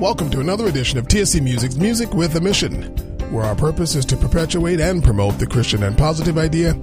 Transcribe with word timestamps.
Welcome 0.00 0.28
to 0.32 0.40
another 0.40 0.66
edition 0.66 0.98
of 0.98 1.08
TSC 1.08 1.40
Music's 1.40 1.76
Music 1.76 2.12
with 2.12 2.36
a 2.36 2.40
Mission, 2.42 2.82
where 3.32 3.46
our 3.46 3.54
purpose 3.54 3.94
is 3.94 4.04
to 4.04 4.16
perpetuate 4.18 4.78
and 4.78 5.02
promote 5.02 5.38
the 5.38 5.46
Christian 5.46 5.82
and 5.84 5.96
positive 5.96 6.36
idea 6.36 6.74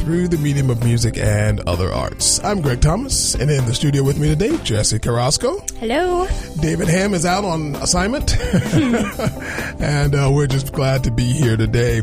through 0.00 0.28
the 0.28 0.38
medium 0.38 0.70
of 0.70 0.82
music 0.82 1.18
and 1.18 1.60
other 1.68 1.92
arts. 1.92 2.42
I'm 2.42 2.62
Greg 2.62 2.80
Thomas, 2.80 3.34
and 3.34 3.50
in 3.50 3.66
the 3.66 3.74
studio 3.74 4.02
with 4.02 4.18
me 4.18 4.28
today, 4.28 4.56
Jesse 4.64 4.98
Carrasco. 4.98 5.58
Hello. 5.80 6.26
David 6.62 6.88
Ham 6.88 7.12
is 7.12 7.26
out 7.26 7.44
on 7.44 7.76
assignment, 7.76 8.38
and 8.72 10.14
uh, 10.14 10.30
we're 10.32 10.46
just 10.46 10.72
glad 10.72 11.04
to 11.04 11.10
be 11.10 11.24
here 11.24 11.58
today. 11.58 12.00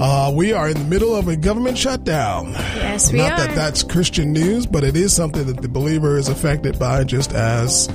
Uh, 0.00 0.32
we 0.34 0.52
are 0.52 0.68
in 0.68 0.76
the 0.76 0.84
middle 0.84 1.14
of 1.14 1.28
a 1.28 1.36
government 1.36 1.78
shutdown. 1.78 2.50
Yes, 2.74 3.12
we 3.12 3.18
Not 3.18 3.26
are. 3.26 3.36
Not 3.36 3.46
that 3.50 3.54
that's 3.54 3.84
Christian 3.84 4.32
news, 4.32 4.66
but 4.66 4.82
it 4.82 4.96
is 4.96 5.14
something 5.14 5.46
that 5.46 5.62
the 5.62 5.68
believer 5.68 6.18
is 6.18 6.28
affected 6.28 6.76
by 6.76 7.04
just 7.04 7.32
as 7.34 7.86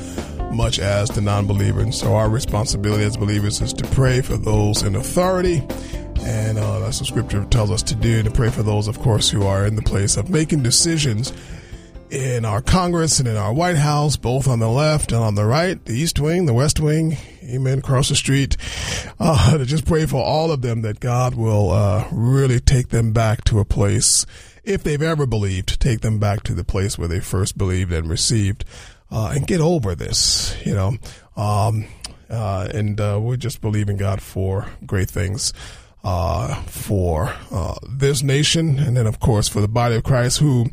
much 0.54 0.80
as 0.80 1.10
the 1.10 1.22
non-believer. 1.22 1.82
And 1.82 1.94
so 1.94 2.16
our 2.16 2.30
responsibility 2.30 3.04
as 3.04 3.18
believers 3.18 3.62
is 3.62 3.74
to 3.74 3.88
pray 3.90 4.22
for 4.22 4.38
those 4.38 4.84
in 4.84 4.96
authority. 4.96 5.66
And 6.22 6.58
uh, 6.58 6.80
that's 6.80 7.00
what 7.00 7.08
scripture 7.08 7.44
tells 7.46 7.72
us 7.72 7.84
to 7.84 7.96
do, 7.96 8.24
to 8.24 8.32
pray 8.32 8.50
for 8.50 8.64
those, 8.64 8.88
of 8.88 9.00
course, 9.00 9.30
who 9.30 9.44
are 9.44 9.66
in 9.66 9.76
the 9.76 9.82
place 9.82 10.16
of 10.16 10.30
making 10.30 10.64
decisions 10.64 11.34
in 12.14 12.46
our 12.46 12.62
Congress 12.62 13.20
and 13.20 13.28
in 13.28 13.36
our 13.36 13.52
White 13.52 13.76
House, 13.76 14.18
both 14.18 14.48
on 14.48 14.60
the 14.60 14.70
left 14.70 15.12
and 15.12 15.22
on 15.22 15.36
the 15.36 15.46
right, 15.46 15.84
the 15.86 15.94
East 15.94 16.20
Wing, 16.20 16.46
the 16.46 16.54
West 16.54 16.80
Wing, 16.80 17.18
amen, 17.44 17.80
across 17.80 18.10
the 18.10 18.16
street, 18.16 18.56
uh, 19.20 19.58
to 19.58 19.66
just 19.66 19.86
pray 19.86 20.06
for 20.06 20.24
all 20.24 20.52
of 20.52 20.62
them 20.62 20.84
that 20.84 21.00
God 21.00 21.34
will 21.34 21.72
uh, 21.72 22.08
really 22.12 22.60
take 22.60 22.90
them 22.90 23.14
back 23.14 23.44
to 23.46 23.60
a 23.60 23.66
place, 23.66 24.28
if 24.64 24.84
they've 24.84 25.02
ever 25.02 25.26
believed, 25.26 25.82
take 25.82 26.02
them 26.02 26.20
back 26.20 26.44
to 26.44 26.54
the 26.54 26.64
place 26.64 26.98
where 26.98 27.08
they 27.08 27.20
first 27.20 27.58
believed 27.58 27.92
and 27.92 28.10
received, 28.10 28.64
uh, 29.12 29.32
and 29.36 29.48
get 29.48 29.62
over 29.62 29.96
this, 29.96 30.56
you 30.66 30.74
know. 30.74 30.94
Um, 31.36 31.88
uh, 32.30 32.68
and 32.74 33.00
uh, 33.00 33.20
we 33.22 33.38
just 33.38 33.62
believe 33.62 33.90
in 33.90 33.98
God 33.98 34.22
for 34.22 34.68
great 34.86 35.10
things 35.10 35.54
uh, 36.04 36.56
for 36.64 37.34
uh, 37.52 37.76
this 37.88 38.24
nation, 38.24 38.78
and 38.78 38.98
then 38.98 39.08
of 39.08 39.20
course 39.20 39.48
for 39.48 39.62
the 39.62 39.68
body 39.68 39.96
of 39.96 40.04
Christ, 40.04 40.40
who 40.40 40.66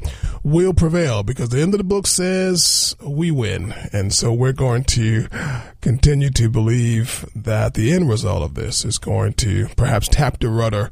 will 0.42 0.74
prevail 0.74 1.22
because 1.22 1.50
the 1.50 1.60
end 1.60 1.72
of 1.72 1.78
the 1.78 1.84
book 1.84 2.06
says 2.06 2.96
we 3.00 3.30
win, 3.30 3.72
and 3.92 4.12
so 4.12 4.32
we're 4.32 4.52
going 4.52 4.84
to 4.84 5.28
continue 5.80 6.30
to 6.30 6.48
believe 6.48 7.24
that 7.36 7.74
the 7.74 7.92
end 7.92 8.08
result 8.08 8.42
of 8.42 8.54
this 8.54 8.84
is 8.84 8.98
going 8.98 9.34
to 9.34 9.68
perhaps 9.76 10.08
tap 10.08 10.40
the 10.40 10.48
rudder 10.48 10.90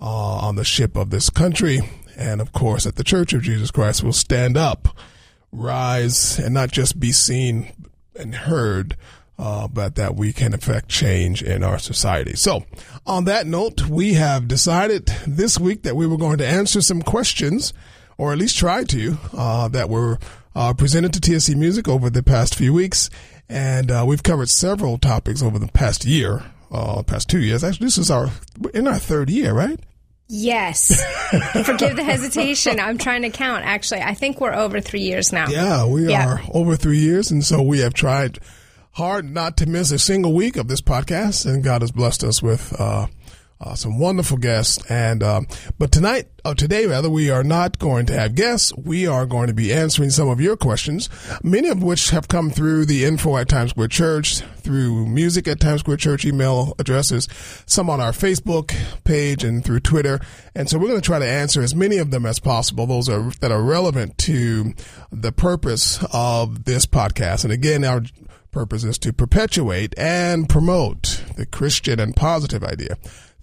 uh, 0.00 0.04
on 0.04 0.56
the 0.56 0.64
ship 0.64 0.94
of 0.94 1.10
this 1.10 1.30
country, 1.30 1.80
and 2.16 2.42
of 2.42 2.52
course 2.52 2.84
that 2.84 2.96
the 2.96 3.04
Church 3.04 3.32
of 3.32 3.42
Jesus 3.42 3.70
Christ 3.70 4.04
will 4.04 4.12
stand 4.12 4.58
up, 4.58 4.88
rise, 5.52 6.38
and 6.38 6.54
not 6.54 6.70
just 6.70 7.00
be 7.00 7.12
seen 7.12 7.72
and 8.16 8.34
heard 8.34 8.96
uh, 9.40 9.66
but 9.68 9.94
that 9.94 10.16
we 10.16 10.34
can 10.34 10.52
affect 10.52 10.88
change 10.90 11.42
in 11.42 11.64
our 11.64 11.78
society. 11.78 12.36
So, 12.36 12.66
on 13.06 13.24
that 13.24 13.46
note, 13.46 13.86
we 13.86 14.12
have 14.14 14.46
decided 14.46 15.06
this 15.26 15.58
week 15.58 15.82
that 15.84 15.96
we 15.96 16.06
were 16.06 16.18
going 16.18 16.36
to 16.38 16.46
answer 16.46 16.82
some 16.82 17.00
questions, 17.00 17.72
or 18.18 18.32
at 18.32 18.38
least 18.38 18.58
try 18.58 18.84
to, 18.84 19.16
uh, 19.34 19.68
that 19.68 19.88
were 19.88 20.18
uh, 20.54 20.74
presented 20.74 21.14
to 21.14 21.20
TSC 21.20 21.56
Music 21.56 21.88
over 21.88 22.10
the 22.10 22.22
past 22.22 22.54
few 22.54 22.74
weeks. 22.74 23.08
And 23.48 23.90
uh, 23.90 24.04
we've 24.06 24.22
covered 24.22 24.50
several 24.50 24.98
topics 24.98 25.42
over 25.42 25.58
the 25.58 25.68
past 25.68 26.04
year, 26.04 26.44
uh, 26.70 27.02
past 27.02 27.30
two 27.30 27.40
years. 27.40 27.64
Actually, 27.64 27.86
this 27.86 27.98
is 27.98 28.10
our 28.10 28.28
in 28.74 28.86
our 28.86 28.98
third 28.98 29.30
year, 29.30 29.54
right? 29.54 29.80
Yes. 30.32 31.02
Forgive 31.64 31.96
the 31.96 32.04
hesitation. 32.04 32.78
I'm 32.78 32.98
trying 32.98 33.22
to 33.22 33.30
count, 33.30 33.64
actually. 33.64 34.00
I 34.02 34.14
think 34.14 34.40
we're 34.40 34.54
over 34.54 34.80
three 34.80 35.00
years 35.00 35.32
now. 35.32 35.48
Yeah, 35.48 35.84
we 35.86 36.08
Yeah. 36.08 36.26
are 36.34 36.40
over 36.54 36.76
three 36.76 37.00
years, 37.00 37.32
and 37.32 37.44
so 37.44 37.60
we 37.62 37.80
have 37.80 37.94
tried 37.94 38.38
hard 38.92 39.28
not 39.28 39.56
to 39.56 39.66
miss 39.66 39.90
a 39.90 39.98
single 39.98 40.32
week 40.32 40.56
of 40.56 40.68
this 40.68 40.80
podcast, 40.80 41.46
and 41.46 41.64
God 41.64 41.80
has 41.82 41.90
blessed 41.90 42.22
us 42.22 42.40
with 42.42 42.72
uh, 42.78 43.06
uh, 43.60 43.74
some 43.74 43.98
wonderful 43.98 44.38
guests. 44.38 44.78
And 44.90 45.22
um, 45.22 45.46
but 45.78 45.92
tonight, 45.92 46.28
uh, 46.44 46.54
today 46.54 46.86
rather, 46.86 47.10
we 47.10 47.30
are 47.30 47.44
not 47.44 47.78
going 47.78 48.06
to 48.06 48.14
have 48.14 48.34
guests. 48.34 48.72
We 48.74 49.06
are 49.06 49.26
going 49.26 49.48
to 49.48 49.54
be 49.54 49.72
answering 49.72 50.10
some 50.10 50.28
of 50.28 50.40
your 50.40 50.56
questions, 50.56 51.08
many 51.42 51.68
of 51.68 51.82
which 51.82 52.10
have 52.10 52.28
come 52.28 52.50
through 52.50 52.86
the 52.86 53.04
info 53.04 53.36
at 53.36 53.48
Times 53.48 53.70
Square 53.70 53.88
Church, 53.88 54.40
through 54.40 55.06
music 55.06 55.46
at 55.46 55.60
Times 55.60 55.80
Square 55.80 55.98
Church 55.98 56.24
email 56.24 56.74
addresses, 56.78 57.28
some 57.66 57.90
on 57.90 58.00
our 58.00 58.12
Facebook 58.12 58.74
page, 59.04 59.44
and 59.44 59.64
through 59.64 59.80
Twitter. 59.80 60.20
And 60.54 60.68
so 60.68 60.78
we're 60.78 60.88
going 60.88 61.00
to 61.00 61.06
try 61.06 61.18
to 61.18 61.28
answer 61.28 61.60
as 61.60 61.74
many 61.74 61.98
of 61.98 62.10
them 62.10 62.24
as 62.24 62.40
possible. 62.40 62.86
Those 62.86 63.08
are 63.08 63.30
that 63.40 63.52
are 63.52 63.62
relevant 63.62 64.16
to 64.18 64.72
the 65.12 65.32
purpose 65.32 66.02
of 66.12 66.64
this 66.64 66.86
podcast. 66.86 67.44
And 67.44 67.52
again, 67.52 67.84
our 67.84 68.02
purpose 68.50 68.84
is 68.84 68.98
to 68.98 69.12
perpetuate 69.12 69.94
and 69.96 70.48
promote 70.48 71.22
the 71.36 71.46
Christian 71.46 72.00
and 72.00 72.16
positive 72.16 72.64
idea 72.64 72.96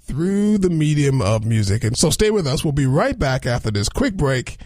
through 0.07 0.57
the 0.57 0.69
medium 0.69 1.21
of 1.21 1.45
music. 1.45 1.83
And 1.83 1.97
so 1.97 2.09
stay 2.09 2.31
with 2.31 2.47
us. 2.47 2.63
We'll 2.63 2.71
be 2.71 2.85
right 2.85 3.17
back 3.17 3.45
after 3.45 3.69
this 3.69 3.89
quick 3.89 4.15
break 4.15 4.57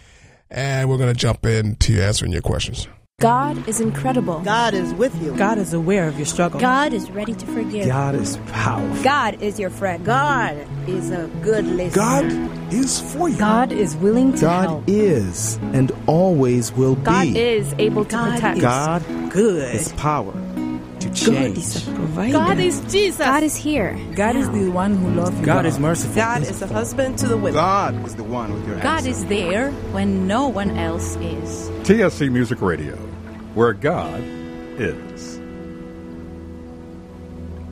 and 0.50 0.88
we're 0.88 0.98
going 0.98 1.12
to 1.12 1.18
jump 1.18 1.44
into 1.46 2.00
answering 2.00 2.32
your 2.32 2.42
questions. 2.42 2.86
God 3.20 3.68
is 3.68 3.80
incredible. 3.80 4.40
God 4.40 4.74
is 4.74 4.92
with 4.94 5.14
you. 5.22 5.36
God 5.36 5.56
is 5.56 5.72
aware 5.72 6.08
of 6.08 6.16
your 6.16 6.26
struggle. 6.26 6.58
God 6.58 6.92
is 6.92 7.08
ready 7.10 7.34
to 7.34 7.46
forgive. 7.46 7.86
God 7.86 8.16
is 8.16 8.36
powerful. 8.48 9.04
God 9.04 9.40
is 9.40 9.60
your 9.60 9.70
friend. 9.70 10.04
God 10.04 10.66
is 10.88 11.10
a 11.10 11.30
good 11.40 11.64
listener. 11.64 12.02
God 12.02 12.72
is 12.72 13.00
for 13.12 13.28
you. 13.28 13.38
God 13.38 13.70
is 13.70 13.94
willing 13.96 14.32
to 14.34 14.40
God 14.40 14.64
help. 14.64 14.84
is 14.88 15.56
and 15.72 15.92
always 16.08 16.72
will 16.72 16.96
God 16.96 17.22
be. 17.22 17.34
God 17.34 17.36
is 17.36 17.74
able 17.78 18.04
to 18.04 18.10
God 18.10 18.34
protect. 18.34 18.56
is 18.56 18.62
God 18.62 19.02
is 19.08 19.32
good. 19.32 19.72
has 19.72 19.92
power 19.92 20.51
to 21.10 21.30
God 21.30 21.58
is 21.58 21.88
a 21.88 21.92
provider. 21.92 22.32
God 22.32 22.58
is 22.58 22.80
Jesus. 22.92 23.18
God 23.18 23.42
is 23.42 23.56
here. 23.56 23.98
God 24.14 24.36
is 24.36 24.48
the 24.50 24.70
one 24.70 24.96
who 24.96 25.10
loves 25.10 25.38
you. 25.38 25.44
God 25.44 25.66
is 25.66 25.78
merciful. 25.78 26.14
God 26.14 26.42
is 26.42 26.62
a 26.62 26.66
husband 26.66 27.18
to 27.18 27.28
the 27.28 27.36
widow. 27.36 27.56
God 27.56 28.06
is 28.06 28.14
the 28.14 28.24
one 28.24 28.52
with 28.52 28.66
your 28.66 28.76
God 28.76 29.06
answer. 29.06 29.10
is 29.10 29.24
there 29.26 29.70
when 29.92 30.26
no 30.26 30.48
one 30.48 30.70
else 30.78 31.16
is. 31.16 31.68
TSC 31.84 32.30
Music 32.30 32.60
Radio, 32.60 32.96
where 33.54 33.72
God 33.72 34.22
is. 34.78 35.40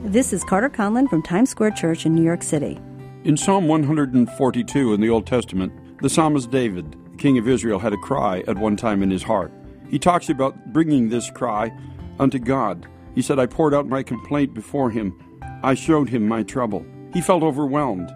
This 0.04 0.32
is 0.32 0.42
Carter 0.44 0.70
Conlon 0.70 1.08
from 1.08 1.22
Times 1.22 1.50
Square 1.50 1.72
Church 1.72 2.06
in 2.06 2.14
New 2.14 2.24
York 2.24 2.42
City. 2.42 2.80
In 3.24 3.36
Psalm 3.36 3.68
142 3.68 4.94
in 4.94 5.00
the 5.00 5.10
Old 5.10 5.26
Testament, 5.26 5.72
the 6.00 6.08
psalmist 6.08 6.50
David, 6.50 6.96
the 7.12 7.16
king 7.18 7.36
of 7.38 7.46
Israel, 7.46 7.78
had 7.78 7.92
a 7.92 7.98
cry 7.98 8.42
at 8.48 8.56
one 8.56 8.76
time 8.76 9.02
in 9.02 9.10
his 9.10 9.22
heart. 9.22 9.52
He 9.90 9.98
talks 9.98 10.28
about 10.28 10.72
bringing 10.72 11.10
this 11.10 11.30
cry 11.30 11.70
unto 12.18 12.38
God. 12.38 12.86
He 13.14 13.22
said, 13.22 13.38
I 13.38 13.46
poured 13.46 13.74
out 13.74 13.88
my 13.88 14.02
complaint 14.02 14.54
before 14.54 14.90
him. 14.90 15.18
I 15.62 15.74
showed 15.74 16.08
him 16.08 16.26
my 16.26 16.42
trouble. 16.42 16.86
He 17.12 17.20
felt 17.20 17.42
overwhelmed. 17.42 18.10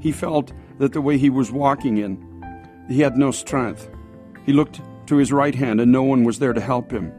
He 0.00 0.12
felt 0.12 0.52
that 0.78 0.92
the 0.92 1.00
way 1.00 1.18
he 1.18 1.30
was 1.30 1.52
walking 1.52 1.98
in, 1.98 2.18
he 2.88 3.00
had 3.00 3.16
no 3.16 3.30
strength. 3.30 3.90
He 4.44 4.52
looked 4.52 4.80
to 5.06 5.16
his 5.16 5.32
right 5.32 5.54
hand, 5.54 5.80
and 5.80 5.92
no 5.92 6.02
one 6.02 6.24
was 6.24 6.38
there 6.38 6.52
to 6.52 6.60
help 6.60 6.90
him. 6.90 7.12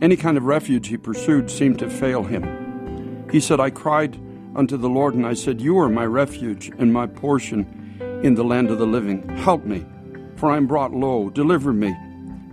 Any 0.00 0.16
kind 0.16 0.36
of 0.36 0.44
refuge 0.44 0.88
he 0.88 0.96
pursued 0.96 1.50
seemed 1.50 1.78
to 1.80 1.90
fail 1.90 2.22
him. 2.22 3.28
He 3.30 3.40
said, 3.40 3.60
I 3.60 3.70
cried 3.70 4.18
unto 4.56 4.76
the 4.76 4.88
Lord, 4.88 5.14
and 5.14 5.26
I 5.26 5.34
said, 5.34 5.60
You 5.60 5.78
are 5.78 5.88
my 5.88 6.06
refuge 6.06 6.72
and 6.78 6.92
my 6.92 7.06
portion 7.06 8.20
in 8.24 8.34
the 8.34 8.44
land 8.44 8.70
of 8.70 8.78
the 8.78 8.86
living. 8.86 9.28
Help 9.36 9.64
me, 9.64 9.84
for 10.36 10.50
I 10.50 10.56
am 10.56 10.66
brought 10.66 10.92
low. 10.92 11.30
Deliver 11.30 11.72
me, 11.72 11.94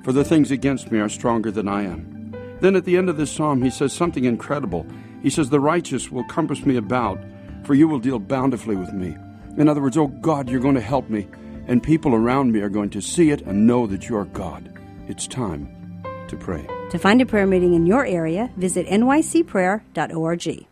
for 0.03 0.11
the 0.11 0.23
things 0.25 0.51
against 0.51 0.91
me 0.91 0.99
are 0.99 1.09
stronger 1.09 1.51
than 1.51 1.67
I 1.67 1.83
am. 1.83 2.16
Then 2.59 2.75
at 2.75 2.85
the 2.85 2.97
end 2.97 3.09
of 3.09 3.17
this 3.17 3.31
psalm, 3.31 3.61
he 3.61 3.69
says 3.69 3.93
something 3.93 4.25
incredible. 4.25 4.85
He 5.21 5.29
says, 5.29 5.49
The 5.49 5.59
righteous 5.59 6.11
will 6.11 6.23
compass 6.25 6.65
me 6.65 6.77
about, 6.77 7.19
for 7.63 7.73
you 7.75 7.87
will 7.87 7.99
deal 7.99 8.19
bountifully 8.19 8.75
with 8.75 8.93
me. 8.93 9.15
In 9.57 9.67
other 9.67 9.81
words, 9.81 9.97
oh 9.97 10.07
God, 10.07 10.49
you're 10.49 10.61
going 10.61 10.75
to 10.75 10.81
help 10.81 11.09
me, 11.09 11.27
and 11.67 11.81
people 11.81 12.13
around 12.13 12.51
me 12.51 12.61
are 12.61 12.69
going 12.69 12.89
to 12.91 13.01
see 13.01 13.31
it 13.31 13.41
and 13.41 13.65
know 13.67 13.87
that 13.87 14.07
you're 14.07 14.25
God. 14.25 14.71
It's 15.07 15.27
time 15.27 16.03
to 16.27 16.37
pray. 16.37 16.65
To 16.91 16.97
find 16.97 17.21
a 17.21 17.25
prayer 17.25 17.47
meeting 17.47 17.73
in 17.73 17.85
your 17.85 18.05
area, 18.05 18.51
visit 18.57 18.87
nycprayer.org. 18.87 20.67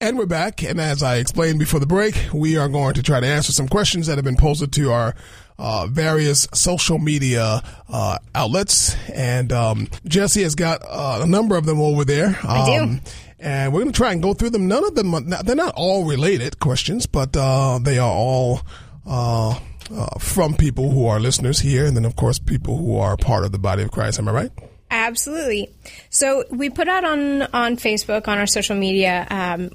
And 0.00 0.16
we're 0.16 0.26
back. 0.26 0.62
And 0.62 0.80
as 0.80 1.02
I 1.02 1.16
explained 1.16 1.58
before 1.58 1.80
the 1.80 1.86
break, 1.86 2.28
we 2.32 2.56
are 2.56 2.68
going 2.68 2.94
to 2.94 3.02
try 3.02 3.18
to 3.18 3.26
answer 3.26 3.50
some 3.50 3.66
questions 3.66 4.06
that 4.06 4.16
have 4.16 4.24
been 4.24 4.36
posted 4.36 4.72
to 4.74 4.92
our 4.92 5.14
uh, 5.58 5.86
various 5.90 6.46
social 6.54 6.98
media 6.98 7.62
uh, 7.88 8.18
outlets. 8.34 8.94
And 9.12 9.52
um, 9.52 9.88
Jesse 10.06 10.42
has 10.42 10.54
got 10.54 10.80
uh, 10.86 11.20
a 11.22 11.26
number 11.26 11.56
of 11.56 11.66
them 11.66 11.80
over 11.80 12.04
there. 12.04 12.38
I 12.44 12.64
do. 12.76 12.82
Um, 12.82 13.00
And 13.40 13.72
we're 13.72 13.82
going 13.82 13.92
to 13.92 13.96
try 13.96 14.10
and 14.12 14.20
go 14.20 14.34
through 14.34 14.50
them. 14.50 14.66
None 14.66 14.84
of 14.84 14.96
them, 14.96 15.14
are- 15.14 15.20
they're 15.20 15.54
not 15.54 15.72
all 15.76 16.04
related 16.04 16.58
questions, 16.58 17.06
but 17.06 17.36
uh, 17.36 17.78
they 17.80 17.96
are 17.98 18.10
all 18.12 18.62
uh, 19.06 19.50
uh, 19.94 20.18
from 20.18 20.54
people 20.54 20.90
who 20.90 21.06
are 21.06 21.20
listeners 21.20 21.60
here. 21.60 21.86
And 21.86 21.96
then, 21.96 22.04
of 22.04 22.16
course, 22.16 22.40
people 22.40 22.76
who 22.76 22.98
are 22.98 23.16
part 23.16 23.44
of 23.44 23.52
the 23.52 23.58
body 23.58 23.84
of 23.84 23.92
Christ. 23.92 24.18
Am 24.18 24.26
I 24.28 24.32
right? 24.32 24.50
Absolutely. 24.90 25.70
So 26.10 26.44
we 26.50 26.68
put 26.70 26.88
out 26.88 27.04
on 27.04 27.42
on 27.52 27.76
Facebook 27.76 28.26
on 28.26 28.38
our 28.38 28.46
social 28.46 28.74
media 28.74 29.24
um, 29.30 29.70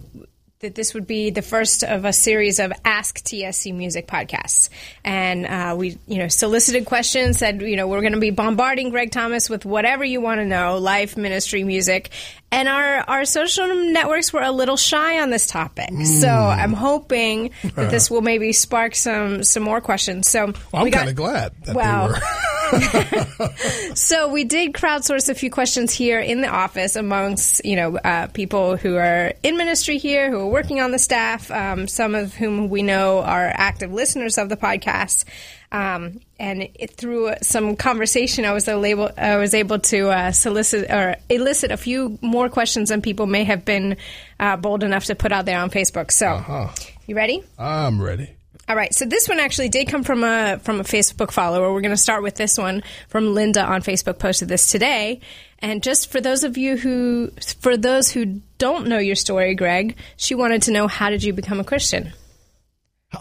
that 0.64 0.76
this 0.76 0.94
would 0.94 1.06
be 1.06 1.30
the 1.30 1.42
first 1.42 1.84
of 1.84 2.06
a 2.06 2.14
series 2.14 2.60
of 2.60 2.72
Ask 2.86 3.20
TSC 3.20 3.74
Music 3.74 4.08
podcasts. 4.08 4.70
And 5.04 5.46
uh, 5.46 5.76
we, 5.78 5.98
you 6.08 6.20
know, 6.20 6.30
solicited 6.30 6.86
questions, 6.86 7.38
said, 7.38 7.62
you 7.62 7.76
know, 7.76 7.88
we're 7.88 8.00
going 8.00 8.14
to 8.14 8.20
be 8.20 8.30
bombarding 8.32 8.90
Greg 8.90 9.12
Thomas 9.12 9.50
with 9.50 9.66
whatever 9.66 10.06
you 10.06 10.22
want 10.22 10.40
to 10.40 10.46
know, 10.46 10.78
life, 10.78 11.18
ministry, 11.18 11.66
music. 11.66 12.12
And 12.50 12.70
our, 12.70 13.00
our 13.10 13.26
social 13.26 13.68
networks 13.92 14.32
were 14.32 14.42
a 14.42 14.52
little 14.52 14.78
shy 14.78 15.20
on 15.22 15.30
this 15.32 15.48
topic. 15.48 15.90
So 16.06 16.30
I'm 16.30 16.74
hoping 16.74 17.52
that 17.76 17.92
this 17.92 18.10
will 18.10 18.22
maybe 18.22 18.54
spark 18.54 18.96
some 18.96 19.44
some 19.44 19.64
more 19.64 19.82
questions. 19.82 20.30
So 20.30 20.54
Well, 20.72 20.86
I'm 20.86 20.92
kind 20.92 21.10
of 21.10 21.16
glad 21.16 21.52
that 21.66 21.76
Wow. 21.76 22.08
they 22.08 22.14
were. 22.14 22.20
so 23.96 24.28
we 24.30 24.44
did 24.44 24.74
crowdsource 24.74 25.30
a 25.30 25.36
few 25.36 25.50
questions 25.50 25.94
here 25.94 26.20
in 26.20 26.42
the 26.42 26.48
office 26.48 26.96
amongst 26.96 27.64
you 27.66 27.76
know 27.76 27.98
uh, 27.98 28.28
people 28.28 28.78
who 28.78 28.96
are 28.96 29.34
in 29.44 29.58
ministry 29.58 29.98
here, 29.98 30.30
who 30.30 30.40
are 30.40 30.48
working 30.48 30.80
on 30.80 30.92
the 30.92 31.00
staff, 31.00 31.52
um, 31.52 31.88
some 31.88 32.16
of 32.16 32.34
whom 32.34 32.70
we 32.70 32.82
know 32.82 33.20
are 33.20 33.52
active 33.54 33.92
listeners 33.92 34.38
of 34.38 34.50
the 34.50 34.58
podcast. 34.58 35.26
Um, 35.72 36.20
and 36.40 36.70
it, 36.76 36.92
through 36.92 37.34
some 37.42 37.76
conversation, 37.76 38.46
I 38.46 38.54
was 38.54 38.68
able 38.68 39.10
I 39.18 39.38
was 39.38 39.54
able 39.54 39.80
to 39.80 40.10
uh, 40.10 40.32
solicit 40.32 40.90
or 40.92 41.16
elicit 41.30 41.72
a 41.72 41.78
few 41.78 42.20
more 42.22 42.48
questions 42.50 42.90
than 42.90 43.02
people 43.02 43.26
may 43.26 43.44
have 43.44 43.66
been 43.66 43.98
uh, 44.40 44.58
bold 44.58 44.84
enough 44.84 45.06
to 45.06 45.16
put 45.16 45.32
out 45.32 45.46
there 45.46 45.60
on 45.60 45.72
Facebook. 45.72 46.12
So, 46.12 46.70
you 47.08 47.16
ready? 47.16 47.44
I'm 47.58 48.02
ready. 48.02 48.36
All 48.70 48.78
right, 48.78 48.94
so 48.94 49.06
this 49.06 49.28
one 49.28 49.40
actually 49.42 49.68
did 49.68 49.90
come 49.90 50.04
from 50.04 50.24
a 50.24 50.58
from 50.64 50.80
a 50.80 50.84
Facebook 50.84 51.32
follower. 51.32 51.74
We're 51.74 51.82
going 51.82 51.92
to 51.92 51.98
start 51.98 52.24
with 52.24 52.36
this 52.36 52.58
one 52.58 52.82
from 53.10 53.34
Linda 53.34 53.62
on 53.62 53.82
Facebook. 53.82 54.20
Posted 54.20 54.48
this 54.48 54.72
today, 54.72 55.20
and 55.60 55.84
just 55.84 56.10
for 56.10 56.22
those 56.22 56.46
of 56.46 56.58
you 56.58 56.78
who, 56.78 57.32
for 57.60 57.76
those 57.76 58.10
who 58.10 58.42
don't 58.60 58.88
know 58.88 59.00
your 59.00 59.16
story, 59.16 59.54
Greg, 59.54 59.98
she 60.16 60.34
wanted 60.34 60.62
to 60.64 60.72
know 60.72 60.88
how 60.88 61.10
did 61.10 61.24
you 61.24 61.34
become 61.34 61.60
a 61.60 61.66
Christian? 61.66 62.14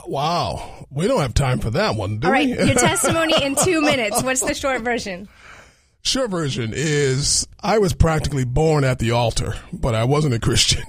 Wow. 0.06 0.87
We 0.91 1.06
don't 1.06 1.21
have 1.21 1.35
time 1.35 1.59
for 1.59 1.71
that 1.71 1.97
one, 1.97 2.19
do 2.19 2.27
All 2.27 2.33
right, 2.33 2.47
we? 2.49 2.55
your 2.55 2.75
testimony 2.75 3.35
in 3.43 3.55
two 3.56 3.81
minutes. 3.83 4.23
What's 4.23 4.41
the 4.41 4.55
short 4.55 4.83
version? 4.83 5.29
Short 6.04 6.31
version 6.31 6.72
is 6.75 7.46
I 7.60 7.78
was 7.78 7.93
practically 7.93 8.44
born 8.44 8.82
at 8.82 8.99
the 8.99 9.12
altar, 9.12 9.54
but 9.72 9.94
I 9.94 10.02
wasn't 10.02 10.34
a 10.34 10.40
Christian. 10.40 10.82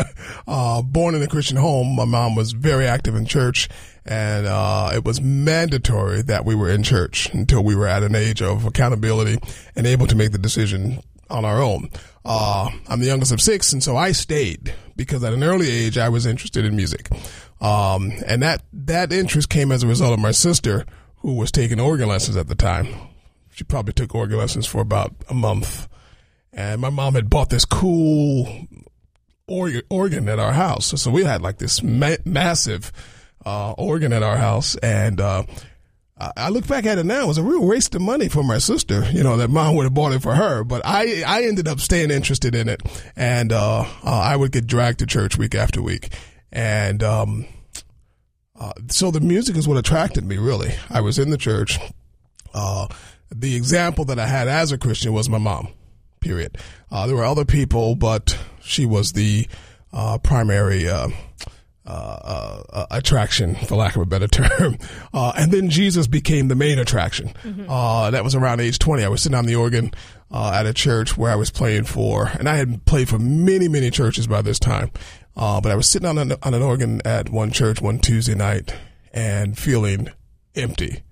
uh, 0.48 0.80
born 0.80 1.14
in 1.14 1.22
a 1.22 1.26
Christian 1.26 1.58
home, 1.58 1.94
my 1.94 2.06
mom 2.06 2.34
was 2.34 2.52
very 2.52 2.86
active 2.86 3.14
in 3.14 3.26
church, 3.26 3.68
and 4.06 4.46
uh, 4.46 4.90
it 4.94 5.04
was 5.04 5.20
mandatory 5.20 6.22
that 6.22 6.46
we 6.46 6.54
were 6.54 6.70
in 6.70 6.82
church 6.82 7.28
until 7.34 7.62
we 7.62 7.76
were 7.76 7.86
at 7.86 8.02
an 8.02 8.14
age 8.14 8.40
of 8.40 8.64
accountability 8.64 9.38
and 9.76 9.86
able 9.86 10.06
to 10.06 10.16
make 10.16 10.32
the 10.32 10.38
decision 10.38 11.00
on 11.28 11.44
our 11.44 11.62
own. 11.62 11.90
Uh, 12.24 12.70
I'm 12.88 13.00
the 13.00 13.06
youngest 13.06 13.32
of 13.32 13.42
six, 13.42 13.70
and 13.70 13.82
so 13.82 13.98
I 13.98 14.12
stayed 14.12 14.74
because 14.96 15.22
at 15.24 15.34
an 15.34 15.44
early 15.44 15.70
age 15.70 15.98
I 15.98 16.08
was 16.08 16.24
interested 16.24 16.64
in 16.64 16.74
music, 16.74 17.10
um, 17.60 18.12
and 18.26 18.42
that 18.42 18.62
that 18.72 19.12
interest 19.12 19.50
came 19.50 19.70
as 19.70 19.82
a 19.82 19.86
result 19.86 20.14
of 20.14 20.20
my 20.20 20.30
sister, 20.30 20.86
who 21.18 21.34
was 21.34 21.52
taking 21.52 21.80
organ 21.80 22.08
lessons 22.08 22.38
at 22.38 22.48
the 22.48 22.54
time 22.54 22.88
she 23.54 23.62
probably 23.62 23.92
took 23.92 24.14
organ 24.14 24.38
lessons 24.38 24.66
for 24.66 24.80
about 24.80 25.14
a 25.30 25.34
month. 25.34 25.86
And 26.52 26.80
my 26.80 26.90
mom 26.90 27.14
had 27.14 27.30
bought 27.30 27.50
this 27.50 27.64
cool 27.64 28.66
organ, 29.46 30.28
at 30.28 30.40
our 30.40 30.52
house. 30.52 31.00
So 31.00 31.10
we 31.10 31.22
had 31.22 31.40
like 31.40 31.58
this 31.58 31.80
ma- 31.80 32.16
massive 32.24 32.90
uh, 33.46 33.72
organ 33.72 34.12
at 34.12 34.24
our 34.24 34.36
house. 34.36 34.74
And 34.76 35.20
uh, 35.20 35.44
I 36.36 36.48
look 36.48 36.66
back 36.66 36.84
at 36.84 36.98
it 36.98 37.06
now, 37.06 37.24
it 37.24 37.28
was 37.28 37.38
a 37.38 37.44
real 37.44 37.64
waste 37.64 37.94
of 37.94 38.02
money 38.02 38.28
for 38.28 38.42
my 38.42 38.58
sister, 38.58 39.08
you 39.12 39.22
know, 39.22 39.36
that 39.36 39.50
mom 39.50 39.76
would 39.76 39.84
have 39.84 39.94
bought 39.94 40.12
it 40.12 40.22
for 40.22 40.34
her. 40.34 40.64
But 40.64 40.82
I, 40.84 41.22
I 41.24 41.44
ended 41.44 41.68
up 41.68 41.78
staying 41.78 42.10
interested 42.10 42.56
in 42.56 42.68
it. 42.68 42.82
And 43.14 43.52
uh, 43.52 43.82
uh, 43.82 43.86
I 44.04 44.34
would 44.34 44.50
get 44.50 44.66
dragged 44.66 44.98
to 44.98 45.06
church 45.06 45.38
week 45.38 45.54
after 45.54 45.80
week. 45.80 46.12
And 46.50 47.04
um, 47.04 47.46
uh, 48.58 48.72
so 48.88 49.12
the 49.12 49.20
music 49.20 49.56
is 49.56 49.68
what 49.68 49.76
attracted 49.76 50.24
me, 50.24 50.38
really. 50.38 50.74
I 50.90 51.02
was 51.02 51.20
in 51.20 51.30
the 51.30 51.38
church. 51.38 51.78
The 53.36 53.56
example 53.56 54.04
that 54.06 54.18
I 54.18 54.26
had 54.26 54.46
as 54.46 54.70
a 54.70 54.78
Christian 54.78 55.12
was 55.12 55.28
my 55.28 55.38
mom. 55.38 55.68
Period. 56.20 56.56
Uh, 56.90 57.06
there 57.06 57.16
were 57.16 57.24
other 57.24 57.44
people, 57.44 57.96
but 57.96 58.38
she 58.62 58.86
was 58.86 59.12
the 59.12 59.48
uh, 59.92 60.18
primary 60.18 60.88
uh, 60.88 61.08
uh, 61.86 62.62
uh, 62.72 62.86
attraction, 62.92 63.56
for 63.56 63.76
lack 63.76 63.96
of 63.96 64.02
a 64.02 64.06
better 64.06 64.28
term. 64.28 64.78
Uh, 65.12 65.32
and 65.36 65.52
then 65.52 65.68
Jesus 65.68 66.06
became 66.06 66.48
the 66.48 66.54
main 66.54 66.78
attraction. 66.78 67.32
Uh, 67.68 68.10
that 68.10 68.24
was 68.24 68.34
around 68.34 68.60
age 68.60 68.78
20. 68.78 69.04
I 69.04 69.08
was 69.08 69.22
sitting 69.22 69.36
on 69.36 69.46
the 69.46 69.56
organ 69.56 69.92
uh, 70.30 70.52
at 70.54 70.64
a 70.64 70.72
church 70.72 71.18
where 71.18 71.30
I 71.30 71.36
was 71.36 71.50
playing 71.50 71.84
for, 71.84 72.28
and 72.28 72.48
I 72.48 72.56
had 72.56 72.86
played 72.86 73.08
for 73.08 73.18
many, 73.18 73.68
many 73.68 73.90
churches 73.90 74.26
by 74.26 74.40
this 74.42 74.58
time. 74.58 74.92
Uh, 75.36 75.60
but 75.60 75.72
I 75.72 75.74
was 75.74 75.88
sitting 75.88 76.08
on 76.08 76.16
an, 76.16 76.32
on 76.42 76.54
an 76.54 76.62
organ 76.62 77.02
at 77.04 77.28
one 77.28 77.50
church 77.50 77.82
one 77.82 77.98
Tuesday 77.98 78.34
night 78.34 78.74
and 79.12 79.58
feeling 79.58 80.08
empty 80.54 81.02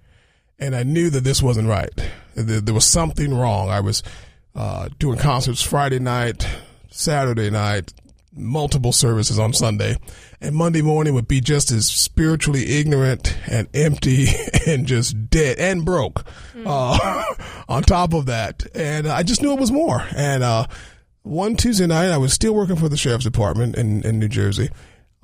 and 0.62 0.76
I 0.76 0.84
knew 0.84 1.10
that 1.10 1.24
this 1.24 1.42
wasn't 1.42 1.68
right. 1.68 1.90
There, 2.36 2.72
was 2.72 2.84
something 2.84 3.34
wrong. 3.34 3.68
I 3.68 3.80
was 3.80 4.02
uh, 4.54 4.88
doing 4.98 5.18
concerts 5.18 5.60
Friday 5.60 5.98
night, 5.98 6.48
Saturday 6.88 7.50
night, 7.50 7.92
multiple 8.32 8.92
services 8.92 9.40
on 9.40 9.52
Sunday, 9.52 9.96
and 10.40 10.54
Monday 10.54 10.80
morning 10.80 11.14
would 11.14 11.26
be 11.26 11.40
just 11.40 11.72
as 11.72 11.88
spiritually 11.88 12.78
ignorant 12.78 13.36
and 13.50 13.68
empty 13.74 14.28
and 14.66 14.86
just 14.86 15.28
dead 15.30 15.58
and 15.58 15.84
broke. 15.84 16.24
Uh, 16.64 17.24
on 17.68 17.82
top 17.82 18.14
of 18.14 18.26
that, 18.26 18.64
and 18.72 19.08
I 19.08 19.24
just 19.24 19.42
knew 19.42 19.52
it 19.52 19.60
was 19.60 19.72
more. 19.72 20.06
And 20.14 20.44
uh, 20.44 20.68
one 21.22 21.56
Tuesday 21.56 21.88
night, 21.88 22.10
I 22.10 22.18
was 22.18 22.32
still 22.32 22.54
working 22.54 22.76
for 22.76 22.88
the 22.88 22.96
sheriff's 22.96 23.24
department 23.24 23.76
in, 23.76 24.04
in 24.04 24.20
New 24.20 24.28
Jersey. 24.28 24.70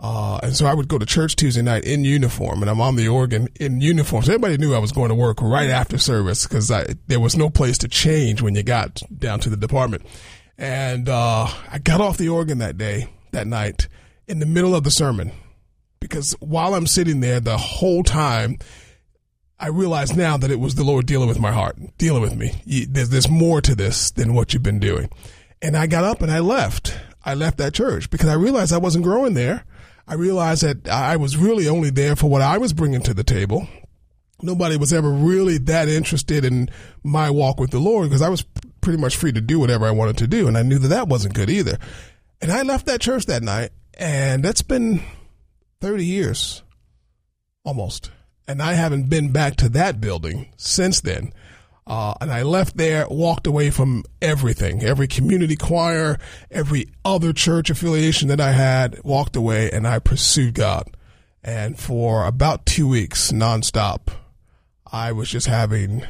Uh, 0.00 0.38
and 0.42 0.54
so 0.54 0.66
I 0.66 0.74
would 0.74 0.86
go 0.86 0.96
to 0.96 1.04
church 1.04 1.34
Tuesday 1.34 1.62
night 1.62 1.84
in 1.84 2.04
uniform, 2.04 2.62
and 2.62 2.70
I'm 2.70 2.80
on 2.80 2.94
the 2.94 3.08
organ 3.08 3.48
in 3.58 3.80
uniform. 3.80 4.22
So 4.22 4.32
everybody 4.32 4.56
knew 4.56 4.74
I 4.74 4.78
was 4.78 4.92
going 4.92 5.08
to 5.08 5.14
work 5.14 5.42
right 5.42 5.70
after 5.70 5.98
service 5.98 6.46
because 6.46 6.68
there 7.08 7.20
was 7.20 7.36
no 7.36 7.50
place 7.50 7.78
to 7.78 7.88
change 7.88 8.40
when 8.40 8.54
you 8.54 8.62
got 8.62 9.02
down 9.16 9.40
to 9.40 9.50
the 9.50 9.56
department. 9.56 10.04
And 10.56 11.08
uh, 11.08 11.48
I 11.70 11.78
got 11.78 12.00
off 12.00 12.16
the 12.16 12.28
organ 12.28 12.58
that 12.58 12.78
day, 12.78 13.08
that 13.32 13.46
night, 13.46 13.88
in 14.28 14.38
the 14.38 14.46
middle 14.46 14.74
of 14.74 14.84
the 14.84 14.90
sermon, 14.90 15.32
because 15.98 16.32
while 16.40 16.74
I'm 16.74 16.86
sitting 16.86 17.18
there 17.20 17.40
the 17.40 17.56
whole 17.56 18.04
time, 18.04 18.58
I 19.58 19.68
realize 19.68 20.16
now 20.16 20.36
that 20.36 20.50
it 20.52 20.60
was 20.60 20.76
the 20.76 20.84
Lord 20.84 21.06
dealing 21.06 21.28
with 21.28 21.40
my 21.40 21.50
heart, 21.50 21.76
dealing 21.98 22.22
with 22.22 22.36
me. 22.36 22.86
There's, 22.88 23.08
there's 23.08 23.28
more 23.28 23.60
to 23.62 23.74
this 23.74 24.12
than 24.12 24.34
what 24.34 24.54
you've 24.54 24.62
been 24.62 24.78
doing. 24.78 25.10
And 25.60 25.76
I 25.76 25.88
got 25.88 26.04
up 26.04 26.22
and 26.22 26.30
I 26.30 26.38
left. 26.38 26.96
I 27.24 27.34
left 27.34 27.58
that 27.58 27.74
church 27.74 28.10
because 28.10 28.28
I 28.28 28.34
realized 28.34 28.72
I 28.72 28.78
wasn't 28.78 29.04
growing 29.04 29.34
there. 29.34 29.64
I 30.08 30.14
realized 30.14 30.62
that 30.62 30.88
I 30.88 31.16
was 31.16 31.37
really 31.37 31.69
only 31.69 31.90
there 31.90 32.16
for 32.16 32.31
what 32.31 32.40
I 32.40 32.56
was 32.56 32.72
bringing 32.72 33.02
to 33.02 33.12
the 33.12 33.22
table. 33.22 33.69
Nobody 34.40 34.78
was 34.78 34.93
ever 34.93 35.10
really 35.10 35.58
that 35.58 35.88
interested 35.88 36.46
in 36.46 36.70
my 37.02 37.28
walk 37.28 37.60
with 37.60 37.70
the 37.70 37.78
Lord 37.78 38.08
because 38.08 38.22
I 38.22 38.31
was 38.31 38.43
pretty 38.81 38.99
much 38.99 39.16
free 39.16 39.32
to 39.32 39.40
do 39.43 39.60
whatever 39.60 39.84
I 39.84 39.90
wanted 39.90 40.16
to 40.19 40.26
do. 40.26 40.49
And 40.49 40.56
I 40.56 40.62
knew 40.62 40.79
that 40.79 40.88
that 40.88 41.08
wasn't 41.08 41.34
good 41.34 41.50
either. 41.50 41.77
And 42.41 42.50
I 42.50 42.62
left 42.62 42.86
that 42.86 43.03
church 43.03 43.27
that 43.27 43.43
night 43.43 43.70
and 43.94 44.43
that's 44.43 44.62
been 44.62 45.03
30 45.82 46.06
years 46.06 46.62
almost. 47.65 48.10
And 48.46 48.62
I 48.62 48.74
haven't 48.74 49.10
been 49.10 49.31
back 49.31 49.56
to 49.56 49.69
that 49.70 50.00
building 50.00 50.48
since 50.56 51.03
then. 51.03 51.34
Uh, 51.88 52.12
and 52.20 52.30
I 52.30 52.42
left 52.42 52.76
there, 52.76 53.06
walked 53.08 53.46
away 53.46 53.70
from 53.70 54.04
everything, 54.20 54.82
every 54.84 55.08
community 55.08 55.56
choir, 55.56 56.18
every 56.50 56.90
other 57.02 57.32
church 57.32 57.70
affiliation 57.70 58.28
that 58.28 58.42
I 58.42 58.52
had, 58.52 59.02
walked 59.04 59.36
away 59.36 59.70
and 59.70 59.88
I 59.88 59.98
pursued 59.98 60.52
God. 60.52 60.94
And 61.42 61.78
for 61.78 62.26
about 62.26 62.66
two 62.66 62.86
weeks, 62.86 63.32
nonstop, 63.32 64.08
I 64.92 65.12
was 65.12 65.30
just 65.30 65.46
having 65.46 66.04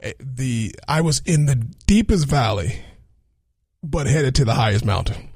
eh, 0.00 0.12
the, 0.20 0.74
I 0.86 1.00
was 1.00 1.22
in 1.24 1.46
the 1.46 1.56
deepest 1.86 2.26
valley, 2.26 2.80
but 3.82 4.06
headed 4.06 4.34
to 4.36 4.44
the 4.44 4.54
highest 4.54 4.84
mountain 4.84 5.30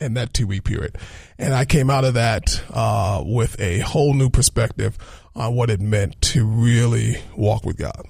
in 0.00 0.14
that 0.14 0.32
two 0.32 0.46
week 0.46 0.62
period. 0.62 0.96
And 1.38 1.54
I 1.54 1.64
came 1.64 1.90
out 1.90 2.04
of 2.04 2.14
that 2.14 2.62
uh, 2.70 3.20
with 3.26 3.60
a 3.60 3.80
whole 3.80 4.14
new 4.14 4.30
perspective 4.30 4.96
on 5.34 5.56
what 5.56 5.70
it 5.70 5.80
meant 5.80 6.20
to 6.22 6.44
really 6.44 7.16
walk 7.36 7.64
with 7.64 7.76
God. 7.76 8.06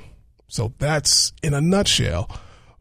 So 0.51 0.73
that's, 0.79 1.33
in 1.43 1.55
a 1.55 1.61
nutshell, 1.61 2.31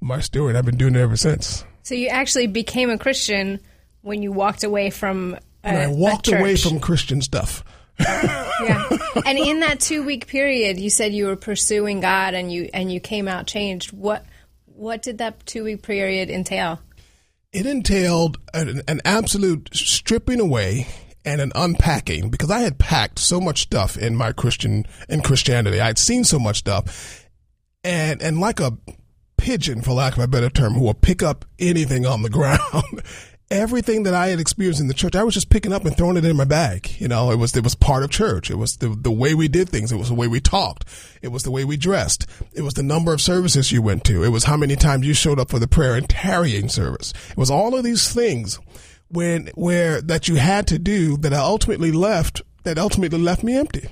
my 0.02 0.20
story. 0.20 0.56
I've 0.56 0.66
been 0.66 0.78
doing 0.78 0.96
it 0.96 1.00
ever 1.00 1.16
since. 1.16 1.64
So 1.84 1.96
you 1.96 2.08
actually 2.08 2.48
became 2.48 2.90
a 2.90 2.98
Christian 2.98 3.60
when 4.02 4.22
you 4.22 4.32
walked 4.32 4.64
away 4.64 4.90
from 4.90 5.38
a, 5.64 5.68
And 5.68 5.78
I 5.78 5.88
walked 5.88 6.28
away 6.28 6.56
from 6.56 6.80
Christian 6.80 7.22
stuff. 7.22 7.64
yeah. 8.00 8.88
And 9.26 9.38
in 9.38 9.60
that 9.60 9.80
two 9.80 10.04
week 10.04 10.28
period, 10.28 10.80
you 10.80 10.90
said 10.90 11.14
you 11.14 11.28
were 11.28 11.36
pursuing 11.36 12.00
God 12.00 12.34
and 12.34 12.52
you 12.52 12.70
and 12.74 12.92
you 12.92 13.02
came 13.02 13.28
out 13.28 13.46
changed. 13.46 13.92
What 13.92 14.26
what 14.66 15.02
did 15.02 15.18
that 15.18 15.46
two 15.46 15.66
week 15.66 15.82
period 15.82 16.30
entail? 16.30 16.80
It 17.52 17.66
entailed 17.66 18.38
an, 18.54 18.84
an 18.88 19.02
absolute 19.04 19.70
stripping 19.74 20.40
away 20.40 20.88
and 21.26 21.42
an 21.42 21.52
unpacking 21.56 22.30
because 22.30 22.50
I 22.50 22.60
had 22.60 22.78
packed 22.78 23.20
so 23.20 23.42
much 23.42 23.64
stuff 23.64 23.98
in 23.98 24.16
my 24.16 24.32
Christian 24.32 24.86
in 25.10 25.22
Christianity. 25.22 25.82
I 25.82 25.88
had 25.88 25.98
seen 25.98 26.24
so 26.24 26.40
much 26.40 26.58
stuff, 26.58 27.29
and 27.84 28.22
and 28.22 28.40
like 28.40 28.60
a 28.60 28.78
pigeon, 29.38 29.82
for 29.82 29.94
lack 29.94 30.14
of 30.14 30.24
a 30.24 30.28
better 30.28 30.50
term, 30.50 30.74
who 30.74 30.82
will 30.82 30.94
pick 30.94 31.24
up 31.24 31.46
anything 31.58 32.06
on 32.06 32.22
the 32.22 32.30
ground. 32.40 33.04
everything 33.52 34.04
that 34.04 34.14
I 34.14 34.28
had 34.28 34.40
experienced 34.40 34.80
in 34.80 34.88
the 34.88 34.94
church, 34.94 35.16
I 35.16 35.24
was 35.24 35.34
just 35.34 35.50
picking 35.50 35.74
up 35.74 35.84
and 35.84 35.98
throwing 35.98 36.18
it 36.18 36.26
in 36.26 36.38
my 36.38 36.44
bag. 36.44 36.92
You 37.00 37.08
know, 37.08 37.32
it 37.32 37.38
was 37.38 37.56
it 37.56 37.64
was 37.64 37.76
part 37.76 38.04
of 38.04 38.10
church. 38.10 38.52
It 38.52 38.58
was 38.58 38.78
the 38.78 38.90
the 38.90 39.12
way 39.12 39.34
we 39.34 39.48
did 39.48 39.70
things. 39.70 39.92
It 39.92 39.98
was 39.98 40.10
the 40.10 40.16
way 40.16 40.28
we 40.28 40.40
talked. 40.40 40.86
It 41.22 41.30
was 41.30 41.44
the 41.44 41.52
way 41.52 41.66
we 41.66 41.78
dressed. 41.78 42.26
It 42.54 42.62
was 42.62 42.74
the 42.74 42.84
number 42.84 43.14
of 43.14 43.22
services 43.22 43.72
you 43.72 43.82
went 43.82 44.04
to. 44.06 44.24
It 44.24 44.30
was 44.30 44.44
how 44.44 44.58
many 44.58 44.76
times 44.76 45.08
you 45.08 45.14
showed 45.14 45.40
up 45.40 45.50
for 45.50 45.60
the 45.60 45.68
prayer 45.68 45.96
and 45.96 46.08
tarrying 46.08 46.70
service. 46.70 47.14
It 47.32 47.38
was 47.38 47.50
all 47.52 47.76
of 47.76 47.84
these 47.84 48.14
things 48.14 48.60
when 49.10 49.48
where 49.56 50.02
that 50.02 50.28
you 50.28 50.36
had 50.36 50.68
to 50.68 50.78
do 50.78 51.18
that 51.18 51.34
I 51.34 51.40
ultimately 51.40 51.92
left 51.92 52.42
that 52.64 52.78
ultimately 52.78 53.20
left 53.20 53.44
me 53.44 53.58
empty. 53.58 53.90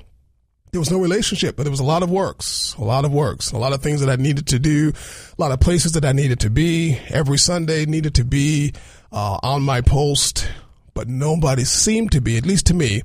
There 0.71 0.81
was 0.81 0.91
no 0.91 0.99
relationship, 0.99 1.55
but 1.55 1.63
there 1.63 1.71
was 1.71 1.79
a 1.79 1.85
lot 1.85 2.03
of 2.03 2.11
works, 2.11 2.75
a 2.77 2.83
lot 2.83 3.05
of 3.05 3.11
works, 3.11 3.51
a 3.51 3.57
lot 3.57 3.73
of 3.73 3.81
things 3.81 4.01
that 4.01 4.09
I 4.09 4.21
needed 4.21 4.47
to 4.47 4.59
do, 4.59 4.91
a 5.37 5.41
lot 5.41 5.51
of 5.51 5.59
places 5.59 5.93
that 5.93 6.03
I 6.03 6.11
needed 6.11 6.41
to 6.41 6.49
be. 6.49 6.99
Every 7.07 7.37
Sunday 7.37 7.85
needed 7.85 8.15
to 8.15 8.25
be 8.25 8.73
uh, 9.11 9.39
on 9.41 9.63
my 9.63 9.81
post, 9.81 10.49
but 10.93 11.07
nobody 11.07 11.63
seemed 11.63 12.11
to 12.11 12.21
be, 12.21 12.37
at 12.37 12.45
least 12.45 12.65
to 12.67 12.73
me, 12.73 13.03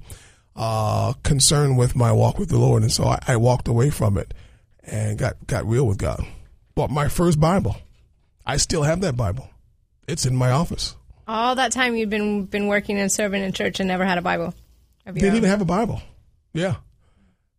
uh, 0.56 1.12
concerned 1.22 1.78
with 1.78 1.94
my 1.94 2.10
walk 2.10 2.38
with 2.38 2.48
the 2.48 2.58
Lord. 2.58 2.82
And 2.82 2.92
so 2.92 3.04
I, 3.04 3.20
I 3.28 3.36
walked 3.36 3.68
away 3.68 3.90
from 3.90 4.18
it 4.18 4.34
and 4.84 5.16
got, 5.16 5.46
got 5.46 5.64
real 5.66 5.86
with 5.86 5.98
God. 5.98 6.20
Bought 6.74 6.90
my 6.90 7.08
first 7.08 7.38
Bible. 7.38 7.76
I 8.44 8.56
still 8.56 8.82
have 8.82 9.00
that 9.02 9.16
Bible. 9.16 9.48
It's 10.08 10.26
in 10.26 10.34
my 10.34 10.50
office. 10.50 10.96
All 11.28 11.54
that 11.54 11.72
time 11.72 11.94
you'd 11.96 12.10
been 12.10 12.46
been 12.46 12.66
working 12.66 12.98
and 12.98 13.10
serving 13.10 13.42
in 13.42 13.52
church 13.52 13.78
and 13.80 13.88
never 13.88 14.04
had 14.04 14.18
a 14.18 14.22
Bible. 14.22 14.54
Didn't 15.06 15.30
own. 15.30 15.36
even 15.36 15.50
have 15.50 15.60
a 15.60 15.64
Bible. 15.66 16.02
Yeah. 16.52 16.76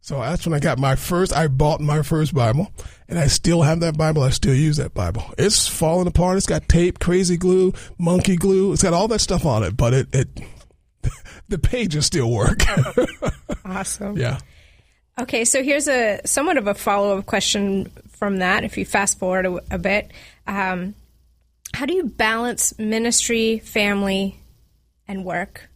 So 0.03 0.19
that's 0.19 0.45
when 0.45 0.53
I 0.53 0.60
got 0.60 0.79
my 0.79 0.98
first, 0.98 1.31
I 1.31 1.48
bought 1.48 1.79
my 1.79 2.01
first 2.01 2.33
Bible 2.33 2.69
and 3.07 3.17
I 3.17 3.27
still 3.27 3.62
have 3.62 3.79
that 3.79 3.98
Bible. 3.98 4.22
I 4.22 4.31
still 4.31 4.53
use 4.53 4.75
that 4.75 4.93
Bible. 4.93 5.24
It's 5.38 5.65
falling 5.65 6.07
apart. 6.07 6.36
It's 6.36 6.45
got 6.45 6.67
tape, 6.67 7.00
crazy 7.00 7.38
glue, 7.38 7.72
monkey 7.98 8.36
glue. 8.36 8.74
It's 8.74 8.83
got 8.83 8.93
all 8.93 9.07
that 9.07 9.19
stuff 9.19 9.45
on 9.45 9.63
it, 9.63 9.77
but 9.77 9.93
it, 9.93 10.13
it 10.13 10.27
the 11.48 11.57
pages 11.57 12.05
still 12.05 12.29
work. 12.29 12.60
Awesome. 13.65 14.17
yeah. 14.17 14.39
Okay, 15.17 15.45
so 15.45 15.63
here's 15.63 15.88
a 15.88 16.19
somewhat 16.25 16.57
of 16.57 16.67
a 16.67 16.74
follow 16.74 17.17
up 17.17 17.25
question 17.25 17.89
from 18.10 18.39
that. 18.39 18.65
If 18.65 18.77
you 18.77 18.86
fast 18.86 19.19
forward 19.19 19.45
a, 19.45 19.62
a 19.72 19.77
bit, 19.77 20.12
um, 20.48 20.95
how 21.74 21.86
do 21.86 21.93
you 21.93 22.03
balance 22.03 22.77
ministry, 22.77 23.60
family, 23.60 24.38
and 25.07 25.24
work? 25.24 25.69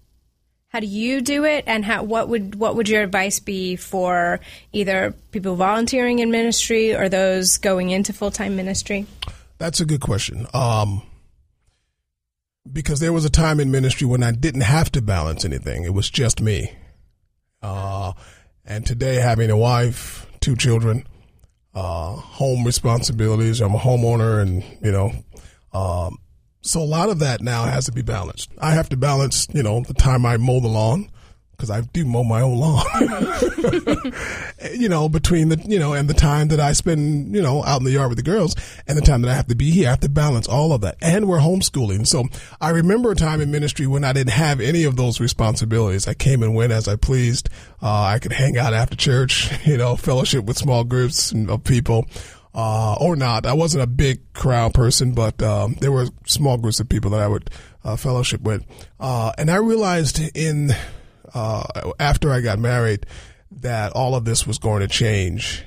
How 0.78 0.82
do 0.82 0.86
you 0.86 1.22
do 1.22 1.44
it, 1.44 1.64
and 1.66 1.84
how 1.84 2.04
what 2.04 2.30
would 2.30 2.54
what 2.54 2.76
would 2.76 2.88
your 2.88 3.02
advice 3.02 3.40
be 3.40 3.78
for 3.78 4.40
either 4.72 5.16
people 5.32 5.56
volunteering 5.56 6.20
in 6.20 6.30
ministry 6.30 6.96
or 6.96 7.10
those 7.10 7.58
going 7.58 7.90
into 7.90 8.14
full 8.14 8.30
time 8.30 8.56
ministry? 8.56 9.08
That's 9.58 9.80
a 9.80 9.86
good 9.86 10.02
question. 10.02 10.46
Um, 10.54 11.02
because 12.72 13.00
there 13.00 13.12
was 13.12 13.26
a 13.26 13.30
time 13.32 13.60
in 13.60 13.72
ministry 13.72 14.06
when 14.06 14.22
I 14.22 14.30
didn't 14.30 14.62
have 14.62 14.92
to 14.92 15.02
balance 15.02 15.44
anything. 15.44 15.84
It 15.84 15.96
was 15.96 16.12
just 16.12 16.42
me. 16.42 16.72
Uh, 17.64 18.14
and 18.64 18.86
today 18.86 19.16
having 19.16 19.50
a 19.50 19.58
wife, 19.58 20.28
two 20.42 20.56
children, 20.56 21.08
uh, 21.74 22.12
home 22.12 22.64
responsibilities. 22.64 23.62
I'm 23.62 23.74
a 23.74 23.80
homeowner 23.80 24.44
and, 24.44 24.64
you 24.84 24.92
know, 24.92 25.12
um, 25.74 26.20
so 26.68 26.82
a 26.82 26.84
lot 26.84 27.10
of 27.10 27.20
that 27.20 27.42
now 27.42 27.66
has 27.66 27.86
to 27.86 27.92
be 27.92 28.02
balanced. 28.02 28.50
I 28.60 28.72
have 28.72 28.90
to 28.90 28.98
balance, 28.98 29.48
you 29.54 29.64
know, 29.64 29.82
the 29.82 29.94
time 29.94 30.26
I 30.26 30.38
mow 30.38 30.60
the 30.60 30.68
lawn 30.68 31.10
because 31.58 31.72
I 31.72 31.82
do 31.82 32.06
mow 32.06 32.24
my 32.24 32.42
own 32.42 32.58
lawn. 32.60 32.86
you 34.74 34.88
know, 34.88 35.10
between 35.10 35.50
the, 35.50 35.60
you 35.66 35.80
know, 35.80 35.94
and 35.94 36.08
the 36.08 36.14
time 36.14 36.50
that 36.50 36.60
I 36.60 36.74
spend, 36.74 37.34
you 37.34 37.42
know, 37.42 37.64
out 37.64 37.80
in 37.80 37.86
the 37.86 37.92
yard 37.92 38.10
with 38.10 38.18
the 38.18 38.24
girls 38.24 38.56
and 38.88 38.96
the 38.96 39.02
time 39.02 39.24
that 39.24 39.32
I 39.32 39.34
have 39.34 39.48
to 39.48 39.56
be 39.56 39.72
here, 39.72 39.88
I 39.88 39.92
have 39.92 40.02
to 40.02 40.10
balance 40.10 40.48
all 40.48 40.72
of 40.72 40.82
that. 40.82 40.98
And 41.02 41.28
we're 41.28 41.40
homeschooling. 41.40 42.06
So 42.06 42.26
I 42.62 42.70
remember 42.70 43.12
a 43.12 43.16
time 43.16 43.42
in 43.42 43.50
ministry 43.50 43.88
when 43.88 44.04
I 44.04 44.14
didn't 44.14 44.34
have 44.34 44.62
any 44.62 44.84
of 44.84 44.98
those 44.98 45.20
responsibilities. 45.20 46.08
I 46.08 46.14
came 46.14 46.44
and 46.44 46.54
went 46.54 46.74
as 46.74 46.88
I 46.88 46.96
pleased. 46.96 47.50
Uh, 47.82 48.04
I 48.04 48.20
could 48.20 48.34
hang 48.34 48.58
out 48.58 48.74
after 48.74 48.96
church, 48.96 49.52
you 49.66 49.78
know, 49.78 49.96
fellowship 49.96 50.46
with 50.46 50.58
small 50.58 50.84
groups 50.84 51.32
of 51.32 51.64
people. 51.64 52.06
Uh, 52.60 52.96
or 53.00 53.16
not. 53.16 53.46
I 53.46 53.54
wasn't 53.54 53.84
a 53.84 53.88
big 53.88 54.34
crowd 54.34 54.74
person, 54.74 55.12
but 55.12 55.44
um, 55.44 55.76
there 55.80 55.92
were 55.92 56.08
small 56.26 56.58
groups 56.58 56.80
of 56.80 56.90
people 56.90 57.12
that 57.12 57.20
I 57.20 57.28
would 57.28 57.52
uh, 57.84 57.96
fellowship 57.98 58.42
with. 58.42 58.66
Uh, 59.00 59.32
and 59.38 59.52
I 59.52 59.58
realized 59.58 60.20
in 60.36 60.72
uh, 61.36 61.92
after 62.00 62.32
I 62.32 62.42
got 62.42 62.58
married 62.58 63.06
that 63.52 63.92
all 63.94 64.16
of 64.16 64.26
this 64.26 64.48
was 64.48 64.58
going 64.58 64.82
to 64.82 64.88
change 64.88 65.66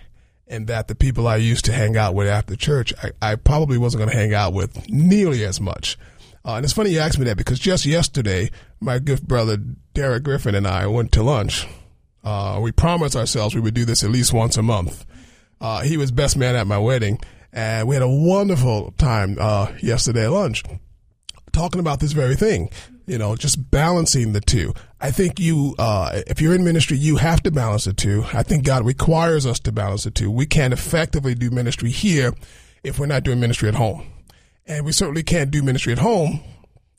and 0.49 0.66
that 0.66 0.88
the 0.88 0.97
people 0.97 1.28
I 1.28 1.37
used 1.37 1.64
to 1.66 1.73
hang 1.73 1.97
out 1.97 2.14
with 2.14 2.26
after 2.26 2.56
church, 2.56 2.92
I, 3.02 3.11
I 3.23 3.37
probably 3.37 3.78
wasn't 3.78 4.00
going 4.00 4.11
to 4.11 4.16
hang 4.16 4.35
out 4.35 4.52
with 4.52 4.88
nearly 4.90 5.44
as 5.44 5.61
much. 5.61 5.97
Uh, 6.44 6.54
and 6.54 6.64
it's 6.64 6.75
funny 6.75 6.90
you 6.90 6.99
asked 6.99 7.18
me 7.18 7.25
that 7.26 7.37
because 7.37 7.59
just 7.59 7.87
yesterday, 7.87 8.50
my 8.80 8.99
good 8.99 9.23
brother 9.28 9.56
Derek 9.94 10.25
Griffin 10.25 10.54
and 10.54 10.66
I 10.66 10.87
went 10.87 11.12
to 11.12 11.23
lunch. 11.23 11.66
Uh, 12.25 12.59
we 12.61 12.73
promised 12.73 13.16
ourselves 13.16 13.54
we 13.54 13.61
would 13.61 13.75
do 13.75 13.85
this 13.85 14.02
at 14.02 14.11
least 14.11 14.32
once 14.32 14.56
a 14.56 14.62
month. 14.62 15.06
Uh, 15.61 15.83
he 15.83 15.97
was 15.97 16.11
best 16.11 16.37
man 16.37 16.57
at 16.57 16.67
my 16.67 16.79
wedding, 16.79 17.19
and 17.52 17.87
we 17.87 17.95
had 17.95 18.02
a 18.02 18.09
wonderful 18.09 18.93
time 18.93 19.37
uh, 19.38 19.73
yesterday 19.83 20.25
at 20.25 20.33
lunch 20.33 20.62
talking 21.52 21.81
about 21.81 22.00
this 22.00 22.12
very 22.12 22.37
thing. 22.37 22.71
You 23.07 23.19
know, 23.19 23.35
just 23.35 23.71
balancing 23.73 24.35
the 24.35 24.40
two. 24.40 24.73
I 25.00 25.11
think 25.11 25.40
you, 25.40 25.75
uh, 25.81 26.23
if 26.29 26.40
you're 26.40 26.55
in 26.55 26.62
ministry, 26.62 26.97
you 26.97 27.17
have 27.17 27.43
to 27.43 27.50
balance 27.50 27.85
the 27.85 27.93
two. 27.93 28.25
I 28.33 28.45
think 28.45 28.64
God 28.64 28.87
requires 28.87 29.47
us 29.47 29.59
to 29.61 29.73
balance 29.73 30.05
the 30.05 30.12
two. 30.12 30.31
We 30.31 30.47
can't 30.47 30.73
effectively 30.73 31.35
do 31.35 31.50
ministry 31.50 31.90
here 31.90 32.35
if 32.85 33.00
we're 33.00 33.07
not 33.07 33.25
doing 33.25 33.40
ministry 33.40 33.69
at 33.69 33.75
home. 33.75 34.07
And 34.64 34.87
we 34.87 34.93
certainly 34.93 35.25
can't 35.25 35.50
do 35.50 35.61
ministry 35.61 35.93
at 35.93 35.99
home 35.99 36.40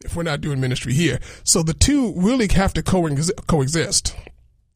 if 0.03 0.15
we're 0.15 0.23
not 0.23 0.41
doing 0.41 0.59
ministry 0.59 0.93
here. 0.93 1.19
So 1.45 1.63
the 1.63 1.73
two 1.73 2.13
really 2.17 2.49
have 2.49 2.73
to 2.73 2.83
coexist. 2.83 4.15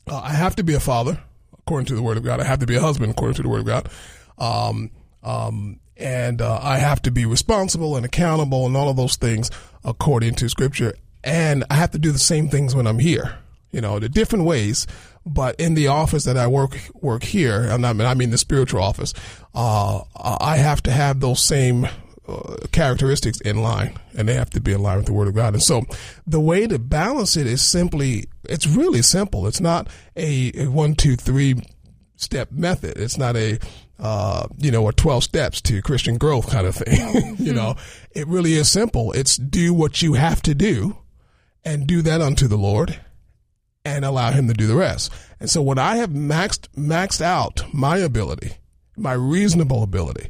Uh, 0.08 0.22
I 0.24 0.30
have 0.30 0.56
to 0.56 0.64
be 0.64 0.74
a 0.74 0.80
father, 0.80 1.20
according 1.66 1.88
to 1.88 1.96
the 1.96 2.02
Word 2.02 2.18
of 2.18 2.24
God. 2.24 2.40
I 2.40 2.44
have 2.44 2.60
to 2.60 2.68
be 2.68 2.76
a 2.76 2.82
husband, 2.82 3.12
according 3.12 3.36
to 3.36 3.42
the 3.42 3.50
Word 3.50 3.62
of 3.62 3.66
God. 3.66 3.90
Um, 4.38 4.92
um, 5.24 5.80
and 5.98 6.42
uh, 6.42 6.60
I 6.62 6.78
have 6.78 7.02
to 7.04 7.12
be 7.12 7.26
responsible 7.26 7.96
and 7.96 8.06
accountable 8.06 8.68
and 8.68 8.78
all 8.78 8.90
of 8.90 8.98
those 8.98 9.16
things 9.16 9.50
according 9.84 10.36
to 10.36 10.50
Scripture. 10.50 10.94
And 11.24 11.64
I 11.72 11.76
have 11.76 11.92
to 11.92 11.98
do 11.98 12.12
the 12.12 12.20
same 12.20 12.50
things 12.50 12.76
when 12.76 12.86
I'm 12.86 13.00
here. 13.00 13.40
You 13.72 13.82
know, 13.82 14.00
the 14.00 14.08
different 14.08 14.46
ways, 14.46 14.86
but 15.26 15.60
in 15.60 15.74
the 15.74 15.88
office 15.88 16.24
that 16.26 16.38
I 16.38 16.48
work 16.48 16.78
work 16.94 17.24
here, 17.24 17.64
and 17.64 17.86
I 17.86 17.94
mean, 17.94 18.08
I 18.08 18.14
mean 18.14 18.30
the 18.30 18.38
spiritual 18.38 18.82
office, 18.82 19.14
uh, 19.54 20.02
I 20.16 20.58
have 20.58 20.82
to 20.84 20.92
have 20.92 21.20
those 21.20 21.44
same 21.44 21.88
uh, 22.28 22.56
characteristics 22.72 23.40
in 23.42 23.62
line, 23.62 23.98
and 24.18 24.28
they 24.28 24.34
have 24.34 24.50
to 24.52 24.62
be 24.62 24.74
in 24.74 24.82
line 24.82 24.98
with 24.98 25.06
the 25.06 25.14
Word 25.14 25.28
of 25.28 25.36
God. 25.36 25.54
And 25.54 25.64
so, 25.64 25.84
the 26.26 26.40
way 26.40 26.68
to 26.68 26.80
balance 26.80 27.38
it 27.38 27.48
is 27.48 27.62
simply, 27.62 28.26
it's 28.48 28.68
really 28.68 29.02
simple. 29.02 29.48
It's 29.48 29.62
not 29.62 29.88
a, 30.16 30.52
a 30.56 30.68
one, 30.68 30.96
two, 30.96 31.16
three 31.16 31.56
step 32.16 32.52
method. 32.52 32.98
It's 32.98 33.18
not 33.18 33.36
a 33.36 33.60
uh, 33.98 34.48
you 34.58 34.72
know, 34.72 34.88
a 34.88 34.94
12 34.94 35.24
steps 35.24 35.62
to 35.62 35.82
Christian 35.82 36.18
growth 36.18 36.50
kind 36.50 36.68
of 36.68 36.76
thing. 36.76 37.36
you 37.40 37.54
know, 37.54 37.76
it 38.12 38.28
really 38.28 38.54
is 38.54 38.70
simple. 38.70 39.12
It's 39.14 39.38
do 39.38 39.74
what 39.74 40.02
you 40.02 40.14
have 40.14 40.42
to 40.44 40.54
do 40.54 40.98
and 41.64 41.88
do 41.88 42.02
that 42.02 42.22
unto 42.22 42.48
the 42.48 42.58
Lord 42.58 43.00
and 43.86 44.04
allow 44.04 44.32
him 44.32 44.48
to 44.48 44.54
do 44.54 44.68
the 44.68 44.76
rest. 44.76 45.12
And 45.40 45.50
so 45.50 45.62
when 45.62 45.78
I 45.78 45.98
have 45.98 46.10
maxed, 46.10 46.68
maxed 46.76 47.22
out 47.22 47.64
my 47.74 47.98
ability, 47.98 48.58
my 48.98 49.14
reasonable 49.14 49.84
ability, 49.84 50.30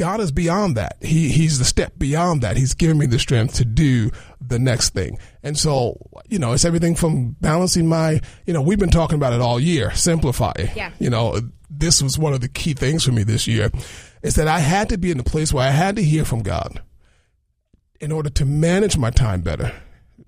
God 0.00 0.20
is 0.20 0.32
beyond 0.32 0.78
that. 0.78 0.96
He 1.02 1.28
he's 1.28 1.58
the 1.58 1.64
step 1.66 1.98
beyond 1.98 2.40
that. 2.40 2.56
He's 2.56 2.72
given 2.72 2.96
me 2.96 3.04
the 3.04 3.18
strength 3.18 3.56
to 3.56 3.66
do 3.66 4.10
the 4.40 4.58
next 4.58 4.94
thing. 4.94 5.18
And 5.42 5.58
so, 5.58 5.98
you 6.26 6.38
know, 6.38 6.54
it's 6.54 6.64
everything 6.64 6.94
from 6.94 7.36
balancing 7.42 7.86
my, 7.86 8.22
you 8.46 8.54
know, 8.54 8.62
we've 8.62 8.78
been 8.78 8.88
talking 8.88 9.16
about 9.16 9.34
it 9.34 9.42
all 9.42 9.60
year, 9.60 9.90
simplify. 9.94 10.54
Yeah. 10.74 10.90
You 10.98 11.10
know, 11.10 11.38
this 11.68 12.02
was 12.02 12.18
one 12.18 12.32
of 12.32 12.40
the 12.40 12.48
key 12.48 12.72
things 12.72 13.04
for 13.04 13.12
me 13.12 13.24
this 13.24 13.46
year 13.46 13.70
is 14.22 14.36
that 14.36 14.48
I 14.48 14.60
had 14.60 14.88
to 14.88 14.96
be 14.96 15.10
in 15.10 15.20
a 15.20 15.22
place 15.22 15.52
where 15.52 15.68
I 15.68 15.70
had 15.70 15.96
to 15.96 16.02
hear 16.02 16.24
from 16.24 16.42
God 16.42 16.80
in 18.00 18.10
order 18.10 18.30
to 18.30 18.46
manage 18.46 18.96
my 18.96 19.10
time 19.10 19.42
better, 19.42 19.70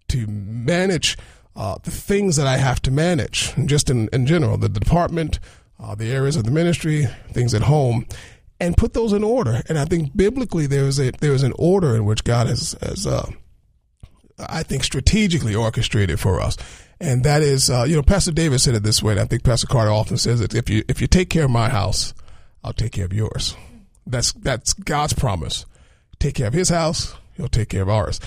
to 0.09 0.27
manage 0.27 1.17
uh, 1.57 1.79
the 1.83 1.91
things 1.91 2.37
that 2.37 2.47
I 2.47 2.59
have 2.59 2.83
to 2.83 2.91
manage, 2.91 3.55
just 3.65 3.89
in, 3.89 4.11
in 4.13 4.27
general, 4.27 4.59
the 4.59 4.69
department, 4.69 5.41
uh, 5.81 5.95
the 5.95 6.13
areas 6.13 6.37
of 6.37 6.45
the 6.45 6.51
ministry, 6.51 7.07
things 7.33 7.55
at 7.55 7.63
home, 7.63 8.07
and 8.63 8.77
put 8.77 8.95
those 8.95 9.13
in 9.13 9.25
order. 9.25 9.61
And 9.69 9.77
I 9.77 9.85
think 9.85 10.17
biblically 10.17 10.67
there 10.67 10.85
is 10.85 11.01
a 11.01 11.11
there 11.11 11.33
is 11.33 11.43
an 11.43 11.53
order 11.59 11.97
in 11.97 12.05
which 12.05 12.23
God 12.25 12.47
has 12.47 12.77
has 12.81 13.07
uh, 13.07 13.29
I 14.39 14.63
think 14.63 14.85
strategically 14.85 15.55
orchestrated 15.55 16.21
for 16.21 16.41
us. 16.41 16.57
And 17.01 17.25
that 17.25 17.43
is, 17.43 17.69
uh, 17.69 17.83
you 17.83 17.97
know, 17.97 18.03
Pastor 18.03 18.31
David 18.31 18.61
said 18.61 18.77
it 18.77 18.85
this 18.85 19.03
way, 19.03 19.13
and 19.13 19.21
I 19.21 19.25
think 19.25 19.43
Pastor 19.43 19.67
Carter 19.67 19.91
often 19.91 20.17
says 20.17 20.41
it: 20.41 20.55
if 20.55 20.71
you 20.71 20.85
if 20.89 21.01
you 21.01 21.09
take 21.09 21.29
care 21.29 21.45
of 21.45 21.51
my 21.51 21.69
house, 21.69 22.15
I'll 22.63 22.73
take 22.73 22.93
care 22.93 23.05
of 23.05 23.13
yours. 23.13 23.57
That's 24.07 24.33
that's 24.33 24.73
God's 24.73 25.13
promise. 25.13 25.67
Take 26.21 26.37
care 26.37 26.47
of 26.47 26.55
His 26.55 26.69
house, 26.69 27.15
He'll 27.37 27.49
take 27.49 27.69
care 27.69 27.83
of 27.83 27.89
ours. 27.89 28.21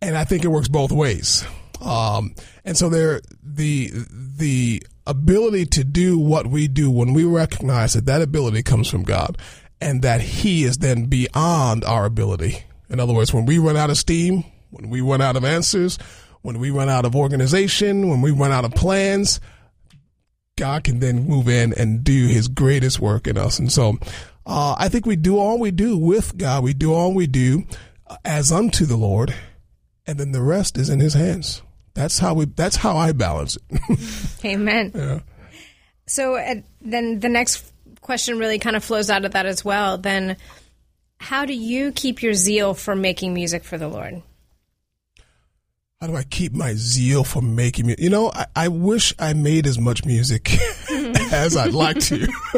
And 0.00 0.16
I 0.16 0.22
think 0.24 0.44
it 0.44 0.48
works 0.48 0.68
both 0.68 0.92
ways. 0.92 1.44
Um, 1.80 2.36
and 2.64 2.76
so 2.76 2.88
there, 2.88 3.20
the 3.42 3.90
the 3.92 4.82
ability 5.06 5.66
to 5.66 5.84
do 5.84 6.18
what 6.18 6.46
we 6.46 6.68
do 6.68 6.90
when 6.90 7.12
we 7.12 7.24
recognize 7.24 7.94
that 7.94 8.06
that 8.06 8.22
ability 8.22 8.62
comes 8.62 8.88
from 8.88 9.02
God, 9.02 9.36
and 9.82 10.02
that 10.02 10.20
He 10.20 10.64
is 10.64 10.78
then 10.78 11.06
beyond 11.06 11.84
our 11.84 12.04
ability. 12.04 12.64
In 12.88 13.00
other 13.00 13.12
words, 13.12 13.34
when 13.34 13.46
we 13.46 13.58
run 13.58 13.76
out 13.76 13.90
of 13.90 13.98
steam, 13.98 14.44
When 14.72 14.88
we 14.88 15.02
run 15.02 15.20
out 15.20 15.36
of 15.36 15.44
answers, 15.44 15.98
when 16.40 16.58
we 16.58 16.70
run 16.70 16.88
out 16.88 17.04
of 17.04 17.14
organization, 17.14 18.08
when 18.08 18.22
we 18.22 18.30
run 18.30 18.52
out 18.52 18.64
of 18.64 18.72
plans, 18.72 19.38
God 20.56 20.82
can 20.84 20.98
then 20.98 21.26
move 21.26 21.46
in 21.46 21.74
and 21.74 22.02
do 22.02 22.26
his 22.26 22.48
greatest 22.48 22.98
work 22.98 23.26
in 23.26 23.36
us. 23.36 23.58
And 23.58 23.70
so 23.70 23.98
uh, 24.46 24.74
I 24.78 24.88
think 24.88 25.04
we 25.04 25.16
do 25.16 25.36
all 25.38 25.58
we 25.58 25.70
do 25.70 25.98
with 25.98 26.38
God. 26.38 26.64
We 26.64 26.72
do 26.72 26.94
all 26.94 27.12
we 27.12 27.26
do 27.26 27.64
uh, 28.06 28.16
as 28.24 28.50
unto 28.50 28.86
the 28.86 28.96
Lord, 28.96 29.34
and 30.06 30.18
then 30.18 30.32
the 30.32 30.42
rest 30.42 30.78
is 30.78 30.88
in 30.88 31.00
his 31.00 31.14
hands. 31.14 31.60
That's 31.94 32.18
how 32.18 32.32
we. 32.32 32.46
That's 32.46 32.76
how 32.76 32.96
I 32.96 33.12
balance 33.12 33.58
it. 33.70 34.44
Amen. 34.44 34.92
Yeah. 34.94 35.20
So 36.06 36.36
uh, 36.36 36.54
then 36.80 37.20
the 37.20 37.28
next 37.28 37.71
question 38.02 38.38
really 38.38 38.58
kind 38.58 38.76
of 38.76 38.84
flows 38.84 39.08
out 39.08 39.24
of 39.24 39.32
that 39.32 39.46
as 39.46 39.64
well. 39.64 39.96
Then, 39.96 40.36
how 41.18 41.46
do 41.46 41.54
you 41.54 41.92
keep 41.92 42.22
your 42.22 42.34
zeal 42.34 42.74
for 42.74 42.94
making 42.94 43.32
music 43.32 43.64
for 43.64 43.78
the 43.78 43.88
Lord? 43.88 44.22
How 46.00 46.08
do 46.08 46.16
I 46.16 46.24
keep 46.24 46.52
my 46.52 46.74
zeal 46.74 47.22
for 47.22 47.40
making 47.40 47.86
music? 47.86 48.02
You 48.02 48.10
know, 48.10 48.32
I, 48.34 48.46
I 48.56 48.68
wish 48.68 49.14
I 49.20 49.34
made 49.34 49.68
as 49.68 49.78
much 49.78 50.04
music 50.04 50.52
as 51.32 51.56
I'd 51.56 51.74
like 51.74 52.00
to. 52.00 52.26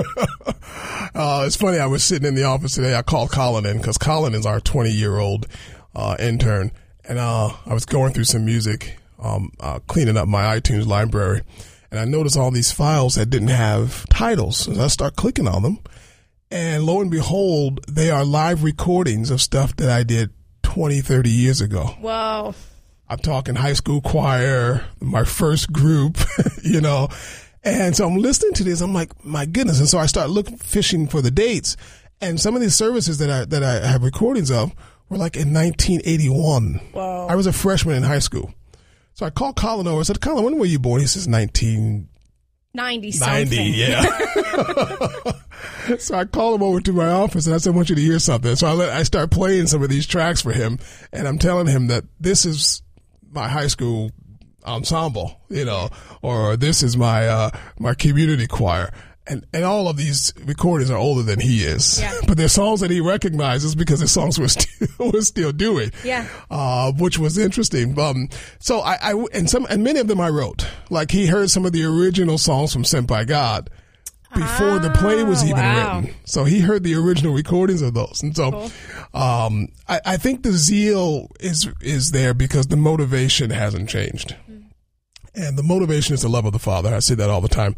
uh, 1.15 1.45
it's 1.47 1.57
funny. 1.57 1.79
I 1.79 1.85
was 1.85 2.03
sitting 2.03 2.27
in 2.27 2.35
the 2.35 2.45
office 2.45 2.75
today. 2.75 2.97
I 2.97 3.03
called 3.03 3.31
Colin 3.31 3.67
in 3.67 3.77
because 3.77 3.99
Colin 3.99 4.35
is 4.35 4.47
our 4.47 4.61
20 4.61 4.91
year 4.91 5.19
old 5.19 5.47
uh, 5.95 6.17
intern, 6.19 6.73
and 7.07 7.19
uh, 7.19 7.53
I 7.67 7.75
was 7.75 7.85
going 7.85 8.15
through 8.15 8.25
some 8.25 8.47
music, 8.47 8.97
um, 9.19 9.53
uh, 9.61 9.79
cleaning 9.81 10.17
up 10.17 10.27
my 10.27 10.59
iTunes 10.59 10.87
library, 10.87 11.43
and 11.95 12.01
I 12.01 12.07
noticed 12.07 12.37
all 12.37 12.51
these 12.51 12.73
files 12.73 13.15
that 13.15 13.31
didn't 13.31 13.49
have 13.49 14.05
titles. 14.09 14.57
So 14.57 14.83
I 14.83 14.89
start 14.89 15.15
clicking 15.15 15.47
on 15.47 15.63
them, 15.63 15.79
and 16.51 16.83
lo 16.83 17.01
and 17.01 17.09
behold, 17.09 17.87
they 17.87 18.11
are 18.11 18.25
live 18.25 18.65
recordings 18.65 19.31
of 19.31 19.41
stuff 19.41 19.77
that 19.77 19.89
I 19.89 20.03
did 20.03 20.31
20, 20.65 21.01
30 21.03 21.31
years 21.31 21.61
ago. 21.61 21.85
Whoa. 22.01 22.53
I'm 23.09 23.19
talking 23.19 23.55
high 23.55 23.75
school 23.75 24.01
choir, 24.01 24.85
my 25.01 25.23
first 25.23 25.73
group, 25.73 26.19
you 26.65 26.81
know. 26.81 27.11
And 27.63 27.95
so 27.95 28.09
I'm 28.09 28.17
listening 28.17 28.55
to 28.55 28.65
this. 28.65 28.81
I'm 28.81 28.93
like, 28.93 29.25
my 29.25 29.47
goodness. 29.47 29.79
And 29.79 29.89
so 29.89 29.99
I 29.99 30.07
start 30.07 30.31
looking, 30.31 30.57
fishing 30.57 31.07
for 31.07 31.23
the 31.23 31.31
dates. 31.31 31.77
And 32.21 32.41
some 32.41 32.57
of 32.57 32.61
these 32.61 32.75
services 32.75 33.19
that 33.19 33.31
I, 33.31 33.45
that 33.45 33.63
I 33.63 33.87
have 33.87 34.03
recordings 34.03 34.51
of 34.51 34.75
were 35.09 35.19
like 35.19 35.37
in 35.37 35.55
1981. 35.55 36.81
Wow. 36.93 37.29
I 37.29 37.37
was 37.37 37.47
a 37.47 37.53
freshman 37.53 37.95
in 37.95 38.03
high 38.03 38.19
school. 38.19 38.53
So 39.15 39.25
I 39.25 39.31
called 39.31 39.57
Colin 39.57 39.87
over. 39.87 40.01
I 40.01 40.03
said, 40.03 40.21
Colin, 40.21 40.45
when 40.45 40.59
were 40.59 40.67
you 40.67 40.79
born? 40.79 41.01
He 41.01 41.07
says 41.07 41.27
1990. 41.29 42.11
90 42.77 43.13
something. 43.13 43.75
yeah. 43.75 44.03
so 45.99 46.17
I 46.17 46.25
called 46.25 46.61
him 46.61 46.67
over 46.67 46.81
to 46.81 46.93
my 46.93 47.07
office 47.09 47.47
and 47.47 47.55
I 47.55 47.59
said, 47.59 47.73
I 47.73 47.77
want 47.77 47.89
you 47.89 47.95
to 47.95 48.03
hear 48.03 48.19
something. 48.19 48.57
So 48.57 48.67
I 48.67 48.73
let, 48.73 48.91
I 48.91 49.05
start 49.05 49.31
playing 49.31 49.69
some 49.69 49.83
of 49.85 49.89
these 49.89 50.09
tracks 50.09 50.43
for 50.43 50.53
him. 50.53 50.81
And 51.13 51.29
I'm 51.29 51.39
telling 51.39 51.69
him 51.69 51.87
that 51.87 52.03
this 52.19 52.45
is 52.45 52.83
my 53.31 53.49
high 53.49 53.69
school 53.69 54.11
ensemble, 54.67 55.41
you 55.49 55.65
know, 55.65 55.91
or 56.21 56.57
this 56.57 56.83
is 56.83 56.97
my 56.97 57.29
uh, 57.29 57.51
my 57.79 57.95
community 57.95 58.49
choir. 58.49 58.93
And, 59.27 59.47
and 59.55 59.65
all 59.65 59.89
of 59.89 59.97
these 59.97 60.35
recordings 60.45 60.91
are 60.91 60.99
older 60.99 61.23
than 61.23 61.41
he 61.41 61.65
is, 61.65 61.99
Yeah. 61.99 62.13
but 62.29 62.37
they're 62.37 62.47
songs 62.49 62.81
that 62.81 62.91
he 62.91 63.01
recognizes 63.01 63.75
because 63.75 64.01
the 64.01 64.07
songs 64.09 64.39
we're 64.39 64.49
still 64.49 64.89
we're 64.99 65.23
still 65.23 65.51
doing, 65.53 65.93
Yeah. 66.05 66.29
uh, 66.51 66.93
which 66.93 67.19
was 67.19 67.39
interesting. 67.39 67.99
Um, 67.99 68.29
so 68.61 68.81
I, 68.81 68.99
I 69.01 69.25
and 69.33 69.49
some 69.49 69.67
and 69.71 69.83
many 69.83 69.99
of 70.01 70.09
them 70.09 70.21
I 70.21 70.29
wrote. 70.29 70.67
Like 70.91 71.11
he 71.11 71.27
heard 71.27 71.49
some 71.51 71.65
of 71.65 71.73
the 71.73 71.85
original 71.85 72.37
songs 72.37 72.73
from 72.75 72.85
Sent 72.85 73.07
by 73.07 73.25
God 73.25 73.71
before 74.35 74.79
the 74.81 74.91
play 74.91 75.23
was 75.23 75.43
Ah, 75.43 75.47
even 75.47 75.57
wow. 75.63 76.01
written. 76.01 76.15
So 76.27 76.45
he 76.45 76.61
heard 76.61 76.83
the 76.83 76.95
original 76.97 77.33
recordings 77.33 77.81
of 77.81 77.95
those, 77.95 78.21
and 78.23 78.37
so 78.37 78.69
um, 79.15 79.69
I, 79.89 80.01
I 80.05 80.17
think 80.19 80.43
the 80.43 80.53
zeal 80.53 81.29
is 81.41 81.67
is 81.81 82.11
there 82.11 82.35
because 82.35 82.67
the 82.67 82.77
motivation 82.77 83.49
hasn't 83.51 83.89
changed, 83.89 84.37
and 85.35 85.57
the 85.57 85.63
motivation 85.63 86.13
is 86.15 86.21
the 86.23 86.29
love 86.29 86.45
of 86.45 86.53
the 86.53 86.59
Father. 86.59 86.95
I 86.95 86.99
say 86.99 87.15
that 87.15 87.31
all 87.31 87.41
the 87.41 87.49
time. 87.49 87.77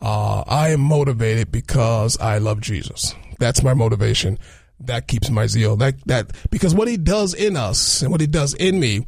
Uh, 0.00 0.44
I 0.46 0.70
am 0.70 0.80
motivated 0.80 1.50
because 1.50 2.18
I 2.18 2.38
love 2.38 2.60
Jesus. 2.60 3.14
That's 3.38 3.62
my 3.62 3.74
motivation. 3.74 4.38
That 4.80 5.08
keeps 5.08 5.30
my 5.30 5.46
zeal. 5.46 5.76
That 5.76 5.94
that 6.06 6.32
because 6.50 6.74
what 6.74 6.88
He 6.88 6.96
does 6.96 7.32
in 7.34 7.56
us 7.56 8.02
and 8.02 8.10
what 8.10 8.20
He 8.20 8.26
does 8.26 8.54
in 8.54 8.80
me 8.80 9.06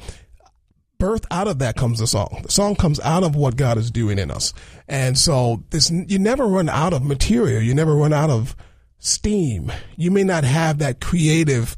birth 0.99 1.27
out 1.31 1.49
of 1.49 1.59
that 1.59 1.77
comes 1.77 1.99
the 1.99 2.07
song. 2.07 2.41
The 2.45 2.51
song 2.51 2.75
comes 2.75 3.01
out 3.01 3.23
of 3.23 3.37
what 3.37 3.57
God 3.57 3.79
is 3.79 3.91
doing 3.91 4.19
in 4.19 4.31
us. 4.31 4.53
And 4.89 5.19
so 5.19 5.65
this, 5.71 5.91
you 5.91 6.19
never 6.19 6.47
run 6.47 6.69
out 6.69 6.93
of 6.93 7.05
material. 7.05 7.63
You 7.63 7.75
never 7.75 7.95
run 7.95 8.13
out 8.13 8.31
of 8.31 8.57
steam. 8.99 9.73
You 9.97 10.11
may 10.11 10.25
not 10.25 10.45
have 10.45 10.79
that 10.79 11.01
creative 11.01 11.77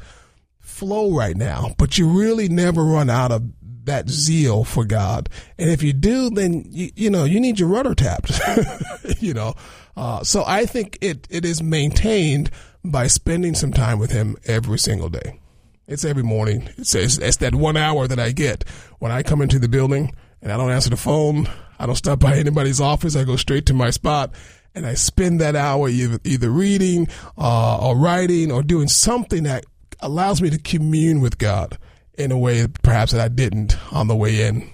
flow 0.60 1.12
right 1.14 1.36
now, 1.36 1.74
but 1.78 1.98
you 1.98 2.08
really 2.08 2.48
never 2.48 2.84
run 2.84 3.10
out 3.10 3.32
of 3.32 3.42
that 3.88 4.08
zeal 4.08 4.64
for 4.64 4.84
God. 4.84 5.28
And 5.58 5.70
if 5.70 5.82
you 5.82 5.92
do, 5.92 6.30
then 6.30 6.64
you, 6.68 6.90
you 6.94 7.10
know, 7.10 7.24
you 7.24 7.40
need 7.40 7.58
your 7.58 7.68
rudder 7.68 7.94
tapped, 7.94 8.40
you 9.20 9.34
know. 9.34 9.54
Uh, 9.96 10.22
so 10.22 10.44
I 10.46 10.64
think 10.64 10.98
it, 11.00 11.26
it 11.30 11.44
is 11.44 11.62
maintained 11.62 12.50
by 12.84 13.08
spending 13.08 13.54
some 13.54 13.72
time 13.72 13.98
with 13.98 14.12
him 14.12 14.36
every 14.46 14.78
single 14.78 15.08
day. 15.08 15.40
It's 15.86 16.04
every 16.04 16.22
morning. 16.22 16.68
It's, 16.76 16.94
it's, 16.94 17.18
it's 17.18 17.38
that 17.38 17.54
one 17.54 17.76
hour 17.76 18.06
that 18.06 18.20
I 18.20 18.30
get 18.30 18.64
when 18.98 19.10
I 19.10 19.22
come 19.22 19.40
into 19.40 19.58
the 19.58 19.68
building 19.68 20.14
and 20.42 20.52
I 20.52 20.56
don't 20.56 20.70
answer 20.70 20.90
the 20.90 20.96
phone. 20.96 21.48
I 21.78 21.86
don't 21.86 21.96
stop 21.96 22.20
by 22.20 22.36
anybody's 22.36 22.80
office. 22.80 23.16
I 23.16 23.24
go 23.24 23.36
straight 23.36 23.66
to 23.66 23.74
my 23.74 23.90
spot 23.90 24.32
and 24.74 24.86
I 24.86 24.94
spend 24.94 25.40
that 25.40 25.56
hour 25.56 25.88
either, 25.88 26.50
reading 26.50 27.08
uh, 27.36 27.78
or 27.78 27.96
writing 27.96 28.52
or 28.52 28.62
doing 28.62 28.88
something 28.88 29.44
that 29.44 29.64
allows 30.00 30.40
me 30.40 30.50
to 30.50 30.58
commune 30.58 31.20
with 31.20 31.38
God 31.38 31.78
in 32.18 32.32
a 32.32 32.38
way 32.38 32.66
perhaps 32.82 33.12
that 33.12 33.20
I 33.20 33.28
didn't 33.28 33.78
on 33.92 34.08
the 34.08 34.16
way 34.16 34.46
in, 34.46 34.68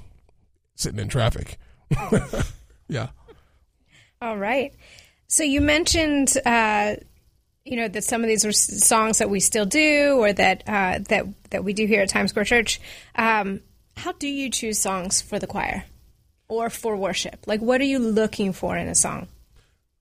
sitting 0.75 0.99
in 0.99 1.09
traffic. 1.09 1.59
yeah. 2.89 3.09
All 4.21 4.39
right. 4.39 4.75
So 5.29 5.43
you 5.43 5.61
mentioned, 5.61 6.37
uh, 6.45 6.97
you 7.65 7.77
know, 7.77 7.89
that 7.89 8.03
some 8.03 8.23
of 8.23 8.29
these 8.29 8.45
are 8.45 8.53
songs 8.53 9.19
that 9.19 9.31
we 9.31 9.41
still 9.41 9.67
do, 9.67 10.17
or 10.19 10.33
that 10.33 10.65
uh, 10.67 11.01
that 11.09 11.27
that 11.51 11.65
we 11.65 11.73
do 11.73 11.87
here 11.87 12.03
at 12.03 12.09
Times 12.09 12.31
Square 12.31 12.47
Church. 12.47 12.81
Um, 13.15 13.61
how 13.97 14.13
do 14.13 14.27
you 14.27 14.51
choose 14.51 14.79
songs 14.79 15.21
for 15.21 15.39
the 15.39 15.47
choir 15.47 15.85
or 16.49 16.71
for 16.71 16.97
worship? 16.97 17.47
Like, 17.47 17.61
what 17.61 17.81
are 17.81 17.85
you 17.85 17.99
looking 17.99 18.53
for 18.53 18.77
in 18.77 18.89
a 18.89 18.95
song? 18.95 19.29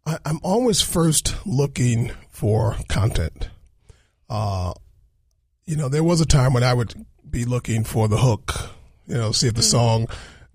I, 0.05 0.17
I'm 0.25 0.39
always 0.43 0.81
first 0.81 1.35
looking 1.45 2.11
for 2.29 2.77
content. 2.89 3.49
Uh, 4.29 4.73
you 5.65 5.75
know, 5.75 5.89
there 5.89 6.03
was 6.03 6.21
a 6.21 6.25
time 6.25 6.53
when 6.53 6.63
I 6.63 6.73
would 6.73 7.05
be 7.33 7.43
looking 7.43 7.83
for 7.83 8.07
the 8.07 8.17
hook, 8.17 8.69
you 9.07 9.15
know, 9.15 9.33
see 9.33 9.47
if 9.47 9.55
the 9.55 9.63
song 9.63 10.07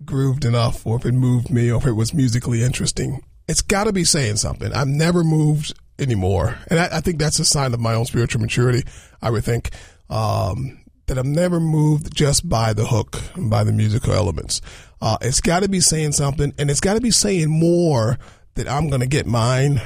grooved 0.05 0.45
enough 0.45 0.87
or 0.87 0.95
if 0.95 1.05
it 1.05 1.11
moved 1.11 1.51
me 1.51 1.69
or 1.69 1.77
if 1.77 1.85
it 1.85 1.91
was 1.91 2.13
musically 2.13 2.63
interesting. 2.63 3.21
It's 3.47 3.61
got 3.61 3.83
to 3.83 3.93
be 3.93 4.05
saying 4.05 4.37
something. 4.37 4.73
I'm 4.73 4.97
never 4.97 5.23
moved 5.23 5.73
anymore. 5.99 6.57
And 6.69 6.79
I, 6.79 6.97
I 6.97 7.01
think 7.01 7.19
that's 7.19 7.37
a 7.37 7.45
sign 7.45 7.73
of 7.73 7.79
my 7.79 7.93
own 7.93 8.05
spiritual 8.05 8.41
maturity, 8.41 8.83
I 9.21 9.29
would 9.29 9.43
think, 9.43 9.71
um, 10.09 10.79
that 11.07 11.17
I'm 11.17 11.33
never 11.33 11.59
moved 11.59 12.15
just 12.15 12.47
by 12.47 12.71
the 12.71 12.85
hook 12.85 13.21
and 13.35 13.49
by 13.49 13.63
the 13.65 13.73
musical 13.73 14.13
elements. 14.13 14.61
Uh, 15.01 15.17
it's 15.21 15.41
got 15.41 15.63
to 15.63 15.69
be 15.69 15.81
saying 15.81 16.13
something 16.13 16.53
and 16.57 16.71
it's 16.71 16.81
got 16.81 16.93
to 16.93 17.01
be 17.01 17.11
saying 17.11 17.49
more 17.49 18.17
that 18.55 18.69
I'm 18.69 18.87
going 18.87 19.01
to 19.01 19.07
get 19.07 19.25
mine, 19.27 19.81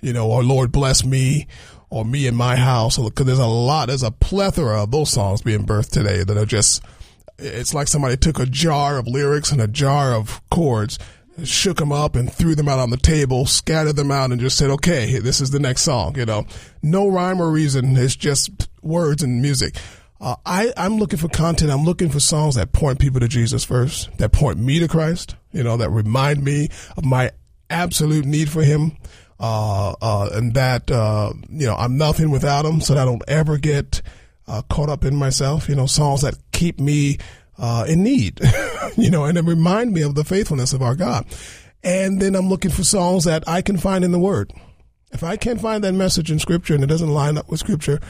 you 0.00 0.14
know, 0.14 0.30
or 0.30 0.42
Lord 0.42 0.72
bless 0.72 1.04
me 1.04 1.46
or 1.90 2.04
me 2.04 2.26
and 2.26 2.36
my 2.36 2.56
house. 2.56 2.98
Because 2.98 3.26
there's 3.26 3.38
a 3.38 3.46
lot, 3.46 3.88
there's 3.88 4.02
a 4.02 4.10
plethora 4.10 4.82
of 4.82 4.90
those 4.90 5.10
songs 5.10 5.42
being 5.42 5.66
birthed 5.66 5.90
today 5.90 6.24
that 6.24 6.36
are 6.36 6.46
just, 6.46 6.82
it's 7.38 7.74
like 7.74 7.88
somebody 7.88 8.16
took 8.16 8.38
a 8.38 8.46
jar 8.46 8.98
of 8.98 9.06
lyrics 9.06 9.52
and 9.52 9.60
a 9.60 9.68
jar 9.68 10.12
of 10.14 10.40
chords, 10.50 10.98
shook 11.44 11.76
them 11.78 11.92
up 11.92 12.16
and 12.16 12.32
threw 12.32 12.54
them 12.54 12.68
out 12.68 12.78
on 12.78 12.90
the 12.90 12.96
table, 12.96 13.46
scattered 13.46 13.96
them 13.96 14.10
out 14.10 14.32
and 14.32 14.40
just 14.40 14.58
said, 14.58 14.70
okay, 14.70 15.18
this 15.18 15.40
is 15.40 15.50
the 15.50 15.60
next 15.60 15.82
song, 15.82 16.16
you 16.16 16.26
know. 16.26 16.46
No 16.82 17.08
rhyme 17.08 17.40
or 17.40 17.50
reason. 17.50 17.96
It's 17.96 18.16
just 18.16 18.68
words 18.82 19.22
and 19.22 19.40
music. 19.40 19.76
Uh, 20.20 20.34
I, 20.44 20.72
I'm 20.76 20.96
looking 20.98 21.18
for 21.18 21.28
content. 21.28 21.70
I'm 21.70 21.84
looking 21.84 22.08
for 22.08 22.18
songs 22.18 22.56
that 22.56 22.72
point 22.72 22.98
people 22.98 23.20
to 23.20 23.28
Jesus 23.28 23.64
first, 23.64 24.16
that 24.18 24.32
point 24.32 24.58
me 24.58 24.80
to 24.80 24.88
Christ, 24.88 25.36
you 25.52 25.62
know, 25.62 25.76
that 25.76 25.90
remind 25.90 26.42
me 26.42 26.70
of 26.96 27.04
my 27.04 27.30
absolute 27.70 28.24
need 28.24 28.50
for 28.50 28.62
Him, 28.62 28.96
uh, 29.40 29.94
uh, 30.00 30.30
and 30.32 30.54
that, 30.54 30.90
uh, 30.90 31.32
you 31.48 31.66
know, 31.66 31.74
I'm 31.76 31.96
nothing 31.96 32.30
without 32.30 32.64
Him, 32.64 32.80
so 32.80 32.94
that 32.94 33.02
I 33.02 33.04
don't 33.04 33.22
ever 33.28 33.56
get 33.58 34.02
uh, 34.46 34.62
caught 34.70 34.88
up 34.88 35.04
in 35.04 35.14
myself, 35.16 35.68
you 35.68 35.74
know, 35.74 35.86
songs 35.86 36.22
that 36.22 36.34
keep 36.52 36.80
me 36.80 37.18
uh, 37.58 37.84
in 37.88 38.02
need, 38.02 38.40
you 38.96 39.10
know, 39.10 39.24
and 39.24 39.36
then 39.36 39.46
remind 39.46 39.92
me 39.92 40.02
of 40.02 40.14
the 40.14 40.24
faithfulness 40.24 40.72
of 40.72 40.82
our 40.82 40.94
God. 40.94 41.26
And 41.82 42.20
then 42.20 42.34
I'm 42.34 42.48
looking 42.48 42.70
for 42.70 42.82
songs 42.84 43.24
that 43.24 43.44
I 43.46 43.62
can 43.62 43.76
find 43.78 44.04
in 44.04 44.10
the 44.12 44.18
Word. 44.18 44.52
If 45.12 45.22
I 45.22 45.36
can't 45.36 45.60
find 45.60 45.82
that 45.84 45.92
message 45.92 46.30
in 46.30 46.38
Scripture 46.38 46.74
and 46.74 46.82
it 46.84 46.88
doesn't 46.88 47.08
line 47.08 47.38
up 47.38 47.48
with 47.50 47.60
Scripture, 47.60 48.00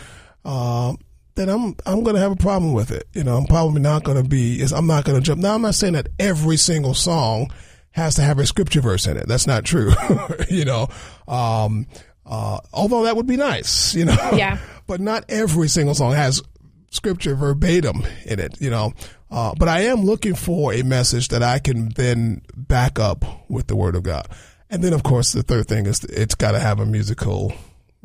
uh, 0.44 0.94
then 1.34 1.48
I'm 1.48 1.76
I'm 1.86 2.02
going 2.02 2.16
to 2.16 2.20
have 2.20 2.32
a 2.32 2.36
problem 2.36 2.72
with 2.72 2.90
it. 2.90 3.06
You 3.12 3.22
know, 3.22 3.36
I'm 3.36 3.46
probably 3.46 3.80
not 3.80 4.02
going 4.02 4.20
to 4.20 4.28
be. 4.28 4.60
is- 4.60 4.72
I'm 4.72 4.86
not 4.86 5.04
going 5.04 5.18
to 5.18 5.24
jump. 5.24 5.40
Now, 5.40 5.54
I'm 5.54 5.62
not 5.62 5.74
saying 5.76 5.92
that 5.92 6.08
every 6.18 6.56
single 6.56 6.94
song 6.94 7.52
has 7.92 8.14
to 8.16 8.22
have 8.22 8.38
a 8.38 8.46
scripture 8.46 8.80
verse 8.80 9.06
in 9.06 9.16
it. 9.16 9.26
That's 9.28 9.46
not 9.46 9.64
true. 9.64 9.92
you 10.50 10.64
know, 10.64 10.88
um, 11.28 11.86
uh, 12.26 12.58
although 12.72 13.04
that 13.04 13.16
would 13.16 13.26
be 13.26 13.36
nice. 13.36 13.94
You 13.94 14.06
know, 14.06 14.16
Yeah. 14.34 14.58
but 14.86 15.00
not 15.00 15.24
every 15.28 15.68
single 15.68 15.94
song 15.94 16.12
has 16.12 16.42
scripture 16.90 17.34
verbatim 17.34 18.02
in 18.24 18.40
it, 18.40 18.60
you 18.60 18.70
know. 18.70 18.92
Uh, 19.30 19.54
but 19.58 19.68
I 19.68 19.82
am 19.82 20.04
looking 20.04 20.34
for 20.34 20.72
a 20.72 20.82
message 20.82 21.28
that 21.28 21.42
I 21.42 21.58
can 21.58 21.90
then 21.90 22.42
back 22.56 22.98
up 22.98 23.24
with 23.50 23.66
the 23.66 23.76
Word 23.76 23.94
of 23.94 24.02
God. 24.02 24.26
And 24.70 24.82
then, 24.82 24.92
of 24.92 25.02
course, 25.02 25.32
the 25.32 25.42
third 25.42 25.66
thing 25.66 25.86
is 25.86 26.04
it's 26.04 26.34
got 26.34 26.52
to 26.52 26.58
have 26.58 26.80
a 26.80 26.86
musical 26.86 27.52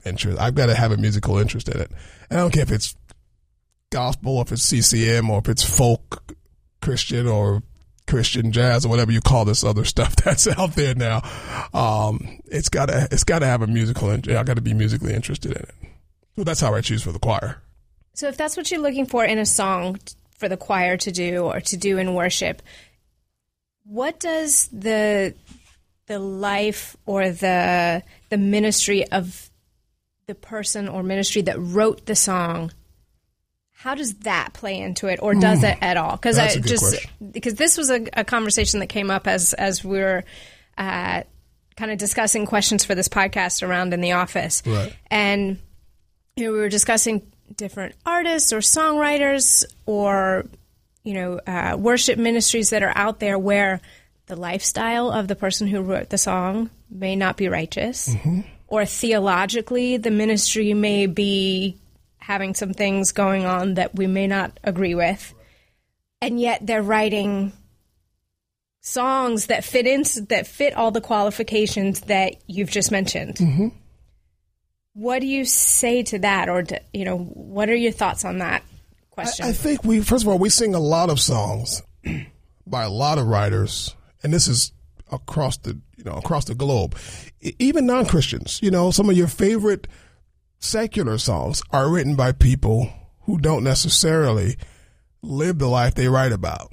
interest. 0.05 0.39
I've 0.39 0.55
got 0.55 0.67
to 0.67 0.75
have 0.75 0.91
a 0.91 0.97
musical 0.97 1.37
interest 1.37 1.69
in 1.69 1.79
it. 1.79 1.91
And 2.29 2.39
I 2.39 2.41
don't 2.41 2.51
care 2.51 2.63
if 2.63 2.71
it's 2.71 2.95
gospel, 3.89 4.37
or 4.37 4.43
if 4.43 4.51
it's 4.51 4.63
CCM, 4.63 5.29
or 5.29 5.39
if 5.39 5.49
it's 5.49 5.63
folk 5.63 6.35
Christian, 6.81 7.27
or 7.27 7.63
Christian 8.07 8.51
jazz, 8.51 8.85
or 8.85 8.89
whatever 8.89 9.11
you 9.11 9.21
call 9.21 9.45
this 9.45 9.63
other 9.63 9.85
stuff 9.85 10.15
that's 10.23 10.47
out 10.47 10.75
there 10.75 10.95
now. 10.95 11.21
Um, 11.73 12.39
it's 12.45 12.69
gotta 12.69 13.07
it's 13.11 13.23
gotta 13.23 13.45
have 13.45 13.61
a 13.61 13.67
musical. 13.67 14.09
I 14.09 14.17
got 14.17 14.55
to 14.55 14.61
be 14.61 14.73
musically 14.73 15.13
interested 15.13 15.51
in 15.51 15.63
it. 15.63 15.75
So 16.35 16.43
that's 16.43 16.59
how 16.59 16.73
I 16.73 16.81
choose 16.81 17.03
for 17.03 17.11
the 17.11 17.19
choir. 17.19 17.61
So 18.13 18.27
if 18.27 18.37
that's 18.37 18.57
what 18.57 18.69
you're 18.71 18.81
looking 18.81 19.05
for 19.05 19.25
in 19.25 19.39
a 19.39 19.45
song 19.45 19.99
for 20.37 20.49
the 20.49 20.57
choir 20.57 20.97
to 20.97 21.11
do 21.11 21.45
or 21.45 21.59
to 21.61 21.77
do 21.77 21.97
in 21.97 22.13
worship, 22.13 22.61
what 23.85 24.19
does 24.19 24.67
the 24.71 25.33
the 26.07 26.19
life 26.19 26.95
or 27.05 27.29
the 27.29 28.03
the 28.29 28.37
ministry 28.37 29.09
of 29.09 29.49
the 30.27 30.35
person 30.35 30.87
or 30.87 31.03
ministry 31.03 31.41
that 31.43 31.59
wrote 31.59 32.05
the 32.05 32.15
song 32.15 32.71
how 33.83 33.95
does 33.95 34.13
that 34.19 34.53
play 34.53 34.79
into 34.79 35.07
it 35.07 35.19
or 35.21 35.33
does 35.35 35.61
it 35.63 35.77
at 35.81 35.97
all 35.97 36.11
because 36.15 36.37
i 36.37 36.43
That's 36.43 36.55
a 36.55 36.59
good 36.61 36.69
just 36.69 36.83
question. 36.83 37.11
because 37.31 37.55
this 37.55 37.77
was 37.77 37.89
a, 37.89 38.05
a 38.13 38.23
conversation 38.23 38.79
that 38.79 38.87
came 38.87 39.11
up 39.11 39.27
as 39.27 39.53
as 39.53 39.83
we 39.83 39.97
were 39.99 40.23
uh, 40.77 41.23
kind 41.75 41.91
of 41.91 41.97
discussing 41.97 42.45
questions 42.45 42.85
for 42.85 42.95
this 42.95 43.09
podcast 43.09 43.61
around 43.67 43.93
in 43.93 43.99
the 44.01 44.13
office 44.13 44.63
Right. 44.65 44.95
and 45.11 45.59
you 46.35 46.45
know, 46.45 46.51
we 46.53 46.59
were 46.59 46.69
discussing 46.69 47.21
different 47.57 47.93
artists 48.05 48.53
or 48.53 48.59
songwriters 48.59 49.65
or 49.85 50.45
you 51.03 51.13
know 51.13 51.39
uh, 51.45 51.75
worship 51.77 52.17
ministries 52.17 52.69
that 52.69 52.83
are 52.83 52.93
out 52.95 53.19
there 53.19 53.37
where 53.37 53.81
the 54.27 54.35
lifestyle 54.37 55.11
of 55.11 55.27
the 55.27 55.35
person 55.35 55.67
who 55.67 55.81
wrote 55.81 56.09
the 56.09 56.17
song 56.17 56.69
may 56.89 57.15
not 57.15 57.35
be 57.37 57.49
righteous 57.49 58.15
or 58.67 58.85
theologically 58.85 59.97
the 59.97 60.09
ministry 60.11 60.73
may 60.73 61.05
be 61.05 61.77
having 62.23 62.55
some 62.55 62.73
things 62.73 63.11
going 63.11 63.45
on 63.45 63.73
that 63.73 63.95
we 63.95 64.07
may 64.07 64.27
not 64.27 64.57
agree 64.63 64.95
with. 64.95 65.33
And 66.21 66.39
yet 66.39 66.65
they're 66.65 66.81
writing 66.81 67.51
songs 68.79 69.47
that 69.47 69.65
fit 69.65 69.85
in 69.85 70.03
that 70.29 70.47
fit 70.47 70.73
all 70.73 70.91
the 70.91 71.01
qualifications 71.01 72.01
that 72.01 72.35
you've 72.47 72.71
just 72.71 72.91
mentioned. 72.91 73.35
Mm-hmm. 73.35 73.67
What 74.93 75.19
do 75.19 75.27
you 75.27 75.43
say 75.43 76.03
to 76.03 76.19
that, 76.19 76.49
or 76.49 76.61
do, 76.61 76.77
you 76.93 77.03
know, 77.03 77.17
what 77.17 77.69
are 77.69 77.75
your 77.75 77.91
thoughts 77.91 78.23
on 78.23 78.37
that 78.37 78.63
question? 79.09 79.45
I 79.45 79.51
think 79.51 79.83
we 79.83 79.99
first 80.01 80.23
of 80.23 80.29
all 80.29 80.39
we 80.39 80.49
sing 80.49 80.75
a 80.75 80.79
lot 80.79 81.09
of 81.09 81.19
songs 81.19 81.81
by 82.67 82.83
a 82.83 82.89
lot 82.89 83.17
of 83.17 83.27
writers, 83.27 83.95
and 84.21 84.31
this 84.31 84.47
is 84.47 84.71
across 85.11 85.57
the 85.57 85.81
you 85.97 86.03
know 86.05 86.13
across 86.13 86.45
the 86.45 86.55
globe, 86.55 86.95
even 87.59 87.85
non 87.85 88.05
Christians. 88.05 88.61
You 88.61 88.71
know, 88.71 88.91
some 88.91 89.09
of 89.09 89.17
your 89.17 89.27
favorite 89.27 89.87
secular 90.63 91.17
songs 91.17 91.61
are 91.71 91.89
written 91.89 92.15
by 92.15 92.31
people 92.31 92.89
who 93.21 93.37
don't 93.37 93.63
necessarily 93.63 94.55
live 95.21 95.59
the 95.59 95.67
life 95.67 95.95
they 95.95 96.07
write 96.07 96.31
about. 96.31 96.71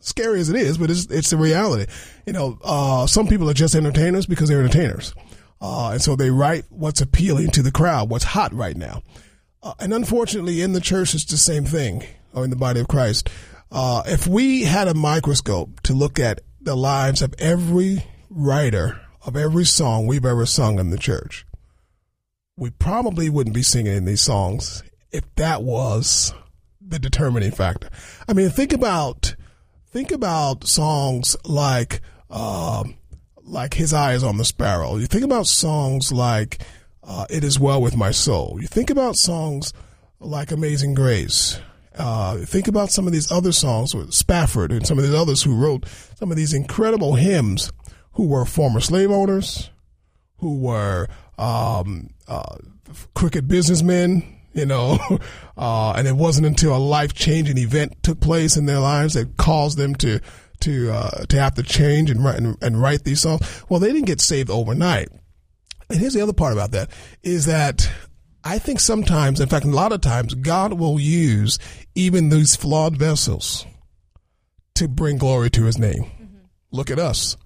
Scary 0.00 0.40
as 0.40 0.48
it 0.48 0.56
is, 0.56 0.78
but 0.78 0.90
it's 0.90 1.06
it's 1.06 1.30
the 1.30 1.36
reality. 1.36 1.90
You 2.26 2.32
know, 2.32 2.58
uh, 2.64 3.06
some 3.06 3.28
people 3.28 3.48
are 3.48 3.54
just 3.54 3.74
entertainers 3.74 4.26
because 4.26 4.48
they're 4.48 4.60
entertainers, 4.60 5.14
uh, 5.60 5.90
and 5.90 6.02
so 6.02 6.16
they 6.16 6.30
write 6.30 6.64
what's 6.70 7.00
appealing 7.00 7.50
to 7.50 7.62
the 7.62 7.70
crowd, 7.70 8.10
what's 8.10 8.24
hot 8.24 8.52
right 8.52 8.76
now. 8.76 9.02
Uh, 9.62 9.74
and 9.78 9.94
unfortunately, 9.94 10.60
in 10.60 10.72
the 10.72 10.80
church, 10.80 11.14
it's 11.14 11.24
the 11.24 11.36
same 11.36 11.64
thing, 11.64 12.04
or 12.32 12.42
in 12.42 12.50
the 12.50 12.56
body 12.56 12.80
of 12.80 12.88
Christ. 12.88 13.30
Uh, 13.70 14.02
if 14.06 14.26
we 14.26 14.64
had 14.64 14.88
a 14.88 14.94
microscope 14.94 15.80
to 15.82 15.94
look 15.94 16.18
at 16.18 16.40
the 16.60 16.76
lives 16.76 17.22
of 17.22 17.34
every 17.38 18.04
writer 18.28 19.00
of 19.24 19.36
every 19.36 19.64
song 19.64 20.06
we've 20.06 20.26
ever 20.26 20.46
sung 20.46 20.80
in 20.80 20.90
the 20.90 20.98
church, 20.98 21.46
we 22.56 22.70
probably 22.70 23.30
wouldn't 23.30 23.54
be 23.54 23.62
singing 23.62 23.96
in 23.96 24.04
these 24.04 24.20
songs 24.20 24.82
if 25.10 25.22
that 25.36 25.62
was 25.62 26.32
the 26.80 26.98
determining 26.98 27.50
factor. 27.50 27.88
I 28.28 28.32
mean, 28.32 28.50
think 28.50 28.72
about 28.72 29.34
think 29.86 30.10
about 30.10 30.66
songs 30.66 31.36
like 31.44 32.00
um, 32.30 32.96
like 33.42 33.74
His 33.74 33.92
Eyes 33.92 34.22
on 34.22 34.38
the 34.38 34.44
Sparrow. 34.44 34.96
You 34.96 35.06
think 35.06 35.24
about 35.24 35.46
songs 35.46 36.12
like 36.12 36.62
uh, 37.02 37.26
It 37.30 37.44
Is 37.44 37.58
Well 37.58 37.80
with 37.80 37.96
My 37.96 38.10
Soul. 38.10 38.58
You 38.60 38.66
think 38.66 38.90
about 38.90 39.16
songs 39.16 39.72
like 40.20 40.50
Amazing 40.50 40.94
Grace. 40.94 41.60
Uh, 41.94 42.38
think 42.38 42.68
about 42.68 42.90
some 42.90 43.06
of 43.06 43.12
these 43.12 43.30
other 43.30 43.52
songs 43.52 43.94
with 43.94 44.14
Spafford 44.14 44.72
and 44.72 44.86
some 44.86 44.98
of 44.98 45.04
these 45.04 45.14
others 45.14 45.42
who 45.42 45.54
wrote 45.54 45.86
some 46.16 46.30
of 46.30 46.38
these 46.38 46.54
incredible 46.54 47.16
hymns 47.16 47.70
who 48.12 48.26
were 48.26 48.46
former 48.46 48.80
slave 48.80 49.10
owners, 49.10 49.70
who 50.38 50.58
were 50.58 51.06
um, 51.38 52.10
uh, 52.28 52.56
crooked 53.14 53.48
businessmen, 53.48 54.40
you 54.52 54.66
know, 54.66 54.98
uh, 55.56 55.92
and 55.92 56.06
it 56.06 56.16
wasn't 56.16 56.46
until 56.46 56.76
a 56.76 56.78
life 56.78 57.14
changing 57.14 57.58
event 57.58 58.02
took 58.02 58.20
place 58.20 58.56
in 58.56 58.66
their 58.66 58.80
lives 58.80 59.14
that 59.14 59.36
caused 59.36 59.78
them 59.78 59.94
to 59.96 60.20
to 60.60 60.90
uh, 60.92 61.24
to 61.26 61.38
have 61.38 61.54
to 61.54 61.62
change 61.62 62.10
and 62.10 62.24
write 62.24 62.36
and, 62.38 62.56
and 62.62 62.80
write 62.80 63.04
these 63.04 63.20
songs. 63.20 63.64
Well, 63.68 63.80
they 63.80 63.92
didn't 63.92 64.06
get 64.06 64.20
saved 64.20 64.50
overnight. 64.50 65.08
And 65.90 65.98
here's 65.98 66.14
the 66.14 66.22
other 66.22 66.32
part 66.32 66.52
about 66.52 66.70
that 66.72 66.90
is 67.22 67.46
that 67.46 67.90
I 68.44 68.58
think 68.58 68.80
sometimes, 68.80 69.40
in 69.40 69.48
fact, 69.48 69.64
a 69.64 69.68
lot 69.68 69.92
of 69.92 70.00
times, 70.00 70.34
God 70.34 70.74
will 70.74 70.98
use 70.98 71.58
even 71.94 72.28
these 72.28 72.56
flawed 72.56 72.96
vessels 72.96 73.66
to 74.74 74.88
bring 74.88 75.18
glory 75.18 75.50
to 75.50 75.64
His 75.64 75.78
name. 75.78 76.10
Look 76.70 76.90
at 76.90 76.98
us. 76.98 77.36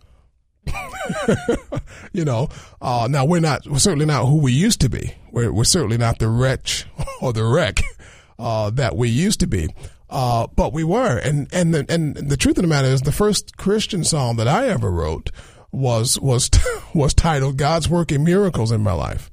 you 2.12 2.24
know, 2.24 2.48
uh, 2.81 3.09
now 3.11 3.24
we're 3.24 3.40
not, 3.40 3.66
we're 3.66 3.79
certainly 3.79 4.07
not 4.07 4.26
who 4.26 4.37
we 4.38 4.52
used 4.52 4.81
to 4.83 4.88
be. 4.88 5.14
We're, 5.33 5.52
we're 5.52 5.64
certainly 5.64 5.98
not 5.98 6.18
the 6.18 6.29
wretch 6.29 6.87
or 7.20 7.33
the 7.33 7.44
wreck 7.44 7.81
uh, 8.38 8.70
that 8.70 8.96
we 8.96 9.09
used 9.09 9.40
to 9.40 9.46
be. 9.46 9.68
Uh, 10.09 10.46
but 10.55 10.72
we 10.72 10.85
were, 10.85 11.18
and 11.18 11.48
and 11.52 11.74
the, 11.74 11.85
and 11.88 12.14
the 12.14 12.37
truth 12.37 12.57
of 12.59 12.62
the 12.62 12.68
matter 12.68 12.87
is, 12.87 13.02
the 13.02 13.11
first 13.11 13.57
Christian 13.57 14.05
song 14.05 14.37
that 14.37 14.46
I 14.46 14.68
ever 14.68 14.88
wrote 14.88 15.31
was 15.72 16.20
was 16.20 16.48
was 16.94 17.12
titled 17.12 17.57
"God's 17.57 17.88
Working 17.88 18.22
Miracles 18.22 18.70
in 18.70 18.83
My 18.85 18.92
Life," 18.92 19.33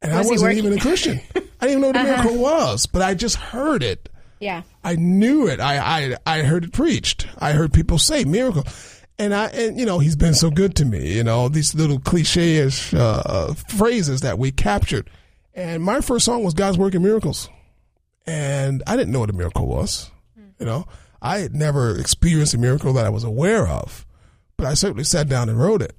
and 0.00 0.12
Was 0.16 0.26
I 0.26 0.30
wasn't 0.30 0.54
even 0.54 0.72
a 0.72 0.80
Christian. 0.80 1.20
I 1.36 1.66
didn't 1.66 1.68
even 1.68 1.80
know 1.82 1.86
what 1.88 1.96
a 1.96 2.02
miracle 2.04 2.38
was, 2.38 2.86
but 2.86 3.02
I 3.02 3.12
just 3.12 3.36
heard 3.36 3.82
it. 3.82 4.08
yeah. 4.40 4.62
I 4.82 4.96
knew 4.96 5.46
it. 5.46 5.60
I, 5.60 5.76
I 5.76 6.16
I 6.24 6.42
heard 6.42 6.64
it 6.64 6.72
preached. 6.72 7.26
I 7.38 7.52
heard 7.52 7.70
people 7.74 7.98
say 7.98 8.24
miracle, 8.24 8.64
and 9.20 9.34
I 9.34 9.46
and 9.48 9.78
you 9.78 9.84
know 9.84 9.98
he's 9.98 10.16
been 10.16 10.34
so 10.34 10.50
good 10.50 10.74
to 10.76 10.84
me. 10.84 11.12
You 11.14 11.22
know 11.22 11.48
these 11.48 11.74
little 11.74 12.00
cliche-ish 12.00 12.94
uh, 12.94 13.52
phrases 13.68 14.22
that 14.22 14.38
we 14.38 14.50
captured. 14.50 15.10
And 15.54 15.82
my 15.82 16.00
first 16.00 16.24
song 16.24 16.42
was 16.42 16.54
God's 16.54 16.78
working 16.78 17.02
miracles, 17.02 17.50
and 18.26 18.82
I 18.86 18.96
didn't 18.96 19.12
know 19.12 19.20
what 19.20 19.30
a 19.30 19.34
miracle 19.34 19.66
was. 19.66 20.10
You 20.58 20.66
know, 20.66 20.86
I 21.20 21.38
had 21.38 21.54
never 21.54 21.96
experienced 21.98 22.54
a 22.54 22.58
miracle 22.58 22.92
that 22.94 23.04
I 23.04 23.10
was 23.10 23.24
aware 23.24 23.66
of, 23.68 24.06
but 24.56 24.66
I 24.66 24.74
certainly 24.74 25.04
sat 25.04 25.28
down 25.28 25.48
and 25.48 25.60
wrote 25.60 25.82
it. 25.82 25.94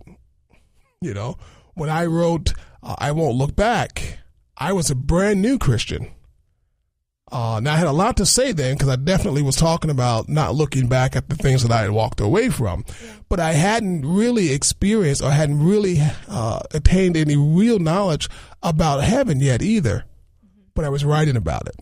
You 1.00 1.14
know, 1.14 1.38
when 1.76 1.90
I 1.90 2.06
wrote 2.06 2.54
uh, 2.82 2.96
"I 2.98 3.12
Won't 3.12 3.38
Look 3.38 3.56
Back," 3.56 4.18
I 4.58 4.74
was 4.74 4.90
a 4.90 4.96
brand 4.96 5.44
new 5.44 5.60
Christian. 5.60 6.10
Uh, 7.32 7.62
now 7.64 7.74
I 7.74 7.78
had 7.78 7.88
a 7.88 7.94
lot 7.94 8.18
to 8.18 8.26
say 8.26 8.52
then 8.52 8.76
because 8.76 8.90
I 8.90 8.98
definitely 8.98 9.42
was 9.42 9.56
talking 9.56 9.90
about 9.90 10.28
not 10.28 10.54
looking 10.54 10.88
back 10.88 11.16
at 11.16 11.30
the 11.30 11.36
things 11.36 11.64
that 11.64 11.72
I 11.72 11.82
had 11.82 11.92
walked 11.92 12.20
away 12.20 12.50
from, 12.50 12.84
but 13.30 13.40
I 13.40 13.54
hadn't 13.54 14.06
really 14.06 14.52
experienced 14.52 15.24
or 15.24 15.32
hadn't 15.32 15.64
really 15.64 16.00
uh, 16.28 16.60
attained 16.72 17.16
any 17.16 17.38
real 17.38 17.80
knowledge 17.80 18.30
about 18.62 19.04
heaven 19.04 19.40
yet 19.40 19.62
either. 19.62 20.04
But 20.74 20.84
I 20.84 20.90
was 20.90 21.06
writing 21.06 21.38
about 21.38 21.68
it, 21.68 21.76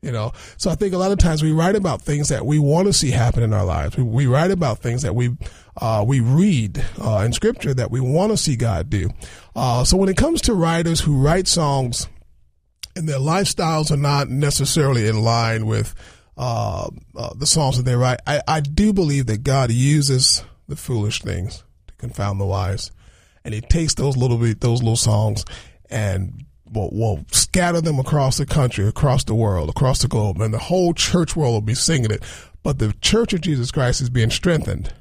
you 0.00 0.10
know. 0.10 0.32
So 0.56 0.70
I 0.70 0.74
think 0.74 0.94
a 0.94 0.98
lot 0.98 1.12
of 1.12 1.18
times 1.18 1.42
we 1.42 1.52
write 1.52 1.76
about 1.76 2.02
things 2.02 2.28
that 2.28 2.44
we 2.44 2.58
want 2.58 2.86
to 2.88 2.92
see 2.92 3.10
happen 3.12 3.42
in 3.44 3.52
our 3.52 3.64
lives. 3.64 3.96
We, 3.96 4.02
we 4.02 4.26
write 4.26 4.50
about 4.50 4.78
things 4.78 5.02
that 5.02 5.14
we 5.14 5.36
uh, 5.80 6.04
we 6.06 6.18
read 6.20 6.84
uh, 7.00 7.22
in 7.24 7.32
Scripture 7.32 7.72
that 7.74 7.90
we 7.92 8.00
want 8.00 8.32
to 8.32 8.36
see 8.36 8.56
God 8.56 8.90
do. 8.90 9.10
Uh, 9.54 9.84
so 9.84 9.96
when 9.96 10.08
it 10.08 10.16
comes 10.16 10.40
to 10.42 10.54
writers 10.54 11.00
who 11.00 11.22
write 11.22 11.46
songs 11.46 12.08
and 12.94 13.08
their 13.08 13.18
lifestyles 13.18 13.90
are 13.90 13.96
not 13.96 14.28
necessarily 14.28 15.08
in 15.08 15.22
line 15.22 15.66
with 15.66 15.94
uh, 16.36 16.88
uh, 17.16 17.34
the 17.36 17.46
songs 17.46 17.76
that 17.76 17.84
they 17.84 17.96
write. 17.96 18.20
I, 18.26 18.42
I 18.46 18.60
do 18.60 18.92
believe 18.92 19.26
that 19.26 19.42
God 19.42 19.70
uses 19.70 20.44
the 20.68 20.76
foolish 20.76 21.20
things 21.20 21.64
to 21.88 21.94
confound 21.94 22.40
the 22.40 22.46
wise, 22.46 22.90
and 23.44 23.54
He 23.54 23.60
takes 23.60 23.94
those 23.94 24.16
little 24.16 24.38
bit, 24.38 24.60
those 24.60 24.82
little 24.82 24.96
songs, 24.96 25.44
and 25.90 26.44
will, 26.70 26.90
will 26.90 27.24
scatter 27.30 27.80
them 27.80 27.98
across 27.98 28.38
the 28.38 28.46
country, 28.46 28.86
across 28.86 29.24
the 29.24 29.34
world, 29.34 29.68
across 29.68 30.02
the 30.02 30.08
globe, 30.08 30.40
and 30.40 30.54
the 30.54 30.58
whole 30.58 30.94
church 30.94 31.36
world 31.36 31.52
will 31.54 31.60
be 31.60 31.74
singing 31.74 32.10
it. 32.10 32.22
But 32.62 32.78
the 32.78 32.92
Church 33.00 33.32
of 33.32 33.40
Jesus 33.40 33.70
Christ 33.70 34.00
is 34.00 34.10
being 34.10 34.30
strengthened 34.30 34.92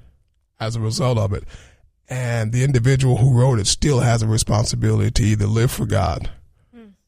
as 0.59 0.75
a 0.75 0.81
result 0.81 1.17
of 1.17 1.33
it, 1.33 1.43
and 2.09 2.51
the 2.51 2.63
individual 2.63 3.17
who 3.17 3.39
wrote 3.39 3.59
it 3.59 3.67
still 3.67 3.99
has 3.99 4.21
a 4.21 4.27
responsibility 4.27 5.11
to 5.11 5.23
either 5.23 5.47
live 5.47 5.71
for 5.71 5.85
God 5.85 6.29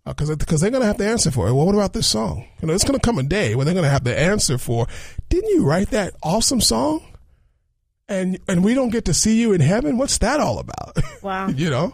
Uh, 0.05 0.11
because 0.11 0.35
because 0.35 0.59
they're 0.59 0.69
going 0.69 0.81
to 0.81 0.87
have 0.87 0.97
to 0.97 1.07
answer 1.07 1.31
for 1.31 1.47
it. 1.47 1.53
Well, 1.53 1.65
what 1.65 1.75
about 1.75 1.93
this 1.93 2.07
song? 2.07 2.45
You 2.61 2.67
know, 2.67 2.73
it's 2.73 2.83
going 2.83 2.99
to 2.99 3.05
come 3.05 3.17
a 3.19 3.23
day 3.23 3.55
where 3.55 3.63
they're 3.63 3.73
going 3.73 3.85
to 3.85 3.89
have 3.89 4.03
to 4.03 4.19
answer 4.19 4.57
for. 4.57 4.85
Didn't 5.29 5.49
you 5.51 5.65
write 5.65 5.91
that 5.91 6.13
awesome 6.21 6.59
song? 6.59 7.01
And 8.09 8.37
and 8.49 8.65
we 8.65 8.73
don't 8.73 8.89
get 8.89 9.05
to 9.05 9.13
see 9.13 9.39
you 9.39 9.53
in 9.53 9.61
heaven. 9.61 9.97
What's 9.97 10.17
that 10.19 10.39
all 10.39 10.59
about? 10.59 10.97
Wow. 11.23 11.47
you 11.47 11.69
know. 11.69 11.93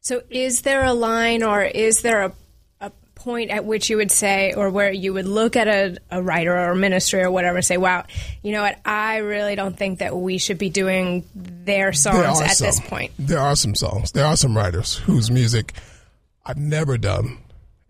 So, 0.00 0.22
is 0.30 0.62
there 0.62 0.82
a 0.82 0.94
line 0.94 1.42
or 1.42 1.62
is 1.62 2.00
there 2.00 2.22
a, 2.22 2.32
a 2.80 2.90
point 3.14 3.50
at 3.50 3.66
which 3.66 3.90
you 3.90 3.98
would 3.98 4.10
say, 4.10 4.54
or 4.54 4.70
where 4.70 4.90
you 4.90 5.12
would 5.12 5.26
look 5.26 5.56
at 5.56 5.68
a, 5.68 5.98
a 6.10 6.22
writer 6.22 6.56
or 6.56 6.70
a 6.70 6.74
ministry 6.74 7.20
or 7.20 7.30
whatever 7.30 7.56
and 7.56 7.64
say, 7.66 7.76
wow, 7.76 8.06
you 8.42 8.52
know 8.52 8.62
what? 8.62 8.78
I 8.86 9.18
really 9.18 9.56
don't 9.56 9.76
think 9.76 9.98
that 9.98 10.16
we 10.16 10.38
should 10.38 10.56
be 10.56 10.70
doing 10.70 11.26
their 11.34 11.92
songs 11.92 12.40
at 12.40 12.52
some. 12.52 12.66
this 12.66 12.80
point. 12.80 13.12
There 13.18 13.40
are 13.40 13.56
some 13.56 13.74
songs. 13.74 14.12
There 14.12 14.24
are 14.24 14.36
some 14.36 14.56
writers 14.56 14.96
whose 14.96 15.30
music 15.30 15.74
I've 16.48 16.56
never 16.56 16.98
done 16.98 17.38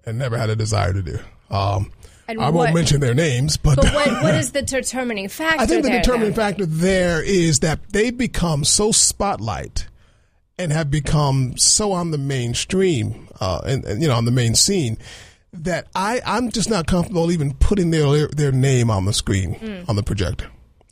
and 0.04 0.18
never 0.18 0.36
had 0.36 0.50
a 0.50 0.56
desire 0.56 0.92
to 0.92 1.02
do. 1.02 1.18
Um, 1.50 1.92
And 2.26 2.40
I 2.40 2.50
won't 2.50 2.74
mention 2.74 3.00
their 3.00 3.14
names, 3.14 3.56
but, 3.56 3.76
But 3.76 3.94
what, 3.94 4.22
what 4.22 4.34
is 4.42 4.52
the 4.52 4.60
determining 4.62 5.28
factor? 5.28 5.62
I 5.62 5.66
think 5.66 5.82
the 5.84 5.90
determining 5.90 6.32
then? 6.32 6.34
factor 6.34 6.66
there 6.66 7.22
is 7.22 7.60
that 7.60 7.80
they've 7.90 8.16
become 8.16 8.64
so 8.64 8.92
spotlight 8.92 9.86
and 10.58 10.72
have 10.72 10.90
become 10.90 11.56
so 11.56 11.92
on 11.92 12.10
the 12.10 12.18
mainstream, 12.18 13.28
uh, 13.40 13.60
and, 13.64 13.84
and, 13.84 14.02
you 14.02 14.08
know, 14.08 14.16
on 14.16 14.24
the 14.24 14.32
main 14.32 14.54
scene 14.56 14.98
that 15.52 15.86
I 15.94 16.20
I'm 16.26 16.50
just 16.50 16.68
not 16.68 16.86
comfortable 16.86 17.30
even 17.30 17.54
putting 17.54 17.90
their 17.90 18.26
their 18.28 18.52
name 18.52 18.90
on 18.90 19.04
the 19.06 19.12
screen 19.14 19.84
on 19.88 19.94
the 19.96 20.02
projector. 20.02 20.48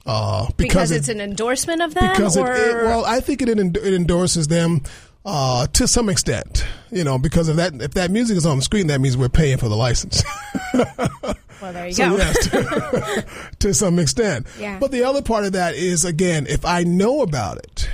Uh, 0.07 0.47
because, 0.47 0.57
because 0.57 0.91
it's 0.93 1.09
it- 1.09 1.17
an 1.17 1.21
endorsement 1.21 1.83
of 1.83 1.93
them, 1.95 2.09
because 2.13 2.37
it, 2.37 2.47
it, 2.47 2.75
well, 2.85 3.05
I 3.05 3.19
think 3.21 3.43
it, 3.43 3.49
it 3.49 3.77
endorses 3.95 4.47
them 4.47 4.83
uh, 5.27 5.67
to 5.67 5.87
some 5.87 6.09
extent. 6.09 6.65
You 6.91 7.05
know, 7.05 7.19
because 7.19 7.49
if 7.49 7.57
that 7.57 7.75
if 7.83 7.93
that 7.95 8.11
music 8.11 8.37
is 8.39 8.47
on 8.47 8.57
the 8.57 8.63
screen, 8.63 8.87
that 8.87 9.01
means 9.01 9.17
we're 9.17 9.29
paying 9.29 9.59
for 9.59 9.69
the 9.69 9.77
license. 9.77 10.23
well, 10.75 11.73
there 11.73 11.87
you 11.89 11.93
So 11.93 12.11
go. 12.11 12.17
yes, 12.17 12.49
to, 12.49 13.27
to 13.59 13.75
some 13.75 13.99
extent. 13.99 14.47
Yeah. 14.59 14.79
But 14.79 14.93
the 14.93 15.05
other 15.05 15.23
part 15.23 15.45
of 15.45 15.53
that 15.53 15.75
is 15.75 16.05
again, 16.05 16.47
if 16.49 16.65
I 16.65 16.85
know 16.85 17.23
about 17.23 17.59
it, 17.59 17.89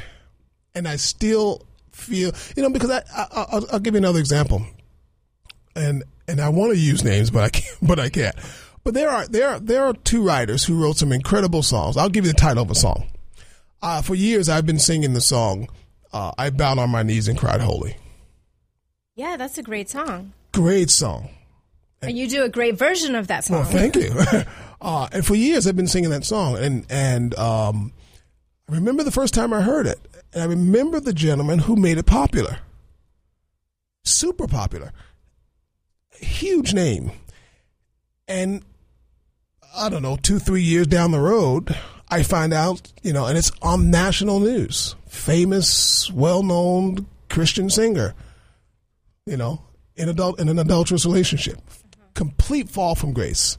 and 0.74 0.86
I 0.86 0.96
still 0.96 1.66
feel, 1.90 2.32
you 2.56 2.62
know, 2.62 2.70
because 2.70 2.90
I, 2.90 3.02
I 3.16 3.26
I'll, 3.52 3.66
I'll 3.72 3.80
give 3.80 3.94
you 3.94 3.98
another 3.98 4.18
example, 4.20 4.62
and 5.74 6.04
and 6.28 6.40
I 6.40 6.48
want 6.50 6.72
to 6.72 6.78
use 6.78 7.02
names, 7.02 7.30
but 7.30 7.42
I 7.44 7.48
can't. 7.48 7.68
But 7.82 7.98
I 7.98 8.10
can't. 8.10 8.36
But 8.84 8.94
there 8.94 9.08
are 9.10 9.26
there 9.26 9.48
are, 9.48 9.60
there 9.60 9.84
are 9.84 9.94
two 9.94 10.24
writers 10.24 10.64
who 10.64 10.80
wrote 10.80 10.96
some 10.96 11.12
incredible 11.12 11.62
songs. 11.62 11.96
I'll 11.96 12.08
give 12.08 12.24
you 12.26 12.32
the 12.32 12.38
title 12.38 12.62
of 12.62 12.70
a 12.70 12.74
song. 12.74 13.08
Uh, 13.80 14.02
for 14.02 14.14
years, 14.14 14.48
I've 14.48 14.66
been 14.66 14.78
singing 14.78 15.12
the 15.14 15.20
song. 15.20 15.68
Uh, 16.12 16.32
I 16.36 16.50
bowed 16.50 16.78
on 16.78 16.90
my 16.90 17.02
knees 17.02 17.28
and 17.28 17.38
cried 17.38 17.60
holy. 17.60 17.96
yeah, 19.14 19.36
that's 19.36 19.58
a 19.58 19.62
great 19.62 19.88
song. 19.88 20.32
Great 20.52 20.90
song. 20.90 21.30
And 22.02 22.18
you 22.18 22.28
do 22.28 22.42
a 22.42 22.48
great 22.48 22.76
version 22.76 23.14
of 23.14 23.28
that 23.28 23.44
song. 23.44 23.60
Well, 23.60 23.64
thank 23.64 23.96
you. 23.96 24.12
uh, 24.80 25.08
and 25.12 25.24
for 25.24 25.34
years, 25.34 25.66
I've 25.66 25.76
been 25.76 25.86
singing 25.86 26.10
that 26.10 26.24
song, 26.24 26.56
and 26.58 26.84
and 26.90 27.34
um, 27.38 27.92
I 28.68 28.74
remember 28.74 29.04
the 29.04 29.12
first 29.12 29.34
time 29.34 29.52
I 29.52 29.62
heard 29.62 29.86
it, 29.86 30.00
and 30.34 30.42
I 30.42 30.46
remember 30.46 30.98
the 30.98 31.12
gentleman 31.12 31.60
who 31.60 31.76
made 31.76 31.98
it 31.98 32.06
popular, 32.06 32.58
super 34.04 34.48
popular, 34.48 34.92
huge 36.10 36.74
name, 36.74 37.12
and 38.26 38.64
I 39.76 39.88
don't 39.88 40.02
know, 40.02 40.16
two 40.16 40.40
three 40.40 40.62
years 40.62 40.88
down 40.88 41.12
the 41.12 41.20
road, 41.20 41.76
I 42.08 42.24
find 42.24 42.52
out, 42.52 42.92
you 43.02 43.12
know, 43.12 43.26
and 43.26 43.38
it's 43.38 43.52
on 43.62 43.90
national 43.90 44.40
news, 44.40 44.96
famous, 45.12 46.10
well 46.12 46.42
known 46.42 47.06
Christian 47.28 47.70
singer, 47.70 48.14
you 49.26 49.36
know, 49.36 49.62
in 49.96 50.08
adult 50.08 50.40
in 50.40 50.48
an 50.48 50.58
adulterous 50.58 51.04
relationship 51.04 51.58
complete 52.14 52.68
fall 52.68 52.94
from 52.94 53.12
grace. 53.12 53.58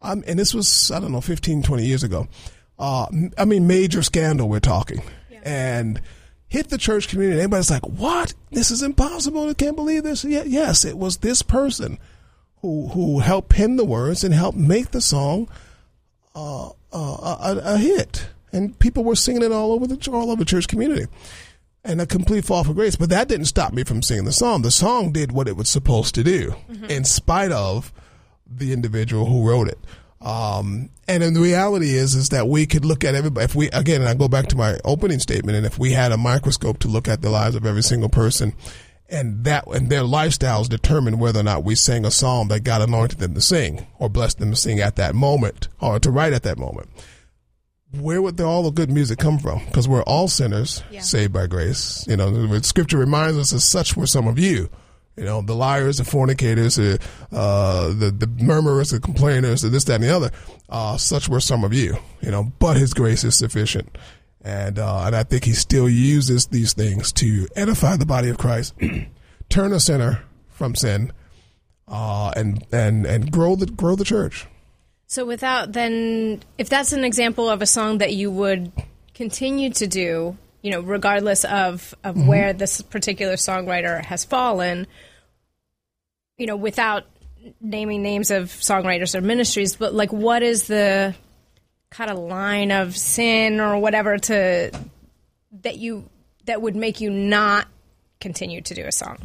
Um, 0.00 0.24
and 0.26 0.38
this 0.38 0.54
was, 0.54 0.90
I 0.90 1.00
don't 1.00 1.12
know, 1.12 1.20
15, 1.20 1.62
20 1.62 1.84
years 1.84 2.02
ago. 2.02 2.26
Uh, 2.78 3.06
I 3.38 3.44
mean, 3.44 3.66
major 3.66 4.02
scandal 4.02 4.48
we're 4.48 4.60
talking. 4.60 5.02
And 5.44 6.00
hit 6.48 6.68
the 6.68 6.78
church 6.78 7.08
community. 7.08 7.40
Everybody's 7.40 7.70
like, 7.70 7.86
what? 7.86 8.34
This 8.50 8.70
is 8.70 8.82
impossible. 8.82 9.48
I 9.48 9.54
can't 9.54 9.76
believe 9.76 10.02
this. 10.02 10.24
Ye- 10.24 10.44
yes, 10.46 10.84
it 10.84 10.98
was 10.98 11.18
this 11.18 11.42
person 11.42 11.98
who, 12.60 12.88
who 12.88 13.20
helped 13.20 13.48
pen 13.48 13.76
the 13.76 13.84
words 13.84 14.24
and 14.24 14.34
helped 14.34 14.58
make 14.58 14.90
the 14.90 15.00
song 15.00 15.48
uh, 16.34 16.68
uh, 16.68 16.72
a, 16.92 17.60
a 17.64 17.78
hit. 17.78 18.28
And 18.52 18.78
people 18.78 19.04
were 19.04 19.16
singing 19.16 19.42
it 19.42 19.52
all 19.52 19.72
over 19.72 19.86
the, 19.86 20.10
all 20.10 20.30
over 20.30 20.40
the 20.40 20.44
church 20.44 20.68
community 20.68 21.06
and 21.84 22.00
a 22.00 22.06
complete 22.06 22.44
fall 22.44 22.64
for 22.64 22.74
grace. 22.74 22.96
But 22.96 23.10
that 23.10 23.28
didn't 23.28 23.46
stop 23.46 23.72
me 23.72 23.84
from 23.84 24.02
singing 24.02 24.24
the 24.24 24.32
song. 24.32 24.62
The 24.62 24.70
song 24.70 25.12
did 25.12 25.32
what 25.32 25.48
it 25.48 25.56
was 25.56 25.68
supposed 25.68 26.14
to 26.14 26.24
do, 26.24 26.54
in 26.88 27.04
spite 27.04 27.52
of 27.52 27.92
the 28.46 28.72
individual 28.72 29.26
who 29.26 29.48
wrote 29.48 29.68
it. 29.68 29.78
Um, 30.20 30.90
and 31.08 31.22
then 31.22 31.34
the 31.34 31.40
reality 31.40 31.90
is, 31.90 32.14
is 32.14 32.28
that 32.28 32.46
we 32.46 32.66
could 32.66 32.84
look 32.84 33.02
at 33.02 33.14
everybody. 33.14 33.44
If 33.44 33.56
we 33.56 33.70
again, 33.70 34.00
and 34.00 34.08
I 34.08 34.14
go 34.14 34.28
back 34.28 34.46
to 34.48 34.56
my 34.56 34.78
opening 34.84 35.18
statement, 35.18 35.56
and 35.56 35.66
if 35.66 35.78
we 35.78 35.92
had 35.92 36.12
a 36.12 36.16
microscope 36.16 36.78
to 36.80 36.88
look 36.88 37.08
at 37.08 37.22
the 37.22 37.30
lives 37.30 37.56
of 37.56 37.66
every 37.66 37.82
single 37.82 38.08
person, 38.08 38.54
and 39.08 39.44
that 39.44 39.66
and 39.66 39.90
their 39.90 40.02
lifestyles 40.02 40.68
determine 40.68 41.18
whether 41.18 41.40
or 41.40 41.44
not 41.44 41.64
we 41.64 41.74
sang 41.74 42.04
a 42.04 42.10
song 42.10 42.48
that 42.48 42.60
God 42.60 42.82
anointed 42.82 43.18
them 43.18 43.34
to 43.34 43.40
sing 43.40 43.86
or 43.98 44.08
blessed 44.08 44.38
them 44.38 44.50
to 44.50 44.56
sing 44.56 44.78
at 44.78 44.96
that 44.96 45.16
moment 45.16 45.68
or 45.80 45.98
to 45.98 46.10
write 46.10 46.32
at 46.32 46.44
that 46.44 46.58
moment 46.58 46.88
where 47.92 48.22
would 48.22 48.36
the, 48.36 48.44
all 48.44 48.62
the 48.62 48.70
good 48.70 48.90
music 48.90 49.18
come 49.18 49.38
from? 49.38 49.64
Because 49.66 49.86
we're 49.86 50.02
all 50.02 50.28
sinners 50.28 50.82
saved 51.00 51.32
by 51.32 51.46
grace. 51.46 52.04
You 52.08 52.16
know, 52.16 52.58
scripture 52.60 52.98
reminds 52.98 53.38
us 53.38 53.52
as 53.52 53.64
such 53.64 53.96
were 53.96 54.06
some 54.06 54.26
of 54.26 54.38
you. 54.38 54.70
You 55.16 55.24
know, 55.24 55.42
the 55.42 55.54
liars, 55.54 55.98
the 55.98 56.04
fornicators, 56.04 56.76
the, 56.76 56.98
uh, 57.30 57.88
the, 57.88 58.10
the 58.10 58.26
murmurers, 58.26 58.90
the 58.90 59.00
complainers, 59.00 59.60
the 59.60 59.68
this, 59.68 59.84
that, 59.84 59.96
and 59.96 60.04
the 60.04 60.14
other. 60.14 60.30
Uh, 60.70 60.96
such 60.96 61.28
were 61.28 61.40
some 61.40 61.64
of 61.64 61.74
you. 61.74 61.96
You 62.22 62.30
know, 62.30 62.50
but 62.58 62.78
his 62.78 62.94
grace 62.94 63.22
is 63.22 63.36
sufficient. 63.36 63.98
And, 64.40 64.78
uh, 64.78 65.04
and 65.04 65.14
I 65.14 65.22
think 65.22 65.44
he 65.44 65.52
still 65.52 65.88
uses 65.88 66.46
these 66.46 66.72
things 66.72 67.12
to 67.12 67.46
edify 67.54 67.96
the 67.96 68.06
body 68.06 68.30
of 68.30 68.38
Christ, 68.38 68.74
turn 69.50 69.72
a 69.72 69.80
sinner 69.80 70.24
from 70.48 70.74
sin, 70.74 71.12
uh, 71.86 72.32
and, 72.34 72.64
and, 72.72 73.04
and 73.04 73.30
grow 73.30 73.54
the, 73.54 73.66
grow 73.66 73.94
the 73.94 74.04
church. 74.04 74.46
So 75.12 75.26
without 75.26 75.74
then, 75.74 76.42
if 76.56 76.70
that's 76.70 76.92
an 76.92 77.04
example 77.04 77.50
of 77.50 77.60
a 77.60 77.66
song 77.66 77.98
that 77.98 78.14
you 78.14 78.30
would 78.30 78.72
continue 79.12 79.68
to 79.74 79.86
do, 79.86 80.38
you 80.62 80.70
know, 80.70 80.80
regardless 80.80 81.44
of 81.44 81.94
of 82.02 82.14
Mm-hmm. 82.14 82.26
where 82.28 82.52
this 82.54 82.80
particular 82.80 83.34
songwriter 83.34 84.02
has 84.02 84.24
fallen, 84.24 84.86
you 86.38 86.46
know, 86.46 86.56
without 86.56 87.04
naming 87.60 88.02
names 88.02 88.30
of 88.30 88.46
songwriters 88.46 89.14
or 89.14 89.20
ministries, 89.20 89.76
but 89.76 89.92
like, 89.92 90.14
what 90.14 90.42
is 90.42 90.66
the 90.66 91.14
kind 91.90 92.10
of 92.10 92.16
line 92.16 92.70
of 92.70 92.96
sin 92.96 93.60
or 93.60 93.76
whatever 93.76 94.16
to 94.16 94.72
that 95.60 95.76
you 95.76 96.08
that 96.46 96.62
would 96.62 96.74
make 96.74 97.02
you 97.02 97.10
not 97.10 97.68
continue 98.18 98.62
to 98.62 98.72
do 98.72 98.86
a 98.86 98.92
song, 98.92 99.18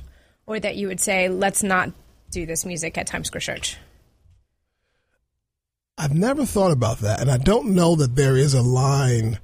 or 0.47 0.59
that 0.59 0.75
you 0.75 0.89
would 0.89 0.99
say, 0.99 1.29
let's 1.29 1.63
not 1.63 1.93
do 2.29 2.45
this 2.45 2.65
music 2.65 2.97
at 2.97 3.07
Times 3.07 3.27
Square 3.27 3.39
Church. 3.39 3.77
I've 5.97 6.13
never 6.13 6.45
thought 6.45 6.71
about 6.71 6.99
that, 6.99 7.21
and 7.21 7.31
I 7.31 7.37
don't 7.37 7.69
know 7.69 7.95
that 7.95 8.15
there 8.15 8.37
is 8.37 8.53
a 8.53 8.61
line 8.61 9.39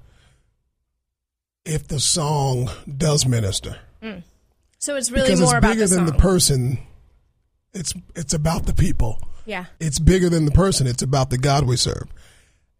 if 1.65 1.87
the 1.87 1.99
song 1.99 2.69
does 2.97 3.25
minister. 3.25 3.77
Mm. 4.01 4.23
So 4.79 4.95
it's 4.95 5.09
really 5.09 5.27
because 5.27 5.39
more 5.39 5.49
it's 5.49 5.57
about 5.57 5.73
bigger 5.73 5.87
the 5.87 5.95
than 5.95 6.05
the 6.05 6.13
person. 6.13 6.77
It's 7.73 7.93
it's 8.15 8.33
about 8.33 8.65
the 8.65 8.73
people. 8.73 9.19
Yeah. 9.45 9.65
It's 9.79 9.99
bigger 9.99 10.29
than 10.29 10.45
the 10.45 10.51
person. 10.51 10.87
It's 10.87 11.03
about 11.03 11.29
the 11.29 11.37
God 11.37 11.65
we 11.65 11.75
serve. 11.75 12.07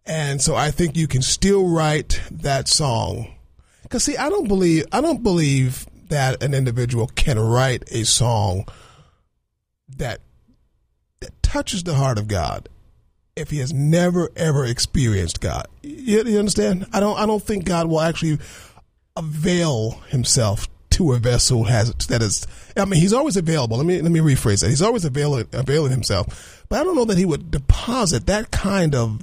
And 0.05 0.41
so 0.41 0.55
I 0.55 0.71
think 0.71 0.95
you 0.97 1.07
can 1.07 1.21
still 1.21 1.67
write 1.69 2.21
that 2.31 2.67
song. 2.67 3.33
Cause 3.89 4.03
see, 4.03 4.17
I 4.17 4.29
don't 4.29 4.47
believe, 4.47 4.85
I 4.91 5.01
don't 5.01 5.23
believe 5.23 5.87
that 6.09 6.43
an 6.43 6.53
individual 6.53 7.07
can 7.07 7.39
write 7.39 7.83
a 7.91 8.03
song 8.03 8.67
that, 9.97 10.19
that 11.19 11.41
touches 11.41 11.83
the 11.83 11.95
heart 11.95 12.17
of 12.17 12.27
God 12.27 12.69
if 13.35 13.49
he 13.49 13.59
has 13.59 13.73
never 13.73 14.29
ever 14.35 14.65
experienced 14.65 15.41
God. 15.41 15.67
You, 15.81 16.23
you 16.23 16.39
understand? 16.39 16.87
I 16.93 16.99
don't, 16.99 17.17
I 17.17 17.25
don't 17.25 17.43
think 17.43 17.65
God 17.65 17.87
will 17.87 18.01
actually 18.01 18.39
avail 19.15 20.01
himself 20.09 20.67
to 20.91 21.13
a 21.13 21.17
vessel 21.17 21.63
has 21.63 21.91
that 22.07 22.21
is 22.21 22.45
I 22.77 22.85
mean 22.85 22.99
he's 22.99 23.13
always 23.13 23.35
available. 23.35 23.77
Let 23.77 23.85
me 23.85 23.99
let 24.01 24.11
me 24.11 24.19
rephrase 24.19 24.61
that. 24.61 24.69
He's 24.69 24.81
always 24.81 25.05
availing 25.05 25.47
availing 25.51 25.91
himself. 25.91 26.65
But 26.69 26.79
I 26.79 26.83
don't 26.83 26.95
know 26.95 27.05
that 27.05 27.17
he 27.17 27.25
would 27.25 27.49
deposit 27.49 28.27
that 28.27 28.51
kind 28.51 28.93
of 28.93 29.21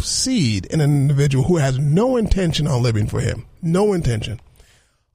seed 0.00 0.66
in 0.66 0.80
an 0.80 0.90
individual 0.90 1.44
who 1.44 1.58
has 1.58 1.78
no 1.78 2.16
intention 2.16 2.66
on 2.66 2.82
living 2.82 3.06
for 3.06 3.20
him. 3.20 3.46
No 3.62 3.92
intention. 3.92 4.40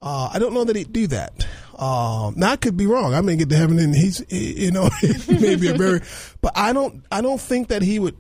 Uh, 0.01 0.29
I 0.31 0.39
don't 0.39 0.53
know 0.53 0.63
that 0.63 0.75
he'd 0.75 0.93
do 0.93 1.07
that. 1.07 1.45
Um, 1.77 2.35
now 2.37 2.51
I 2.51 2.55
could 2.55 2.77
be 2.77 2.87
wrong. 2.87 3.13
I 3.13 3.21
may 3.21 3.35
get 3.35 3.49
to 3.49 3.57
heaven 3.57 3.79
and 3.79 3.95
he's, 3.95 4.23
you 4.29 4.71
know, 4.71 4.89
maybe 5.27 5.67
a 5.67 5.73
very, 5.73 6.01
but 6.41 6.53
I 6.55 6.71
don't, 6.71 7.03
I 7.11 7.21
don't 7.21 7.41
think 7.41 7.69
that 7.69 7.81
he 7.81 7.99
would 7.99 8.15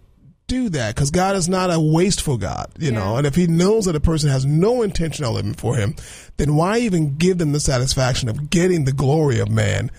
do 0.47 0.69
that 0.69 0.95
because 0.95 1.11
God 1.11 1.35
is 1.35 1.49
not 1.49 1.71
a 1.71 1.79
wasteful 1.79 2.37
God, 2.37 2.71
you 2.79 2.91
know. 2.91 3.17
And 3.17 3.27
if 3.27 3.35
He 3.35 3.47
knows 3.47 3.85
that 3.85 3.95
a 3.95 3.99
person 3.99 4.29
has 4.29 4.45
no 4.45 4.81
intention 4.81 5.25
of 5.25 5.33
living 5.33 5.53
for 5.53 5.75
Him, 5.75 5.95
then 6.37 6.55
why 6.55 6.79
even 6.79 7.17
give 7.17 7.37
them 7.37 7.51
the 7.51 7.59
satisfaction 7.59 8.29
of 8.29 8.49
getting 8.49 8.85
the 8.85 8.93
glory 8.93 9.39
of 9.39 9.49
man 9.49 9.91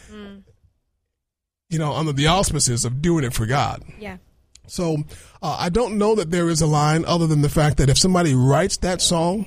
you 1.69 1.79
know, 1.79 1.93
under 1.93 2.13
the 2.13 2.27
auspices 2.27 2.85
of 2.85 3.03
doing 3.03 3.25
it 3.25 3.35
for 3.35 3.47
God. 3.47 3.83
Yeah. 3.99 4.19
So 4.67 4.99
uh, 5.43 5.57
I 5.59 5.69
don't 5.69 5.99
know 5.99 6.15
that 6.15 6.31
there 6.31 6.49
is 6.49 6.61
a 6.61 6.67
line 6.67 7.05
other 7.05 7.27
than 7.27 7.43
the 7.43 7.49
fact 7.49 7.79
that 7.79 7.89
if 7.89 7.99
somebody 7.99 8.35
writes 8.35 8.79
that 8.79 9.01
song 9.01 9.47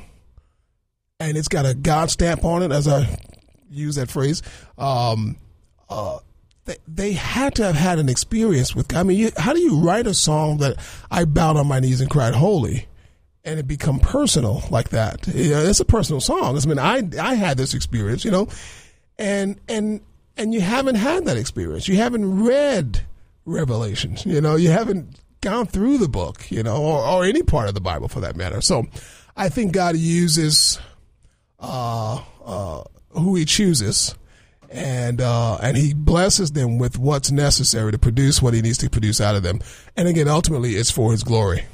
and 1.19 1.37
it's 1.37 1.47
got 1.47 1.65
a 1.65 1.73
God 1.73 2.09
stamp 2.09 2.43
on 2.43 2.63
it, 2.63 2.71
as 2.71 2.87
I 2.87 3.19
use 3.69 3.95
that 3.95 4.09
phrase, 4.09 4.41
um, 4.77 5.37
uh, 5.89 6.19
they, 6.65 6.77
they 6.87 7.11
had 7.13 7.55
to 7.55 7.63
have 7.63 7.75
had 7.75 7.99
an 7.99 8.09
experience 8.09 8.75
with. 8.75 8.89
God. 8.89 8.99
I 8.99 9.03
mean, 9.03 9.17
you, 9.17 9.31
how 9.37 9.53
do 9.53 9.59
you 9.59 9.79
write 9.79 10.07
a 10.07 10.13
song 10.13 10.57
that 10.57 10.77
I 11.09 11.25
bowed 11.25 11.57
on 11.57 11.67
my 11.67 11.79
knees 11.79 12.01
and 12.01 12.09
cried 12.09 12.35
holy? 12.35 12.87
and 13.43 13.59
it 13.59 13.67
become 13.67 13.99
personal 13.99 14.63
like 14.69 14.89
that. 14.89 15.27
It's 15.27 15.79
a 15.79 15.85
personal 15.85 16.21
song. 16.21 16.57
I 16.57 16.65
mean, 16.67 16.77
I 16.77 17.01
I 17.19 17.33
had 17.33 17.57
this 17.57 17.73
experience, 17.73 18.23
you 18.23 18.31
know, 18.31 18.47
and 19.17 19.59
and 19.67 20.01
and 20.37 20.53
you 20.53 20.61
haven't 20.61 20.95
had 20.95 21.25
that 21.25 21.37
experience. 21.37 21.87
You 21.87 21.97
haven't 21.97 22.43
read 22.43 23.01
Revelations. 23.45 24.25
You 24.25 24.41
know, 24.41 24.55
you 24.55 24.69
haven't 24.69 25.19
gone 25.41 25.65
through 25.65 25.97
the 25.97 26.07
book, 26.07 26.49
you 26.51 26.63
know, 26.63 26.81
or, 26.81 27.03
or 27.03 27.23
any 27.23 27.41
part 27.41 27.67
of 27.67 27.73
the 27.73 27.81
Bible 27.81 28.07
for 28.07 28.19
that 28.21 28.35
matter. 28.35 28.61
So, 28.61 28.85
I 29.35 29.49
think 29.49 29.73
God 29.73 29.97
uses 29.97 30.79
uh, 31.59 32.21
uh, 32.45 32.83
who 33.09 33.35
He 33.35 33.45
chooses. 33.45 34.15
And 34.73 35.19
uh, 35.19 35.57
and 35.61 35.75
he 35.75 35.93
blesses 35.93 36.53
them 36.53 36.77
with 36.77 36.97
what's 36.97 37.29
necessary 37.29 37.91
to 37.91 37.99
produce 37.99 38.41
what 38.41 38.53
he 38.53 38.61
needs 38.61 38.77
to 38.77 38.89
produce 38.89 39.19
out 39.19 39.35
of 39.35 39.43
them, 39.43 39.59
and 39.97 40.07
again, 40.07 40.29
ultimately, 40.29 40.71
it's 40.71 40.89
for 40.89 41.11
his 41.11 41.23
glory. 41.23 41.65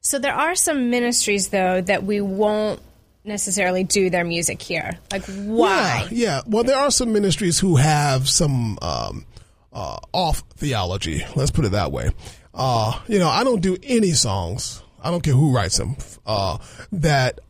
So 0.00 0.20
there 0.20 0.34
are 0.34 0.54
some 0.54 0.88
ministries 0.88 1.48
though 1.48 1.80
that 1.80 2.04
we 2.04 2.20
won't 2.20 2.80
necessarily 3.24 3.82
do 3.82 4.08
their 4.10 4.24
music 4.24 4.62
here. 4.62 4.96
Like 5.10 5.24
why? 5.24 6.06
Yeah, 6.12 6.36
yeah. 6.36 6.40
Well, 6.46 6.62
there 6.62 6.78
are 6.78 6.92
some 6.92 7.12
ministries 7.12 7.58
who 7.58 7.74
have 7.74 8.28
some 8.28 8.78
um, 8.80 9.26
uh, 9.72 9.98
off 10.12 10.44
theology. 10.56 11.24
Let's 11.34 11.50
put 11.50 11.64
it 11.64 11.72
that 11.72 11.90
way. 11.90 12.10
Uh, 12.54 13.00
you 13.08 13.18
know, 13.18 13.28
I 13.28 13.42
don't 13.42 13.60
do 13.60 13.76
any 13.82 14.12
songs. 14.12 14.82
I 15.02 15.10
don't 15.10 15.22
care 15.22 15.34
who 15.34 15.52
writes 15.52 15.76
them. 15.76 15.96
Uh, 16.24 16.58
that 16.92 17.40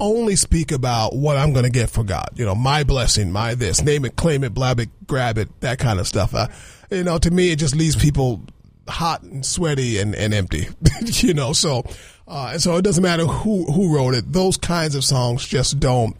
only 0.00 0.36
speak 0.36 0.72
about 0.72 1.14
what 1.14 1.36
I'm 1.36 1.52
going 1.52 1.64
to 1.64 1.70
get 1.70 1.90
for 1.90 2.04
God. 2.04 2.30
You 2.34 2.44
know, 2.44 2.54
my 2.54 2.84
blessing, 2.84 3.32
my 3.32 3.54
this, 3.54 3.82
name 3.82 4.04
it, 4.04 4.16
claim 4.16 4.44
it, 4.44 4.54
blab 4.54 4.80
it, 4.80 4.88
grab 5.06 5.38
it, 5.38 5.60
that 5.60 5.78
kind 5.78 5.98
of 6.00 6.06
stuff. 6.06 6.34
Uh, 6.34 6.48
you 6.90 7.04
know, 7.04 7.18
to 7.18 7.30
me, 7.30 7.50
it 7.50 7.56
just 7.56 7.74
leaves 7.74 7.96
people 7.96 8.42
hot 8.88 9.22
and 9.22 9.44
sweaty 9.44 9.98
and, 9.98 10.14
and 10.14 10.32
empty, 10.32 10.68
you 11.04 11.34
know. 11.34 11.52
So, 11.52 11.84
uh, 12.28 12.50
and 12.52 12.62
so 12.62 12.76
it 12.76 12.82
doesn't 12.82 13.02
matter 13.02 13.24
who 13.24 13.64
who 13.70 13.94
wrote 13.94 14.14
it. 14.14 14.32
Those 14.32 14.56
kinds 14.56 14.94
of 14.94 15.04
songs 15.04 15.46
just 15.46 15.80
don't, 15.80 16.16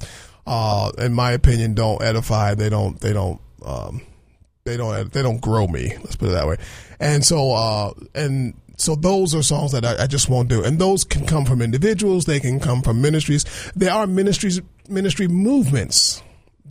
uh, 0.47 0.93
in 0.99 1.15
my 1.15 1.33
opinion, 1.33 1.75
don't 1.75 2.03
edify. 2.03 2.55
They 2.55 2.69
don't. 2.69 3.01
They 3.01 3.13
don't. 3.13 3.41
Um, 3.65 4.03
they 4.65 4.77
don't. 4.77 5.13
They 5.13 5.23
don't 5.23 5.41
grow 5.41 5.67
me. 5.67 5.97
Let's 5.99 6.17
put 6.17 6.29
it 6.29 6.33
that 6.33 6.47
way. 6.47 6.57
And 6.99 7.25
so, 7.25 7.53
uh, 7.53 7.93
and 8.15 8.55
so 8.77 8.95
those 8.95 9.35
are 9.35 9.43
songs 9.43 9.73
that 9.73 9.85
I, 9.85 10.05
I 10.05 10.07
just 10.07 10.29
won't 10.29 10.49
do. 10.49 10.63
And 10.63 10.79
those 10.79 11.05
can 11.05 11.27
come 11.27 11.45
from 11.45 11.63
individuals. 11.63 12.27
They 12.27 12.41
can 12.41 12.61
come 12.61 12.83
from 12.83 13.01
ministries. 13.01 13.45
There 13.75 13.93
are 13.93 14.07
ministries, 14.07 14.61
ministry 14.89 15.29
movements 15.29 16.23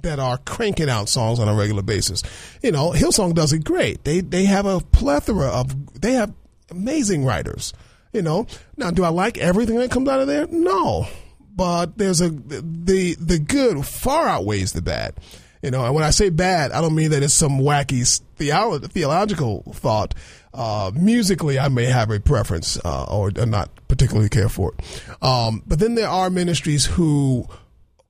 that 0.01 0.19
are 0.19 0.37
cranking 0.37 0.89
out 0.89 1.09
songs 1.09 1.39
on 1.39 1.47
a 1.47 1.55
regular 1.55 1.81
basis. 1.81 2.21
You 2.61 2.71
know, 2.71 2.91
Hillsong 2.91 3.33
does 3.33 3.53
it 3.53 3.63
great. 3.63 4.03
They 4.03 4.21
they 4.21 4.45
have 4.45 4.65
a 4.65 4.79
plethora 4.79 5.47
of 5.47 5.99
they 5.99 6.13
have 6.13 6.33
amazing 6.69 7.25
writers. 7.25 7.73
You 8.13 8.21
know, 8.21 8.47
now 8.77 8.91
do 8.91 9.03
I 9.03 9.09
like 9.09 9.37
everything 9.37 9.77
that 9.77 9.91
comes 9.91 10.07
out 10.07 10.21
of 10.21 10.27
there? 10.27 10.47
No, 10.47 11.07
but 11.55 11.97
there's 11.97 12.21
a 12.21 12.29
the 12.29 13.15
the 13.19 13.39
good 13.39 13.85
far 13.85 14.27
outweighs 14.27 14.73
the 14.73 14.81
bad. 14.81 15.15
You 15.61 15.71
know, 15.71 15.83
and 15.83 15.95
when 15.95 16.03
I 16.03 16.11
say 16.11 16.29
bad, 16.29 16.71
I 16.71 16.81
don't 16.81 16.93
mean 16.93 17.09
that 17.09 17.23
it's 17.23 17.33
some 17.33 17.59
wacky 17.59 18.21
theolo- 18.37 18.87
theological 18.87 19.63
thought. 19.73 20.13
Uh, 20.55 20.91
musically, 20.95 21.59
I 21.59 21.67
may 21.67 21.85
have 21.85 22.09
a 22.11 22.19
preference 22.19 22.79
uh, 22.85 23.03
or, 23.05 23.31
or 23.37 23.45
not 23.45 23.69
particularly 23.89 24.29
care 24.29 24.47
for 24.47 24.73
it. 24.73 25.07
Um, 25.21 25.61
but 25.67 25.79
then 25.79 25.95
there 25.95 26.07
are 26.07 26.29
ministries 26.29 26.85
who 26.85 27.47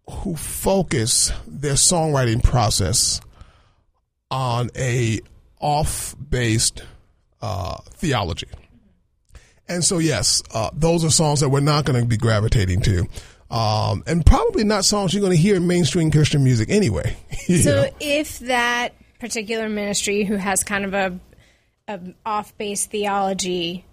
who 0.07 0.35
focus 0.35 1.31
their 1.47 1.73
songwriting 1.73 2.43
process 2.43 3.19
on 4.29 4.69
a 4.75 5.19
off 5.59 6.15
based 6.29 6.83
uh, 7.41 7.77
theology. 7.93 8.47
And 9.67 9.83
so, 9.83 9.97
yes, 9.97 10.43
uh, 10.53 10.69
those 10.73 11.03
are 11.03 11.09
songs 11.09 11.39
that 11.39 11.49
we're 11.49 11.59
not 11.59 11.85
going 11.85 11.99
to 11.99 12.07
be 12.07 12.17
gravitating 12.17 12.81
to. 12.81 13.07
Um, 13.49 14.03
and 14.05 14.25
probably 14.25 14.63
not 14.63 14.85
songs 14.85 15.13
you're 15.13 15.21
going 15.21 15.35
to 15.35 15.41
hear 15.41 15.55
in 15.55 15.65
mainstream 15.65 16.11
Christian 16.11 16.43
music 16.43 16.69
anyway. 16.69 17.17
so, 17.47 17.83
know? 17.83 17.89
if 17.99 18.39
that 18.39 18.89
particular 19.19 19.69
ministry 19.69 20.23
who 20.23 20.35
has 20.35 20.63
kind 20.63 20.85
of 20.85 20.93
a, 20.93 21.19
a 21.87 21.99
off 22.25 22.57
base 22.57 22.85
theology 22.87 23.85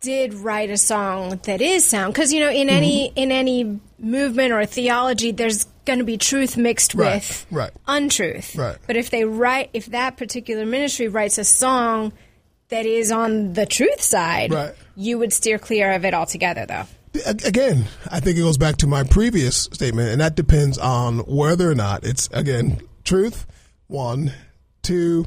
did 0.00 0.34
write 0.34 0.70
a 0.70 0.76
song 0.76 1.40
that 1.44 1.60
is 1.60 1.84
sound 1.84 2.12
because 2.12 2.32
you 2.32 2.40
know 2.40 2.50
in 2.50 2.68
any 2.68 3.08
mm-hmm. 3.08 3.18
in 3.18 3.32
any 3.32 3.80
movement 3.98 4.52
or 4.52 4.64
theology 4.66 5.32
there's 5.32 5.64
going 5.86 5.98
to 5.98 6.04
be 6.04 6.16
truth 6.16 6.56
mixed 6.56 6.94
right, 6.94 7.14
with 7.14 7.46
right. 7.50 7.70
untruth 7.86 8.54
right 8.56 8.76
but 8.86 8.96
if 8.96 9.10
they 9.10 9.24
write 9.24 9.70
if 9.72 9.86
that 9.86 10.16
particular 10.16 10.64
ministry 10.64 11.08
writes 11.08 11.38
a 11.38 11.44
song 11.44 12.12
that 12.68 12.86
is 12.86 13.10
on 13.10 13.54
the 13.54 13.66
truth 13.66 14.00
side 14.00 14.52
right. 14.52 14.74
you 14.94 15.18
would 15.18 15.32
steer 15.32 15.58
clear 15.58 15.92
of 15.92 16.04
it 16.04 16.14
altogether 16.14 16.66
though 16.66 16.86
again 17.26 17.86
i 18.10 18.20
think 18.20 18.36
it 18.36 18.42
goes 18.42 18.58
back 18.58 18.76
to 18.76 18.86
my 18.86 19.02
previous 19.02 19.62
statement 19.72 20.10
and 20.10 20.20
that 20.20 20.36
depends 20.36 20.78
on 20.78 21.20
whether 21.20 21.68
or 21.68 21.74
not 21.74 22.04
it's 22.04 22.28
again 22.32 22.80
truth 23.02 23.46
one 23.88 24.32
two 24.82 25.24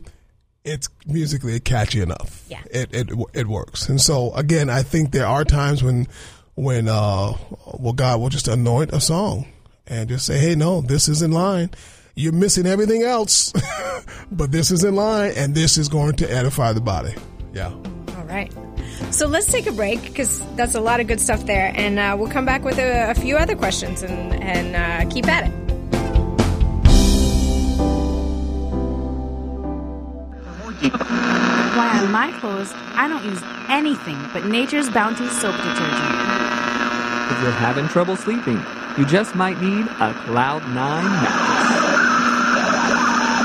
it's 0.64 0.90
musically 1.06 1.60
catchy 1.60 2.02
enough. 2.02 2.46
Yeah. 2.50 2.62
It, 2.70 2.94
it 2.94 3.10
it 3.34 3.48
works. 3.48 3.90
And 3.90 4.00
so 4.00 4.34
again, 4.34 4.70
I 4.70 4.84
think 4.84 5.12
there 5.12 5.26
are 5.28 5.44
times 5.44 5.84
when 5.84 6.08
when 6.56 6.88
uh 6.88 7.34
well 7.80 7.94
God 7.94 8.20
will 8.20 8.30
just 8.30 8.48
anoint 8.48 8.94
a 8.94 9.00
song 9.00 9.48
and 9.88 10.10
just 10.10 10.26
say, 10.26 10.38
"Hey, 10.38 10.56
no, 10.56 10.82
this 10.82 11.08
is 11.08 11.22
in 11.22 11.32
line. 11.32 11.72
You're 12.14 12.34
missing 12.34 12.68
everything 12.68 13.04
else, 13.04 13.54
but 14.32 14.52
this 14.52 14.70
is 14.70 14.84
in 14.84 14.96
line 14.96 15.34
and 15.36 15.56
this 15.56 15.78
is 15.78 15.90
going 15.90 16.16
to 16.18 16.32
edify 16.32 16.74
the 16.74 16.82
body." 16.82 17.16
Yeah. 17.54 17.72
All 18.18 18.26
right. 18.26 18.52
So 19.10 19.28
let's 19.28 19.52
take 19.52 19.66
a 19.66 19.72
break 19.72 20.02
because 20.04 20.46
that's 20.56 20.76
a 20.76 20.82
lot 20.82 21.00
of 21.00 21.08
good 21.08 21.20
stuff 21.20 21.46
there, 21.46 21.74
and 21.76 21.98
uh, 21.98 22.16
we'll 22.18 22.30
come 22.30 22.46
back 22.46 22.64
with 22.64 22.78
a, 22.78 23.10
a 23.10 23.16
few 23.16 23.36
other 23.36 23.56
questions 23.56 24.04
and 24.04 24.34
and 24.44 24.76
uh, 24.76 25.12
keep 25.12 25.28
at 25.28 25.48
it. 25.48 25.61
Why 30.90 32.00
on 32.02 32.12
my 32.12 32.32
clothes, 32.40 32.72
I 32.96 33.08
don't 33.08 33.24
use 33.24 33.42
anything 33.70 34.18
but 34.34 34.46
Nature's 34.46 34.90
Bounty 34.90 35.28
soap 35.28 35.56
detergent. 35.56 36.16
If 37.32 37.42
you're 37.42 37.52
having 37.52 37.88
trouble 37.88 38.16
sleeping, 38.16 38.64
you 38.98 39.06
just 39.06 39.36
might 39.36 39.62
need 39.62 39.86
a 40.00 40.14
Cloud 40.26 40.64
9 40.64 40.74
mattress. 40.76 42.02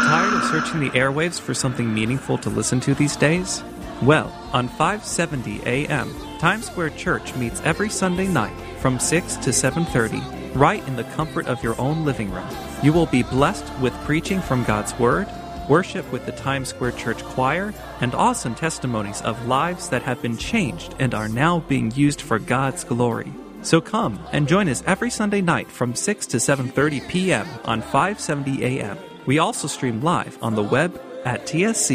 Tired 0.06 0.32
of 0.34 0.44
searching 0.44 0.80
the 0.80 0.90
airwaves 0.90 1.40
for 1.40 1.52
something 1.52 1.92
meaningful 1.92 2.38
to 2.38 2.48
listen 2.48 2.80
to 2.80 2.94
these 2.94 3.16
days? 3.16 3.62
Well, 4.02 4.32
on 4.52 4.68
570 4.68 5.62
AM, 5.66 6.14
Times 6.38 6.66
Square 6.66 6.90
Church 6.90 7.34
meets 7.36 7.60
every 7.62 7.88
Sunday 7.88 8.28
night 8.28 8.54
from 8.78 8.98
6 8.98 9.36
to 9.36 9.50
7:30, 9.52 10.22
right 10.54 10.86
in 10.86 10.96
the 10.96 11.04
comfort 11.04 11.46
of 11.46 11.62
your 11.62 11.78
own 11.80 12.04
living 12.04 12.30
room. 12.30 12.48
You 12.82 12.92
will 12.92 13.06
be 13.06 13.22
blessed 13.22 13.70
with 13.80 13.92
preaching 14.04 14.40
from 14.40 14.64
God's 14.64 14.98
word 14.98 15.28
worship 15.68 16.10
with 16.12 16.26
the 16.26 16.32
Times 16.32 16.68
Square 16.68 16.92
Church 16.92 17.22
Choir, 17.24 17.74
and 18.00 18.14
awesome 18.14 18.54
testimonies 18.54 19.22
of 19.22 19.46
lives 19.46 19.88
that 19.88 20.02
have 20.02 20.22
been 20.22 20.36
changed 20.36 20.94
and 20.98 21.14
are 21.14 21.28
now 21.28 21.60
being 21.60 21.90
used 21.92 22.20
for 22.20 22.38
God's 22.38 22.84
glory. 22.84 23.32
So 23.62 23.80
come 23.80 24.20
and 24.32 24.46
join 24.46 24.68
us 24.68 24.82
every 24.86 25.10
Sunday 25.10 25.40
night 25.40 25.70
from 25.70 25.94
6 25.94 26.26
to 26.28 26.36
7:30 26.36 27.08
p.m. 27.08 27.48
on 27.64 27.80
570 27.80 28.64
a.m. 28.64 28.98
We 29.26 29.38
also 29.38 29.66
stream 29.66 30.02
live 30.02 30.38
on 30.40 30.54
the 30.54 30.62
web 30.62 31.00
at 31.24 31.46
tscnyc.org. 31.46 31.86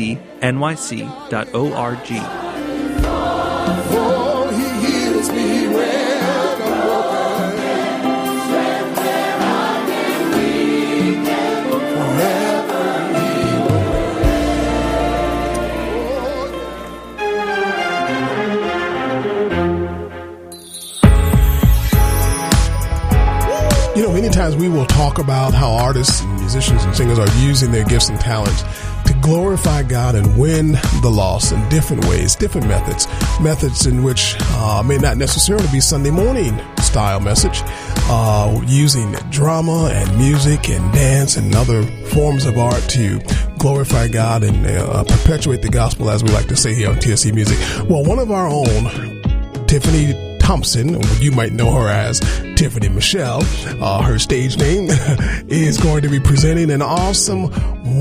times 24.42 24.56
we 24.56 24.70
will 24.70 24.88
talk 24.88 25.20
about 25.20 25.54
how 25.54 25.72
artists 25.72 26.22
and 26.22 26.39
musicians 26.39 26.84
and 26.84 26.96
singers 26.96 27.20
are 27.20 27.30
using 27.46 27.72
their 27.72 27.84
gifts 27.84 28.10
and 28.10 28.20
talents 28.20 28.64
to 29.06 29.14
glorify 29.22 29.84
God 29.84 30.16
and 30.16 30.36
win 30.36 30.72
the 31.04 31.12
lost 31.14 31.52
in 31.52 31.70
different 31.70 32.04
ways, 32.06 32.36
different 32.36 32.66
methods, 32.66 33.08
methods 33.39 33.86
in 33.86 34.02
which 34.02 34.36
uh, 34.39 34.82
may 34.84 34.98
not 34.98 35.18
necessarily 35.18 35.68
be 35.72 35.80
Sunday 35.80 36.10
morning 36.10 36.60
style 36.78 37.20
message, 37.20 37.62
uh, 38.10 38.60
using 38.66 39.12
drama 39.30 39.92
and 39.94 40.18
music 40.18 40.70
and 40.70 40.92
dance 40.92 41.38
and 41.38 41.54
other 41.54 41.84
forms 42.08 42.48
of 42.48 42.58
art 42.58 42.82
to 42.89 43.20
glorify 43.60 44.08
God 44.08 44.44
and 44.44 44.66
uh, 44.66 45.04
perpetuate 45.04 45.62
the 45.62 45.70
gospel, 45.70 46.10
as 46.10 46.24
we 46.24 46.32
like 46.32 46.48
to 46.48 46.56
say 46.56 46.74
here 46.74 46.89
on 46.89 46.96
TSC 46.96 47.32
Music. 47.32 47.60
Well, 47.88 48.04
one 48.04 48.18
of 48.18 48.32
our 48.32 48.48
own, 48.48 49.22
Tiffany 49.68 50.30
Thompson, 50.42 51.00
you 51.20 51.32
might 51.32 51.54
know 51.54 51.72
her 51.72 51.88
as 51.88 52.20
Tiffany 52.56 52.89
Michelle, 52.89 53.42
uh, 53.82 54.02
her 54.02 54.20
stage 54.20 54.58
name, 54.58 54.89
is 55.48 55.78
going 55.78 56.02
to 56.02 56.10
be 56.10 56.20
presenting 56.20 56.72
an 56.72 56.82
awesome 56.82 57.44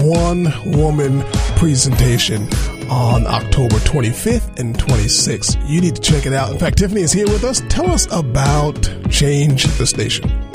one 0.09 0.53
woman 0.77 1.23
presentation 1.57 2.49
on 2.91 3.27
October 3.27 3.77
25th 3.77 4.59
and 4.59 4.77
26th. 4.77 5.69
You 5.69 5.81
need 5.81 5.95
to 5.95 6.01
check 6.01 6.27
it 6.27 6.33
out. 6.33 6.51
In 6.51 6.59
fact, 6.59 6.79
Tiffany 6.79 7.03
is 7.03 7.13
here 7.13 7.27
with 7.27 7.45
us. 7.45 7.63
Tell 7.69 7.91
us 7.91 8.07
about 8.11 8.91
Change 9.11 9.65
the 9.79 9.87
Station. 9.87 10.50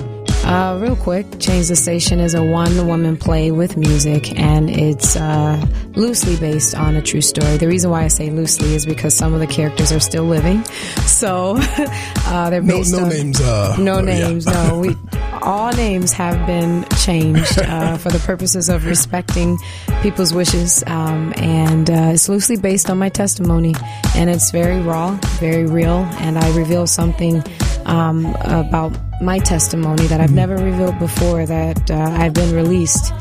Uh, 0.46 0.78
real 0.80 0.96
quick, 0.96 1.26
Change 1.40 1.70
the 1.70 1.76
Station 1.76 2.20
is 2.20 2.36
a 2.36 2.44
one 2.44 2.86
woman 2.88 3.18
play 3.18 3.50
with 3.50 3.78
music, 3.78 4.38
and 4.40 4.70
it's 4.70 5.16
uh, 5.16 5.60
loosely 5.96 6.38
based 6.38 6.76
on 6.76 6.96
a 6.96 7.02
true 7.02 7.22
story. 7.22 7.58
The 7.58 7.68
reason 7.68 7.90
why 7.90 8.04
I 8.04 8.10
say 8.10 8.30
loosely 8.30 8.76
is 8.76 8.86
because 8.86 9.16
some 9.16 9.34
of 9.34 9.40
the 9.40 9.48
characters 9.48 9.92
are 9.92 10.00
still 10.00 10.26
living. 10.26 10.64
So 11.08 11.56
uh, 11.60 12.50
they're 12.52 12.62
No, 12.62 12.78
based 12.78 12.92
no 12.94 13.04
on. 13.06 13.10
names. 13.10 13.42
Uh, 13.42 13.76
no 13.80 13.96
yeah. 13.98 14.02
names, 14.20 14.46
no. 14.46 14.78
We, 14.80 14.96
all 15.42 15.74
names 15.74 16.12
have 16.14 16.46
been 16.46 16.86
changed 17.00 17.58
uh, 17.60 17.98
for 18.04 18.12
the 18.12 18.20
purposes 18.20 18.70
of 18.70 18.86
respecting 18.86 19.58
people's 20.04 20.32
wishes, 20.32 20.84
um, 20.86 21.34
and 21.38 21.90
uh, 21.90 22.12
it's 22.14 22.30
loosely 22.30 22.56
based 22.58 22.92
on 22.92 23.00
my 23.00 23.10
testimony, 23.10 23.74
and 24.16 24.30
it's 24.30 24.52
very 24.52 24.80
raw, 24.80 25.18
very 25.40 25.66
real, 25.66 26.06
and 26.20 26.38
I 26.38 26.56
reveal 26.56 26.86
something 26.86 27.44
um, 27.86 28.26
about 28.42 28.98
my 29.22 29.40
testimony 29.40 30.08
that 30.08 30.20
I've 30.22 30.34
never 30.34 30.56
revealed 30.56 31.00
before. 31.00 31.46
That 31.46 31.90
uh, 31.90 31.96
I've 31.96 32.34
been 32.34 32.54
released 32.56 33.14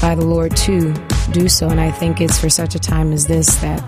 by 0.00 0.14
the 0.14 0.24
Lord 0.24 0.56
to 0.58 0.94
do 1.32 1.48
so, 1.48 1.68
and 1.68 1.80
I 1.80 1.90
think 1.90 2.20
it's 2.20 2.38
for 2.38 2.50
such 2.50 2.74
a 2.74 2.78
time 2.78 3.12
as 3.12 3.26
this 3.26 3.54
that. 3.56 3.82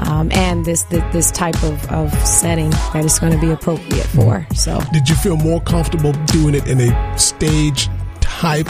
Um, 0.00 0.32
and 0.32 0.64
this, 0.64 0.84
this 0.84 1.04
this 1.12 1.30
type 1.30 1.62
of, 1.62 1.90
of 1.90 2.10
setting 2.26 2.70
that 2.70 3.04
it's 3.04 3.18
going 3.18 3.34
to 3.34 3.38
be 3.38 3.50
appropriate 3.50 4.06
for. 4.06 4.46
So 4.54 4.80
Did 4.94 5.10
you 5.10 5.14
feel 5.14 5.36
more 5.36 5.60
comfortable 5.60 6.12
doing 6.24 6.54
it 6.54 6.66
in 6.66 6.80
a 6.80 7.18
stage 7.18 7.90
type 8.20 8.68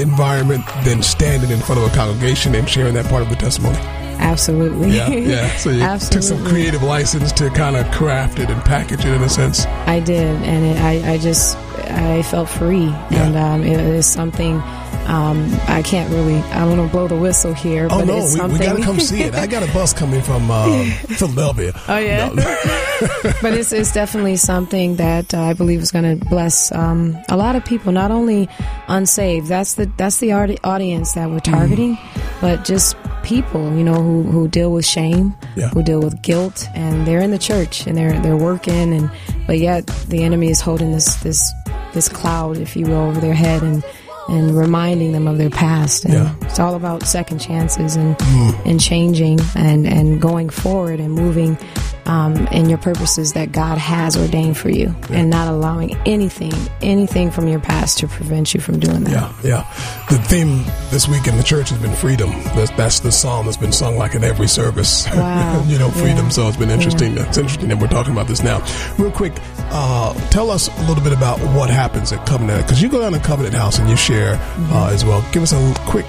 environment 0.00 0.64
than 0.84 1.00
standing 1.00 1.50
in 1.50 1.60
front 1.60 1.80
of 1.80 1.90
a 1.90 1.94
congregation 1.94 2.56
and 2.56 2.68
sharing 2.68 2.94
that 2.94 3.06
part 3.06 3.22
of 3.22 3.28
the 3.28 3.36
testimony? 3.36 3.78
Absolutely. 4.18 4.90
Yeah, 4.96 5.08
yeah. 5.08 5.56
So 5.56 5.70
you 5.70 5.80
took 6.10 6.22
some 6.22 6.44
creative 6.44 6.82
license 6.82 7.32
to 7.32 7.50
kind 7.50 7.76
of 7.76 7.90
craft 7.92 8.38
it 8.38 8.50
and 8.50 8.62
package 8.64 9.00
it 9.04 9.12
in 9.14 9.22
a 9.22 9.28
sense. 9.28 9.66
I 9.66 10.00
did, 10.00 10.36
and 10.42 10.64
it, 10.64 10.78
I, 10.80 11.12
I 11.14 11.18
just 11.18 11.56
I 11.90 12.22
felt 12.22 12.48
free, 12.48 12.88
and 13.10 13.36
um, 13.36 13.62
it 13.62 13.78
is 13.80 14.06
something 14.06 14.62
um, 15.06 15.48
I 15.66 15.82
can't 15.82 16.10
really 16.12 16.36
I 16.52 16.64
want 16.64 16.80
to 16.80 16.86
blow 16.86 17.08
the 17.08 17.16
whistle 17.16 17.52
here, 17.52 17.86
Oh 17.90 17.98
but 17.98 18.04
no, 18.06 18.18
it's 18.18 18.34
we, 18.34 18.38
something. 18.40 18.60
we 18.60 18.64
got 18.64 18.76
to 18.76 18.82
come 18.82 19.00
see 19.00 19.22
it. 19.22 19.34
I 19.34 19.46
got 19.48 19.68
a 19.68 19.72
bus 19.72 19.92
coming 19.92 20.22
from 20.22 20.48
uh, 20.50 20.84
Philadelphia. 21.16 21.72
Oh 21.88 21.98
yeah, 21.98 22.28
but 23.42 23.52
it's 23.54 23.72
it's 23.72 23.92
definitely 23.92 24.36
something 24.36 24.96
that 24.96 25.34
uh, 25.34 25.40
I 25.42 25.52
believe 25.54 25.80
is 25.80 25.90
going 25.90 26.18
to 26.18 26.24
bless 26.26 26.70
um, 26.72 27.18
a 27.28 27.36
lot 27.36 27.56
of 27.56 27.64
people, 27.64 27.90
not 27.92 28.10
only 28.12 28.48
unsaved. 28.88 29.48
That's 29.48 29.74
the 29.74 29.90
that's 29.96 30.18
the 30.18 30.32
audi- 30.32 30.60
audience 30.62 31.12
that 31.14 31.28
we're 31.30 31.40
targeting, 31.40 31.98
but 32.40 32.64
just 32.64 32.96
people, 33.22 33.74
you 33.76 33.84
know, 33.84 34.02
who, 34.02 34.22
who 34.24 34.48
deal 34.48 34.72
with 34.72 34.84
shame, 34.86 35.34
Yeah. 35.56 35.68
who 35.68 35.82
deal 35.82 36.00
with 36.00 36.20
guilt, 36.22 36.66
and 36.74 37.06
they're 37.06 37.20
in 37.20 37.30
the 37.30 37.38
church 37.38 37.86
and 37.86 37.96
they're 37.96 38.18
they're 38.20 38.36
working, 38.36 38.92
and 38.94 39.10
but 39.46 39.58
yet 39.58 39.86
the 40.08 40.22
enemy 40.22 40.50
is 40.50 40.60
holding 40.60 40.92
this 40.92 41.16
this 41.22 41.52
this 41.94 42.08
cloud, 42.08 42.56
if 42.58 42.74
you 42.76 42.86
will, 42.86 43.08
over 43.08 43.20
their 43.20 43.34
head 43.34 43.62
and. 43.62 43.82
And 44.28 44.56
reminding 44.56 45.10
them 45.10 45.26
of 45.26 45.36
their 45.36 45.50
past, 45.50 46.04
and 46.04 46.14
Yeah. 46.14 46.32
it's 46.42 46.60
all 46.60 46.76
about 46.76 47.02
second 47.02 47.40
chances 47.40 47.96
and 47.96 48.16
Mm. 48.16 48.66
and 48.66 48.80
changing 48.80 49.40
and 49.56 49.84
and 49.84 50.22
going 50.22 50.48
forward 50.48 51.00
and 51.00 51.10
moving 51.12 51.58
um, 52.06 52.46
in 52.48 52.68
your 52.68 52.78
purposes 52.78 53.32
that 53.34 53.52
God 53.52 53.78
has 53.78 54.16
ordained 54.16 54.56
for 54.58 54.70
you, 54.70 54.94
and 55.10 55.30
not 55.30 55.48
allowing 55.48 55.96
anything 56.06 56.52
anything 56.80 57.30
from 57.30 57.48
your 57.48 57.60
past 57.60 57.98
to 57.98 58.08
prevent 58.08 58.54
you 58.54 58.60
from 58.60 58.78
doing 58.80 59.04
that. 59.04 59.12
Yeah, 59.12 59.32
yeah. 59.44 60.06
The 60.10 60.18
theme 60.18 60.64
this 60.90 61.08
week 61.08 61.26
in 61.26 61.36
the 61.36 61.42
church 61.42 61.70
has 61.70 61.80
been 61.80 61.94
freedom. 61.94 62.30
That's, 62.54 62.70
that's 62.72 63.00
the 63.00 63.12
song 63.12 63.44
that's 63.44 63.56
been 63.56 63.72
sung 63.72 63.96
like 63.96 64.14
in 64.14 64.24
every 64.24 64.48
service. 64.48 65.06
Wow. 65.22 65.62
you 65.68 65.78
know, 65.78 65.90
freedom. 65.90 66.24
Yeah. 66.24 66.28
So 66.30 66.48
it's 66.48 66.56
been 66.56 66.70
interesting. 66.70 67.16
It's 67.16 67.38
interesting 67.38 67.68
that 67.68 67.78
we're 67.78 67.86
talking 67.86 68.12
about 68.12 68.26
this 68.26 68.42
now. 68.42 68.64
Real 68.98 69.12
quick, 69.12 69.32
uh, 69.70 70.14
tell 70.30 70.50
us 70.50 70.68
a 70.68 70.80
little 70.88 71.02
bit 71.02 71.12
about 71.12 71.38
what 71.54 71.70
happens 71.70 72.12
at 72.12 72.26
Covenant 72.26 72.62
because 72.66 72.82
you 72.82 72.88
go 72.88 73.00
down 73.00 73.12
to 73.12 73.20
Covenant 73.20 73.54
House 73.54 73.78
and 73.78 73.88
you 73.88 73.96
share 73.96 74.34
uh, 74.72 74.90
as 74.92 75.04
well. 75.04 75.24
Give 75.32 75.42
us 75.44 75.52
a 75.52 75.74
quick 75.86 76.06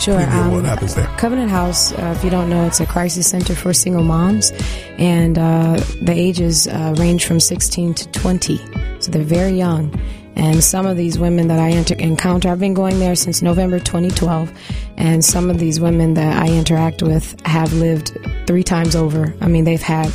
Sure. 0.00 0.20
um, 0.20 0.52
what 0.52 0.64
happens 0.64 0.94
there. 0.94 1.06
Covenant 1.18 1.50
House, 1.50 1.92
uh, 1.92 2.14
if 2.16 2.24
you 2.24 2.30
don't 2.30 2.48
know, 2.48 2.64
it's 2.66 2.80
a 2.80 2.86
crisis 2.86 3.28
center 3.28 3.54
for 3.54 3.72
single 3.72 4.04
moms, 4.04 4.52
and 4.98 5.38
uh, 5.38 5.76
the 6.02 6.12
ages 6.12 6.66
uh, 6.68 6.94
range 6.98 7.26
from 7.26 7.40
16 7.40 7.94
to 7.94 8.08
20, 8.12 8.58
so 9.00 9.10
they're 9.10 9.22
very 9.22 9.52
young. 9.52 9.98
And 10.36 10.62
some 10.62 10.86
of 10.86 10.96
these 10.96 11.18
women 11.18 11.48
that 11.48 11.58
I 11.58 11.68
inter- 11.70 11.96
encounter, 11.96 12.48
I've 12.48 12.60
been 12.60 12.74
going 12.74 13.00
there 13.00 13.16
since 13.16 13.42
November 13.42 13.80
2012, 13.80 14.52
and 14.96 15.24
some 15.24 15.50
of 15.50 15.58
these 15.58 15.80
women 15.80 16.14
that 16.14 16.40
I 16.40 16.46
interact 16.52 17.02
with 17.02 17.38
have 17.44 17.72
lived 17.72 18.16
three 18.46 18.62
times 18.62 18.94
over. 18.94 19.34
I 19.40 19.48
mean, 19.48 19.64
they've 19.64 19.82
had 19.82 20.12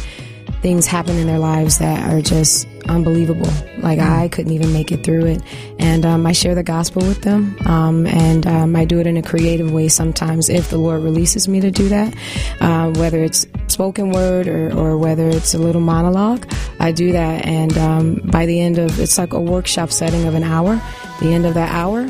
things 0.64 0.88
happen 0.88 1.18
in 1.18 1.28
their 1.28 1.40
lives 1.40 1.78
that 1.80 2.10
are 2.12 2.22
just 2.22 2.68
unbelievable. 2.88 3.50
Like 3.80 4.00
I 4.00 4.30
couldn't 4.30 4.54
even 4.54 4.72
make 4.72 4.92
it 4.92 5.04
through 5.04 5.26
it, 5.26 5.42
and 5.78 6.06
um, 6.06 6.26
I 6.26 6.32
share 6.32 6.56
the 6.56 6.64
gospel 6.64 7.02
with 7.04 7.22
them, 7.22 7.56
um, 7.66 8.08
and 8.08 8.48
um, 8.48 8.76
I 8.76 8.86
do 8.86 9.00
it 9.00 9.06
in 9.06 9.18
a 9.18 9.22
creative 9.22 9.72
way 9.72 9.90
sometimes 9.90 10.50
if 10.50 10.70
the 10.70 10.78
Lord 10.78 11.04
releases 11.04 11.48
me 11.48 11.60
to 11.60 11.70
do 11.70 11.90
that. 11.90 12.16
Uh, 12.62 12.92
whether 12.94 13.22
it's 13.22 13.46
spoken 13.68 14.12
word 14.12 14.48
or, 14.48 14.74
or 14.74 14.98
whether 14.98 15.28
it's 15.28 15.54
a 15.54 15.58
little 15.58 15.82
monologue, 15.82 16.50
I 16.80 16.94
do 16.94 17.12
that, 17.12 17.46
and 17.46 17.78
um, 17.78 18.22
by 18.24 18.46
the 18.46 18.60
end 18.62 18.78
of 18.78 19.00
it's 19.00 19.18
like 19.18 19.34
a 19.34 19.42
workshop 19.42 19.92
setting 19.92 20.26
of 20.26 20.34
an 20.34 20.44
hour. 20.44 20.82
The 21.20 21.32
end 21.32 21.46
of 21.46 21.54
that 21.54 21.72
hour, 21.72 22.08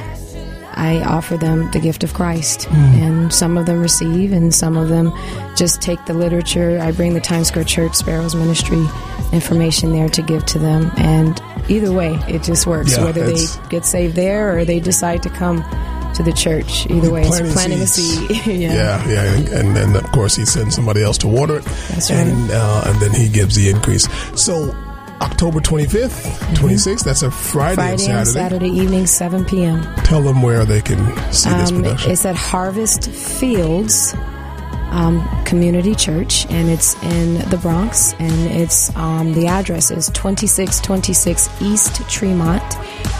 I 0.76 1.01
offer 1.03 1.38
them 1.38 1.69
the 1.71 1.80
gift 1.80 2.03
of 2.03 2.13
Christ, 2.13 2.69
and 2.71 3.34
some 3.34 3.57
of 3.57 3.65
them 3.65 3.82
receive, 3.82 4.32
and 4.32 4.53
some 4.53 4.78
of 4.78 4.89
them 4.89 5.11
just 5.55 5.82
take 5.82 6.03
the 6.05 6.13
literature. 6.13 6.80
I 6.82 6.91
bring 6.91 7.13
the 7.13 7.21
Times 7.21 7.47
Square 7.47 7.65
Church 7.65 7.95
Sparrows 7.95 8.36
Ministry 8.36 8.84
information 9.32 9.91
there 9.91 10.09
to 10.09 10.21
give 10.21 10.45
to 10.47 10.59
them, 10.59 10.91
and 10.97 11.41
either 11.69 11.91
way, 11.91 12.13
it 12.28 12.43
just 12.43 12.65
works. 12.67 12.97
Yeah, 12.97 13.05
Whether 13.05 13.26
they 13.26 13.45
get 13.69 13.86
saved 13.86 14.15
there 14.15 14.57
or 14.57 14.65
they 14.65 14.80
decide 14.80 15.24
to 15.24 15.30
come 15.30 15.63
to 16.15 16.24
the 16.24 16.34
church, 16.34 16.86
either 16.89 17.11
way, 17.11 17.24
it's 17.24 17.53
planting 17.53 17.82
a 17.82 17.88
seed. 17.88 18.30
yeah. 18.45 18.74
yeah, 18.74 19.07
yeah, 19.07 19.34
and, 19.34 19.47
and 19.49 19.76
then 19.76 19.95
of 19.95 20.11
course 20.11 20.36
he 20.36 20.45
sends 20.45 20.76
somebody 20.76 21.01
else 21.03 21.17
to 21.19 21.28
water 21.28 21.57
it, 21.57 21.63
That's 21.63 22.11
right. 22.11 22.19
and 22.28 22.51
uh, 22.51 22.84
and 22.86 22.99
then 22.99 23.11
he 23.11 23.30
gives 23.30 23.55
the 23.55 23.69
increase. 23.69 24.07
So 24.39 24.76
October 25.34 25.59
twenty 25.61 25.86
That's 25.88 27.23
a 27.23 27.31
Friday, 27.31 27.75
Friday 27.75 27.91
and 27.91 27.99
Saturday. 27.99 28.17
and 28.19 28.27
Saturday 28.27 28.69
evening, 28.69 29.07
7 29.07 29.45
p.m. 29.45 29.81
Tell 30.03 30.21
them 30.21 30.41
where 30.43 30.63
they 30.63 30.79
can 30.81 30.99
see 31.34 31.49
this 31.49 31.71
Um, 31.71 31.77
production. 31.81 32.11
it's 32.11 32.25
at 32.25 32.36
Harvest 32.36 33.09
Fields 33.09 34.13
um, 34.91 35.27
Community 35.43 35.95
Church, 35.95 36.45
and 36.51 36.69
it's 36.69 36.93
in 37.03 37.39
the 37.49 37.57
Bronx. 37.57 38.13
And 38.19 38.31
it's 38.51 38.95
um, 38.95 39.34
the 39.34 39.47
address 39.47 39.89
is 39.89 40.05
2626 40.13 41.49
East 41.63 42.07
Tremont, 42.07 42.63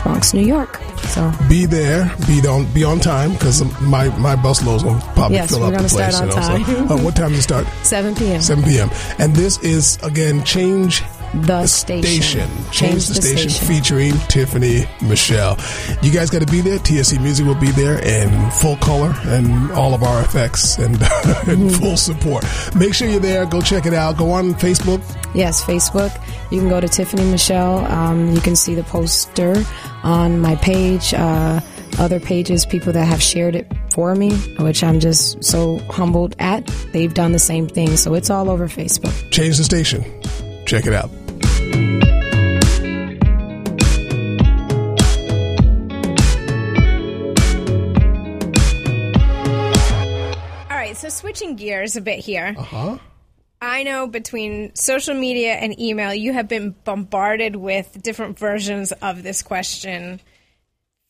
Bronx, 0.04 0.36
New 0.36 0.46
York. 0.46 0.80
So 1.08 1.32
be 1.50 1.66
there, 1.66 2.12
be 2.28 2.48
on, 2.48 2.72
be 2.74 2.84
on 2.84 3.00
time 3.00 3.34
because 3.34 3.64
my 3.82 4.08
my 4.20 4.36
bus 4.36 4.64
load's 4.64 4.84
gonna 4.84 5.02
probably 5.16 5.38
Yes, 5.38 5.50
fill 5.50 5.64
up 5.64 5.74
the 5.74 5.80
place. 5.80 5.92
start 5.92 6.14
you 6.14 6.20
on 6.20 6.28
know, 6.28 6.36
so, 6.36 6.74
time. 6.74 6.92
uh, 6.92 7.04
what 7.04 7.16
time 7.16 7.30
does 7.32 7.40
it 7.40 7.42
start? 7.42 7.68
7 7.84 8.14
p.m. 8.16 8.40
7 8.42 8.64
p.m. 8.64 8.90
And 9.18 9.36
this 9.36 9.58
is 9.64 9.98
again 10.04 10.44
change 10.44 11.02
The 11.34 11.66
station. 11.66 12.48
Change, 12.72 13.08
the, 13.08 13.16
station, 13.16 13.50
featuring 13.68 14.14
Tiffany 14.30 14.86
Michelle. 15.02 15.58
You 16.04 16.12
guys 16.12 16.30
got 16.30 16.42
to 16.42 16.52
be 16.52 16.62
there. 16.62 16.78
TSC 16.78 17.20
Music 17.22 17.46
will 17.46 17.56
be 17.56 17.72
there 17.72 17.98
in 18.04 18.52
full 18.52 18.78
color 18.78 19.16
and 19.24 19.72
all 19.72 19.96
of 19.96 20.04
our 20.04 20.22
effects 20.22 20.78
and, 20.78 20.96
and 21.48 21.76
full 21.76 21.98
support. 21.98 22.46
Make 22.76 22.94
sure 22.94 23.08
you're 23.08 23.20
there. 23.20 23.46
Go 23.48 23.62
check 23.62 23.88
it 23.88 23.94
out. 23.94 24.18
Go 24.18 24.32
on 24.32 24.54
Facebook. 24.54 25.02
Yes, 25.34 25.64
Facebook. 25.64 26.12
You 26.52 26.60
can 26.60 26.70
go 26.70 26.80
to 26.80 26.88
Tiffany 26.88 27.26
Michelle. 27.26 27.80
Um, 27.86 28.32
you 28.32 28.42
can 28.42 28.56
see 28.56 28.76
the 28.76 28.84
poster 28.84 29.56
on 30.04 30.40
my 30.40 30.56
page. 30.58 31.14
Uh, 31.16 31.62
other 32.00 32.20
pages, 32.20 32.66
people 32.66 32.94
that 32.94 33.06
have 33.06 33.22
shared 33.22 33.56
it 33.56 33.72
for 33.92 34.16
me, 34.16 34.36
which 34.60 34.84
I'm 34.84 35.00
just 35.00 35.44
so 35.44 35.80
humbled 35.90 36.36
at. 36.40 36.66
They've 36.92 37.14
done 37.14 37.32
the 37.32 37.40
same 37.40 37.68
thing. 37.68 37.98
So 37.98 38.14
it's 38.14 38.30
all 38.30 38.50
over 38.50 38.68
Facebook. 38.68 39.32
Change 39.32 39.58
the 39.58 39.64
station. 39.64 40.04
Check 40.66 40.86
it 40.86 40.94
out. 40.94 41.10
All 50.70 50.78
right, 50.78 50.96
so 50.96 51.10
switching 51.10 51.56
gears 51.56 51.96
a 51.96 52.02
bit 52.02 52.20
here. 52.20 52.56
Uh 52.58 52.62
huh. 52.62 52.98
I 53.62 53.84
know 53.84 54.08
between 54.08 54.76
social 54.76 55.16
media 55.16 55.54
and 55.54 55.80
email, 55.80 56.14
you 56.14 56.34
have 56.34 56.50
been 56.50 56.76
bombarded 56.84 57.56
with 57.56 58.04
different 58.04 58.38
versions 58.38 58.92
of 58.92 59.24
this 59.24 59.42
question 59.42 60.20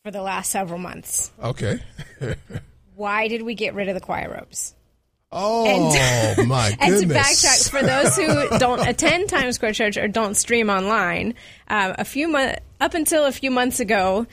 for 0.04 0.12
the 0.12 0.22
last 0.22 0.52
several 0.52 0.78
months. 0.78 1.32
Okay. 1.42 1.80
Why 2.94 3.26
did 3.26 3.42
we 3.42 3.54
get 3.54 3.74
rid 3.74 3.88
of 3.88 3.94
the 3.94 4.00
choir 4.00 4.32
robes? 4.32 4.74
Oh 5.36 5.66
And- 6.38 6.48
my 6.48 6.76
And 6.80 7.00
to 7.00 7.06
backtrack 7.14 7.68
for 7.68 7.82
those 7.82 8.16
who 8.16 8.58
don't 8.58 8.86
attend 8.86 9.28
Times 9.28 9.56
Square 9.56 9.72
Church 9.72 9.96
or 9.96 10.06
don't 10.08 10.36
stream 10.36 10.70
online, 10.70 11.34
um, 11.68 11.94
a 11.98 12.04
few 12.04 12.28
months 12.28 12.60
up 12.80 12.94
until 12.94 13.24
a 13.26 13.32
few 13.32 13.50
months 13.50 13.80
ago, 13.80 14.26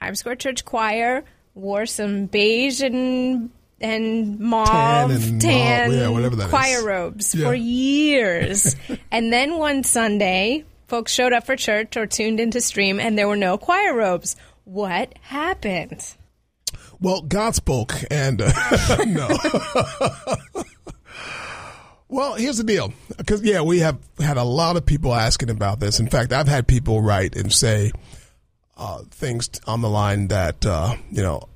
Times 0.00 0.18
Square 0.18 0.36
Church 0.36 0.64
choir 0.64 1.24
wore 1.54 1.86
some 1.86 2.26
beige 2.26 2.80
and 2.82 3.50
and 3.80 4.40
mauve 4.40 4.66
Tan 4.68 5.10
and 5.10 5.40
tan 5.42 5.90
mauve, 5.90 5.98
yeah, 5.98 6.08
whatever 6.08 6.36
that 6.36 6.48
choir 6.50 6.78
is. 6.78 6.84
robes 6.84 7.34
Yeah. 7.34 7.46
for 7.48 7.54
years, 7.54 8.76
and 9.12 9.32
then 9.32 9.56
one 9.58 9.84
Sunday, 9.84 10.64
folks 10.88 11.12
showed 11.12 11.32
up 11.32 11.44
for 11.46 11.54
church 11.56 11.96
or 11.96 12.06
tuned 12.06 12.40
into 12.40 12.60
stream, 12.60 12.98
and 12.98 13.16
there 13.18 13.28
were 13.28 13.36
no 13.36 13.58
choir 13.58 13.94
robes. 13.94 14.36
What 14.64 15.12
happened? 15.20 16.04
Well, 17.00 17.22
God 17.22 17.54
spoke, 17.54 17.92
and 18.10 18.40
uh, 18.42 18.50
no. 19.06 19.28
well, 22.08 22.34
here's 22.34 22.58
the 22.58 22.64
deal, 22.64 22.92
because 23.16 23.42
yeah, 23.42 23.60
we 23.62 23.80
have 23.80 23.98
had 24.18 24.36
a 24.36 24.44
lot 24.44 24.76
of 24.76 24.86
people 24.86 25.14
asking 25.14 25.50
about 25.50 25.80
this. 25.80 26.00
In 26.00 26.08
fact, 26.08 26.32
I've 26.32 26.48
had 26.48 26.66
people 26.66 27.02
write 27.02 27.36
and 27.36 27.52
say 27.52 27.92
uh, 28.76 29.02
things 29.10 29.50
on 29.66 29.80
the 29.80 29.88
line 29.88 30.28
that 30.28 30.64
uh, 30.64 30.94
you 31.10 31.22
know, 31.22 31.48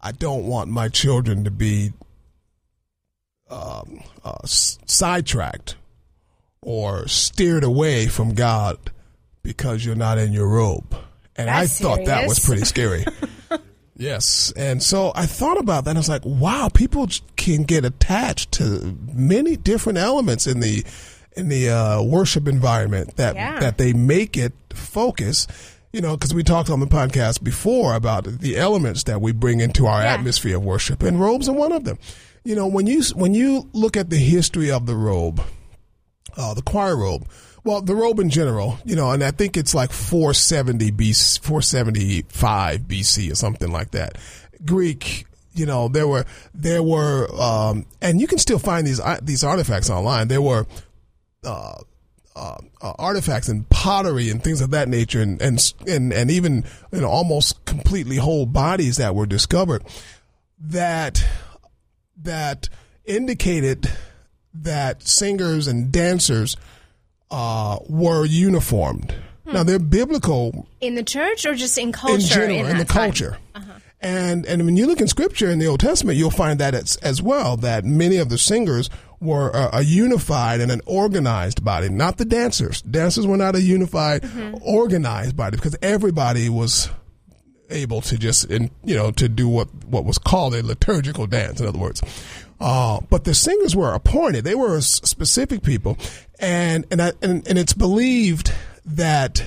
I 0.00 0.12
don't 0.12 0.46
want 0.46 0.70
my 0.70 0.88
children 0.88 1.44
to 1.44 1.50
be 1.50 1.92
um, 3.50 4.00
uh, 4.24 4.36
s- 4.44 4.78
sidetracked 4.86 5.76
or 6.62 7.08
steered 7.08 7.64
away 7.64 8.06
from 8.06 8.34
God 8.34 8.78
because 9.42 9.84
you're 9.84 9.94
not 9.96 10.18
in 10.18 10.32
your 10.32 10.48
robe. 10.48 10.94
And 11.36 11.48
That's 11.48 11.80
I 11.80 11.84
thought 11.84 12.04
that 12.06 12.28
was 12.28 12.44
pretty 12.44 12.64
scary. 12.64 13.04
Yes. 14.00 14.52
And 14.56 14.82
so 14.82 15.12
I 15.14 15.26
thought 15.26 15.58
about 15.58 15.84
that 15.84 15.90
and 15.90 15.98
I 15.98 16.00
was 16.00 16.08
like, 16.08 16.24
wow, 16.24 16.70
people 16.72 17.06
can 17.36 17.64
get 17.64 17.84
attached 17.84 18.50
to 18.52 18.96
many 19.12 19.56
different 19.56 19.98
elements 19.98 20.46
in 20.46 20.60
the 20.60 20.84
in 21.36 21.48
the 21.48 21.68
uh, 21.70 22.02
worship 22.02 22.48
environment 22.48 23.16
that 23.16 23.34
Yeah. 23.36 23.60
that 23.60 23.78
they 23.78 23.92
make 23.92 24.36
it 24.36 24.52
focus. 24.72 25.46
You 25.92 26.00
know, 26.00 26.16
because 26.16 26.32
we 26.32 26.42
talked 26.44 26.70
on 26.70 26.80
the 26.80 26.86
podcast 26.86 27.42
before 27.42 27.94
about 27.94 28.24
the 28.24 28.56
elements 28.56 29.02
that 29.04 29.20
we 29.20 29.32
bring 29.32 29.60
into 29.60 29.86
our 29.86 30.00
Yeah. 30.02 30.14
atmosphere 30.14 30.56
of 30.56 30.62
worship, 30.64 31.02
and 31.02 31.20
robes 31.20 31.48
are 31.48 31.52
one 31.54 31.72
of 31.72 31.84
them. 31.84 31.98
You 32.44 32.54
know, 32.54 32.66
when 32.66 32.86
you 32.86 33.02
when 33.14 33.34
you 33.34 33.68
look 33.72 33.96
at 33.96 34.08
the 34.08 34.16
history 34.18 34.70
of 34.70 34.86
the 34.86 34.94
robe, 34.94 35.42
uh, 36.36 36.54
the 36.54 36.62
choir 36.62 36.96
robe. 36.96 37.26
Well, 37.64 37.82
the 37.82 37.94
robe 37.94 38.18
in 38.20 38.30
general, 38.30 38.78
you 38.84 38.96
know, 38.96 39.10
and 39.10 39.22
I 39.22 39.30
think 39.30 39.56
it's 39.56 39.74
like 39.74 39.92
470 39.92 40.92
BC, 40.92 41.40
475 41.40 42.80
BC 42.80 43.32
or 43.32 43.34
something 43.34 43.70
like 43.70 43.90
that. 43.90 44.16
Greek, 44.64 45.26
you 45.54 45.66
know, 45.66 45.88
there 45.88 46.08
were 46.08 46.24
there 46.54 46.82
were, 46.82 47.28
um, 47.38 47.86
and 48.00 48.20
you 48.20 48.26
can 48.26 48.38
still 48.38 48.58
find 48.58 48.86
these 48.86 49.00
uh, 49.00 49.18
these 49.22 49.44
artifacts 49.44 49.90
online. 49.90 50.28
There 50.28 50.42
were 50.42 50.66
uh, 51.44 51.74
uh, 52.36 52.56
uh, 52.80 52.92
artifacts 52.98 53.48
and 53.48 53.68
pottery 53.68 54.30
and 54.30 54.42
things 54.42 54.60
of 54.60 54.70
that 54.70 54.88
nature, 54.88 55.20
and 55.20 55.40
and 55.42 55.74
and, 55.86 56.12
and 56.12 56.30
even 56.30 56.64
you 56.92 57.00
know 57.00 57.08
almost 57.08 57.64
completely 57.64 58.16
whole 58.16 58.46
bodies 58.46 58.96
that 58.96 59.14
were 59.14 59.26
discovered 59.26 59.82
that 60.58 61.24
that 62.16 62.68
indicated 63.04 63.90
that 64.54 65.02
singers 65.02 65.66
and 65.66 65.90
dancers 65.90 66.56
uh, 67.30 67.78
were 67.88 68.24
uniformed. 68.24 69.14
Hmm. 69.44 69.52
Now 69.52 69.62
they're 69.62 69.78
biblical 69.78 70.66
In 70.80 70.94
the 70.94 71.02
church 71.02 71.46
or 71.46 71.54
just 71.54 71.78
in 71.78 71.92
culture? 71.92 72.14
in 72.14 72.20
general 72.20 72.66
in, 72.66 72.78
the 72.78 72.84
time? 72.84 73.10
culture. 73.10 73.38
Uh-huh. 73.54 73.72
And 74.00 74.46
and 74.46 74.64
when 74.64 74.76
you 74.76 74.86
look 74.86 75.00
in 75.00 75.08
scripture 75.08 75.50
in 75.50 75.58
the 75.58 75.66
Old 75.66 75.80
Testament, 75.80 76.16
you'll 76.16 76.30
find 76.30 76.58
that 76.58 76.74
it's 76.74 76.96
as 76.96 77.20
well 77.20 77.56
that 77.58 77.84
many 77.84 78.16
of 78.16 78.30
the 78.30 78.38
singers 78.38 78.88
were 79.20 79.50
a, 79.50 79.76
a 79.78 79.82
unified 79.82 80.60
and 80.60 80.72
an 80.72 80.80
organized 80.86 81.62
body, 81.62 81.90
not 81.90 82.16
the 82.16 82.24
dancers. 82.24 82.80
Dancers 82.82 83.26
were 83.26 83.36
not 83.36 83.54
a 83.54 83.60
unified, 83.60 84.22
mm-hmm. 84.22 84.56
organized 84.62 85.36
body 85.36 85.56
because 85.56 85.76
everybody 85.82 86.48
was 86.48 86.88
able 87.68 88.00
to 88.00 88.16
just 88.18 88.50
in, 88.50 88.70
you 88.84 88.96
know 88.96 89.10
to 89.12 89.28
do 89.28 89.48
what 89.48 89.68
what 89.84 90.04
was 90.04 90.18
called 90.18 90.54
a 90.54 90.62
liturgical 90.62 91.26
dance. 91.26 91.60
In 91.60 91.66
other 91.66 91.78
words. 91.78 92.02
Uh, 92.60 93.00
but 93.08 93.24
the 93.24 93.34
singers 93.34 93.74
were 93.74 93.94
appointed; 93.94 94.44
they 94.44 94.54
were 94.54 94.80
specific 94.80 95.62
people, 95.62 95.96
and 96.38 96.86
and, 96.90 97.00
I, 97.00 97.12
and 97.22 97.46
and 97.48 97.58
it's 97.58 97.72
believed 97.72 98.52
that 98.84 99.44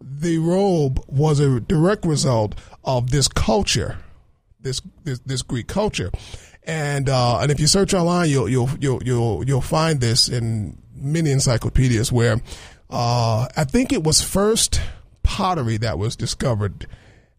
the 0.00 0.38
robe 0.38 1.04
was 1.06 1.40
a 1.40 1.60
direct 1.60 2.06
result 2.06 2.54
of 2.84 3.10
this 3.10 3.28
culture, 3.28 3.98
this 4.60 4.80
this, 5.04 5.18
this 5.20 5.42
Greek 5.42 5.66
culture, 5.66 6.10
and 6.62 7.08
uh, 7.08 7.40
and 7.40 7.50
if 7.50 7.60
you 7.60 7.66
search 7.66 7.92
online, 7.92 8.30
you'll 8.30 8.48
you'll 8.48 8.70
you'll 8.80 9.02
you'll 9.02 9.44
you'll 9.44 9.60
find 9.60 10.00
this 10.00 10.28
in 10.28 10.78
many 10.94 11.30
encyclopedias 11.30 12.10
where 12.10 12.40
uh, 12.88 13.48
I 13.56 13.64
think 13.64 13.92
it 13.92 14.02
was 14.02 14.22
first 14.22 14.80
pottery 15.22 15.76
that 15.78 15.98
was 15.98 16.16
discovered. 16.16 16.86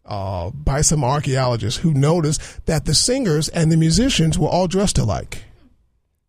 Uh, 0.08 0.48
by 0.54 0.80
some 0.80 1.04
archaeologists 1.04 1.80
who 1.82 1.92
noticed 1.92 2.40
that 2.64 2.86
the 2.86 2.94
singers 2.94 3.50
and 3.50 3.70
the 3.70 3.76
musicians 3.76 4.38
were 4.38 4.48
all 4.48 4.66
dressed 4.66 4.96
alike. 4.96 5.44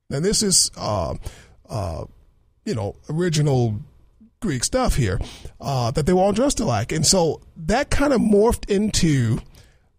Now, 0.10 0.20
this 0.20 0.44
is, 0.44 0.70
uh, 0.76 1.16
uh, 1.70 2.04
you 2.66 2.76
know, 2.76 2.98
original 3.10 3.80
Greek 4.42 4.66
stuff 4.66 4.96
here, 4.96 5.18
uh, 5.62 5.92
that 5.92 6.06
they 6.06 6.12
were 6.12 6.24
all 6.24 6.34
dressed 6.34 6.60
alike. 6.60 6.92
And 6.92 7.06
so 7.06 7.40
that 7.56 7.90
kind 7.90 8.12
of 8.12 8.20
morphed 8.20 8.70
into 8.70 9.40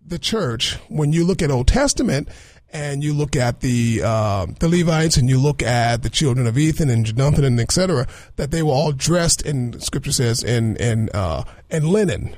the 0.06 0.18
church 0.18 0.76
when 0.88 1.14
you 1.14 1.24
look 1.24 1.40
at 1.40 1.50
Old 1.50 1.68
Testament 1.68 2.28
and 2.72 3.02
you 3.02 3.14
look 3.14 3.34
at 3.34 3.60
the 3.60 4.02
uh, 4.04 4.46
the 4.58 4.68
Levites 4.68 5.16
and 5.16 5.28
you 5.30 5.40
look 5.40 5.62
at 5.62 6.02
the 6.02 6.10
children 6.10 6.46
of 6.46 6.58
Ethan 6.58 6.90
and 6.90 7.06
Jonathan 7.06 7.44
and 7.44 7.60
et 7.60 7.72
cetera, 7.72 8.06
that 8.36 8.50
they 8.50 8.62
were 8.62 8.74
all 8.74 8.92
dressed 8.92 9.40
in 9.40 9.80
Scripture 9.80 10.12
says 10.12 10.44
in 10.44 10.76
in 10.76 11.08
uh, 11.14 11.44
in 11.70 11.90
linen. 11.90 12.36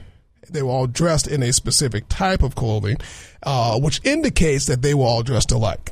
They 0.53 0.62
were 0.62 0.70
all 0.70 0.86
dressed 0.86 1.26
in 1.26 1.42
a 1.42 1.53
specific 1.53 2.09
type 2.09 2.42
of 2.42 2.55
clothing, 2.55 2.96
uh, 3.42 3.78
which 3.80 4.00
indicates 4.05 4.66
that 4.66 4.82
they 4.82 4.94
were 4.94 5.05
all 5.05 5.22
dressed 5.22 5.53
alike. 5.53 5.90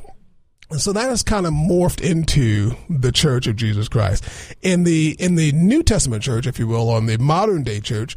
And 0.69 0.79
so 0.79 0.93
that 0.93 1.09
has 1.09 1.21
kind 1.21 1.45
of 1.45 1.53
morphed 1.53 2.01
into 2.01 2.75
the 2.89 3.11
Church 3.11 3.45
of 3.45 3.57
Jesus 3.57 3.89
Christ. 3.89 4.23
In 4.61 4.85
the 4.85 5.17
in 5.19 5.35
the 5.35 5.51
New 5.51 5.83
Testament 5.83 6.23
church, 6.23 6.47
if 6.47 6.57
you 6.59 6.67
will, 6.67 6.89
on 6.89 7.07
the 7.07 7.17
modern 7.17 7.63
day 7.63 7.81
church, 7.81 8.15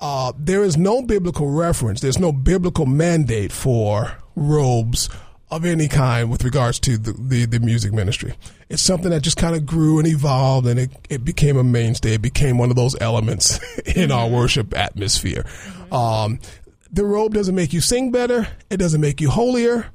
uh, 0.00 0.32
there 0.36 0.64
is 0.64 0.76
no 0.76 1.02
biblical 1.02 1.48
reference. 1.48 2.00
There's 2.00 2.18
no 2.18 2.32
biblical 2.32 2.86
mandate 2.86 3.52
for 3.52 4.18
robes 4.34 5.08
of 5.52 5.64
any 5.64 5.86
kind 5.86 6.30
with 6.30 6.44
regards 6.44 6.80
to 6.80 6.96
the, 6.96 7.12
the, 7.12 7.44
the 7.44 7.60
music 7.60 7.92
ministry. 7.92 8.34
It's 8.70 8.82
something 8.82 9.10
that 9.10 9.22
just 9.22 9.36
kind 9.36 9.54
of 9.54 9.66
grew 9.66 9.98
and 9.98 10.08
evolved 10.08 10.66
and 10.66 10.80
it, 10.80 10.90
it 11.10 11.24
became 11.24 11.56
a 11.56 11.62
mainstay. 11.62 12.14
It 12.14 12.22
became 12.22 12.58
one 12.58 12.70
of 12.70 12.76
those 12.76 13.00
elements 13.00 13.60
in 13.94 14.10
our 14.10 14.28
worship 14.28 14.76
atmosphere. 14.76 15.44
Um, 15.92 16.40
the 16.90 17.04
robe 17.04 17.34
doesn't 17.34 17.54
make 17.54 17.72
you 17.72 17.80
sing 17.80 18.10
better. 18.10 18.48
It 18.70 18.78
doesn't 18.78 19.00
make 19.00 19.20
you 19.20 19.30
holier 19.30 19.86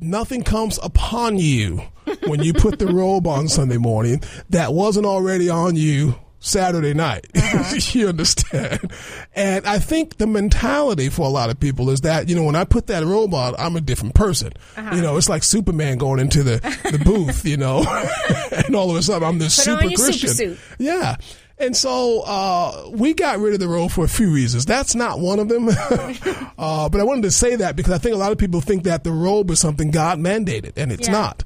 nothing 0.00 0.42
comes 0.42 0.78
upon 0.82 1.36
you 1.36 1.82
when 2.26 2.42
you 2.42 2.54
put 2.54 2.78
the 2.78 2.86
robe 2.86 3.26
on 3.26 3.48
Sunday 3.48 3.76
morning 3.76 4.22
that 4.48 4.72
wasn't 4.72 5.04
already 5.04 5.50
on 5.50 5.76
you 5.76 6.14
Saturday 6.40 6.94
night. 6.94 7.26
you 7.94 8.08
understand? 8.08 8.92
And 9.34 9.66
I 9.66 9.78
think 9.78 10.18
the 10.18 10.26
mentality 10.26 11.08
for 11.08 11.22
a 11.26 11.28
lot 11.30 11.50
of 11.50 11.58
people 11.58 11.90
is 11.90 12.02
that, 12.02 12.28
you 12.28 12.36
know, 12.36 12.44
when 12.44 12.54
I 12.56 12.64
put 12.64 12.86
that 12.88 13.04
robe 13.04 13.34
on, 13.34 13.54
I'm 13.58 13.76
a 13.76 13.80
different 13.80 14.14
person. 14.14 14.52
You 14.92 15.00
know, 15.02 15.16
it's 15.16 15.28
like 15.28 15.42
Superman 15.42 15.98
going 15.98 16.20
into 16.20 16.42
the, 16.42 16.58
the 16.90 16.98
booth, 17.04 17.44
you 17.44 17.56
know, 17.56 17.78
and 18.66 18.74
all 18.76 18.90
of 18.90 18.96
a 18.96 19.02
sudden 19.02 19.26
I'm 19.26 19.38
this 19.38 19.56
Put 19.56 19.64
super 19.64 19.82
super 19.90 20.02
Christian. 20.02 20.28
suit. 20.30 20.58
Yeah. 20.78 21.16
And 21.60 21.76
so 21.76 22.20
uh, 22.24 22.88
we 22.92 23.14
got 23.14 23.38
rid 23.40 23.52
of 23.54 23.58
the 23.58 23.66
robe 23.66 23.90
for 23.90 24.04
a 24.04 24.08
few 24.08 24.32
reasons. 24.32 24.64
That's 24.64 24.94
not 24.94 25.18
one 25.18 25.40
of 25.40 25.48
them. 25.48 25.68
uh, 25.68 26.88
but 26.88 27.00
I 27.00 27.02
wanted 27.02 27.22
to 27.22 27.32
say 27.32 27.56
that 27.56 27.74
because 27.74 27.92
I 27.92 27.98
think 27.98 28.14
a 28.14 28.18
lot 28.18 28.30
of 28.30 28.38
people 28.38 28.60
think 28.60 28.84
that 28.84 29.02
the 29.02 29.10
robe 29.10 29.50
is 29.50 29.58
something 29.58 29.90
God 29.90 30.20
mandated, 30.20 30.74
and 30.76 30.92
it's 30.92 31.08
Yeah. 31.08 31.12
not. 31.14 31.42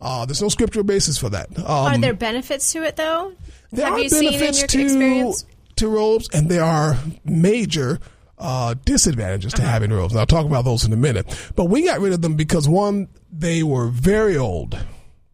Uh, 0.00 0.26
there's 0.26 0.42
no 0.42 0.48
scriptural 0.48 0.84
basis 0.84 1.16
for 1.18 1.30
that. 1.30 1.48
Um, 1.58 1.64
Are 1.66 1.98
there 1.98 2.14
benefits 2.14 2.72
to 2.72 2.82
it 2.82 2.96
though? 2.96 3.32
there 3.72 3.86
Have 3.86 3.94
are 3.94 4.00
you 4.00 4.08
seen 4.08 4.34
in 4.34 4.40
benefits 4.40 4.60
your 4.60 4.68
to 4.68 4.82
experience? 4.82 5.44
to 5.76 5.88
robes, 5.88 6.28
and 6.32 6.48
there 6.50 6.64
are 6.64 6.98
major 7.24 7.98
uh, 8.38 8.74
disadvantages 8.84 9.54
Uh-huh. 9.54 9.62
to 9.62 9.68
having 9.68 9.90
robes. 9.92 10.12
And 10.12 10.20
I'll 10.20 10.26
talk 10.26 10.46
about 10.46 10.64
those 10.64 10.84
in 10.84 10.92
a 10.92 10.96
minute. 10.96 11.26
But 11.56 11.66
we 11.66 11.82
got 11.84 12.00
rid 12.00 12.12
of 12.12 12.22
them 12.22 12.34
because 12.34 12.68
one, 12.68 13.08
they 13.32 13.62
were 13.62 13.88
very 13.88 14.36
old. 14.36 14.78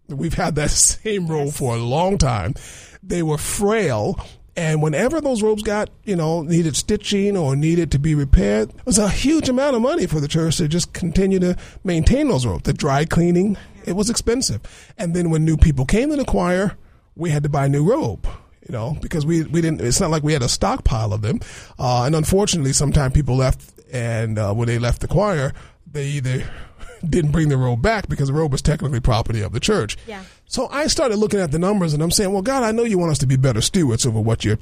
We've 0.09 0.35
had 0.35 0.55
that 0.57 0.71
same 0.71 1.27
robe 1.29 1.53
for 1.53 1.75
a 1.75 1.79
long 1.79 2.19
time. 2.19 2.55
They 3.03 3.23
were 3.23 3.39
frail. 3.39 4.25
And 4.55 4.83
whenever 4.83 5.21
those 5.21 5.43
robes 5.43 5.63
got, 5.63 5.89
you 6.05 6.15
know, 6.15 6.43
needed 6.43 6.77
stitching 6.77 7.37
or 7.39 7.57
needed 7.57 7.91
to 7.93 7.99
be 7.99 8.15
repaired, 8.15 8.69
it 8.71 8.85
was 8.87 8.99
a 8.99 9.09
huge 9.09 9.49
amount 9.49 9.75
of 9.77 9.83
money 9.83 10.07
for 10.07 10.21
the 10.21 10.29
church 10.29 10.59
to 10.59 10.69
just 10.69 10.93
continue 10.93 11.39
to 11.41 11.57
maintain 11.85 12.29
those 12.29 12.45
robes. 12.45 12.65
The 12.65 12.75
dry 12.75 13.05
cleaning, 13.07 13.57
it 13.87 13.95
was 13.95 14.11
expensive. 14.11 14.61
And 14.99 15.15
then 15.15 15.31
when 15.31 15.45
new 15.45 15.57
people 15.57 15.85
came 15.85 16.11
to 16.11 16.17
the 16.17 16.25
choir, 16.25 16.77
we 17.17 17.31
had 17.31 17.43
to 17.43 17.49
buy 17.49 17.69
new 17.69 17.85
robe 17.85 18.27
you 18.67 18.73
know, 18.73 18.97
because 19.01 19.27
we, 19.27 19.43
we 19.45 19.61
didn't, 19.61 19.81
it's 19.81 20.01
not 20.01 20.11
like 20.11 20.23
we 20.23 20.33
had 20.33 20.43
a 20.43 20.49
stockpile 20.49 21.13
of 21.13 21.23
them. 21.23 21.41
Uh, 21.79 22.05
and 22.05 22.15
unfortunately, 22.15 22.73
sometimes 22.73 23.13
people 23.13 23.37
left 23.37 23.63
and, 23.93 24.39
uh, 24.39 24.55
when 24.55 24.69
they 24.69 24.79
left 24.79 25.01
the 25.01 25.09
choir, 25.09 25.53
they 25.91 26.07
either 26.07 26.45
didn't 27.09 27.33
bring 27.33 27.49
the 27.49 27.57
robe 27.57 27.83
back 27.83 28.09
because 28.09 28.29
the 28.29 28.35
robe 28.35 28.53
was 28.53 28.63
technically 28.63 29.01
property 29.01 29.41
of 29.41 29.53
the 29.53 29.61
church. 29.61 29.97
Yeah. 30.07 30.23
So 30.47 30.69
I 30.69 30.87
started 30.87 31.17
looking 31.17 31.41
at 31.41 31.51
the 31.51 31.59
numbers 31.59 31.93
and 31.93 32.03
I'm 32.03 32.11
saying, 32.11 32.33
well, 32.33 32.43
God, 32.43 32.63
I 32.63 32.73
know 32.73 32.85
you 32.85 32.99
want 32.99 33.11
us 33.11 33.19
to 33.19 33.27
be 33.27 33.37
better 33.37 33.61
stewards 33.61 34.07
over 34.07 34.21
what 34.21 34.45
you're, 34.45 34.59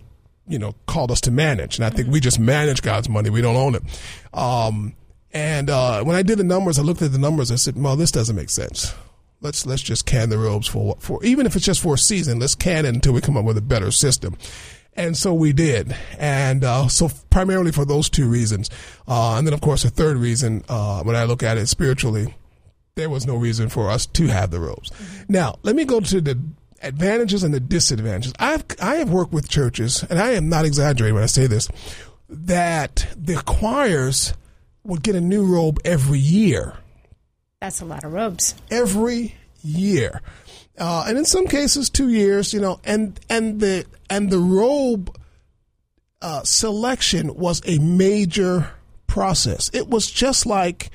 you 0.48 0.58
know, 0.58 0.74
called 0.86 1.10
us 1.10 1.20
to 1.22 1.30
manage. 1.30 1.76
And 1.76 1.84
I 1.84 1.90
think 1.90 2.08
we 2.08 2.20
just 2.20 2.38
manage 2.38 2.82
God's 2.82 3.08
money. 3.08 3.28
We 3.28 3.42
don't 3.42 3.56
own 3.56 3.74
it. 3.74 3.82
Um, 4.32 4.94
and, 5.32 5.68
uh, 5.68 6.02
when 6.04 6.16
I 6.16 6.22
did 6.22 6.38
the 6.38 6.44
numbers, 6.44 6.78
I 6.78 6.82
looked 6.82 7.02
at 7.02 7.12
the 7.12 7.18
numbers. 7.18 7.52
I 7.52 7.56
said, 7.56 7.80
well, 7.80 7.96
this 7.96 8.10
doesn't 8.10 8.34
make 8.34 8.50
sense. 8.50 8.94
Let's, 9.40 9.64
let's 9.64 9.82
just 9.82 10.04
can 10.06 10.28
the 10.28 10.38
robes 10.38 10.66
for, 10.66 10.96
for, 10.98 11.22
even 11.24 11.46
if 11.46 11.56
it's 11.56 11.64
just 11.64 11.80
for 11.80 11.94
a 11.94 11.98
season, 11.98 12.38
let's 12.38 12.54
can 12.54 12.84
it 12.84 12.94
until 12.94 13.14
we 13.14 13.20
come 13.20 13.36
up 13.36 13.44
with 13.44 13.56
a 13.56 13.62
better 13.62 13.90
system. 13.90 14.36
And 14.94 15.16
so 15.16 15.32
we 15.32 15.52
did. 15.52 15.96
And, 16.18 16.62
uh, 16.62 16.88
so 16.88 17.08
primarily 17.30 17.72
for 17.72 17.84
those 17.84 18.10
two 18.10 18.28
reasons. 18.28 18.68
Uh, 19.08 19.36
and 19.38 19.46
then 19.46 19.54
of 19.54 19.60
course, 19.60 19.82
the 19.82 19.90
third 19.90 20.18
reason, 20.18 20.62
uh, 20.68 21.02
when 21.02 21.16
I 21.16 21.24
look 21.24 21.42
at 21.42 21.56
it 21.56 21.68
spiritually, 21.68 22.34
there 22.96 23.08
was 23.08 23.26
no 23.26 23.36
reason 23.36 23.68
for 23.68 23.88
us 23.88 24.04
to 24.06 24.26
have 24.26 24.50
the 24.50 24.60
robes. 24.60 24.90
Now, 25.28 25.58
let 25.62 25.74
me 25.74 25.84
go 25.84 26.00
to 26.00 26.20
the 26.20 26.38
advantages 26.82 27.42
and 27.42 27.54
the 27.54 27.60
disadvantages. 27.60 28.32
I've 28.38 28.64
I 28.80 28.96
have 28.96 29.10
worked 29.10 29.32
with 29.32 29.48
churches, 29.48 30.04
and 30.08 30.18
I 30.18 30.32
am 30.32 30.48
not 30.48 30.64
exaggerating 30.64 31.14
when 31.14 31.22
I 31.22 31.26
say 31.26 31.46
this, 31.46 31.68
that 32.28 33.06
the 33.16 33.36
choirs 33.46 34.34
would 34.84 35.02
get 35.02 35.14
a 35.14 35.20
new 35.20 35.44
robe 35.44 35.78
every 35.84 36.18
year. 36.18 36.74
That's 37.60 37.82
a 37.82 37.84
lot 37.84 38.04
of 38.04 38.12
robes. 38.12 38.54
Every 38.70 39.34
year. 39.62 40.22
Uh, 40.78 41.04
and 41.06 41.18
in 41.18 41.26
some 41.26 41.46
cases 41.46 41.90
two 41.90 42.08
years, 42.08 42.54
you 42.54 42.60
know, 42.60 42.80
and 42.84 43.20
and 43.28 43.60
the 43.60 43.84
and 44.08 44.30
the 44.30 44.38
robe 44.38 45.14
uh, 46.22 46.42
selection 46.42 47.34
was 47.34 47.60
a 47.66 47.78
major 47.78 48.70
process. 49.06 49.70
It 49.74 49.88
was 49.88 50.10
just 50.10 50.46
like 50.46 50.90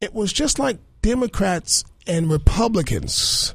it 0.00 0.12
was 0.12 0.32
just 0.32 0.58
like 0.58 0.78
Democrats 1.00 1.84
and 2.08 2.28
Republicans 2.28 3.54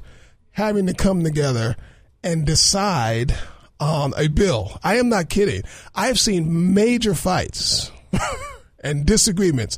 having 0.52 0.88
to 0.88 0.94
come 0.94 1.24
together 1.24 1.76
and 2.24 2.46
decide 2.46 3.36
on 3.82 4.14
a 4.16 4.28
bill. 4.28 4.80
I 4.84 4.96
am 4.96 5.10
not 5.10 5.30
kidding. 5.30 5.64
I 5.94 6.08
have 6.08 6.20
seen 6.20 6.74
major 6.74 7.16
fights 7.16 7.92
and 8.80 9.06
disagreements 9.06 9.78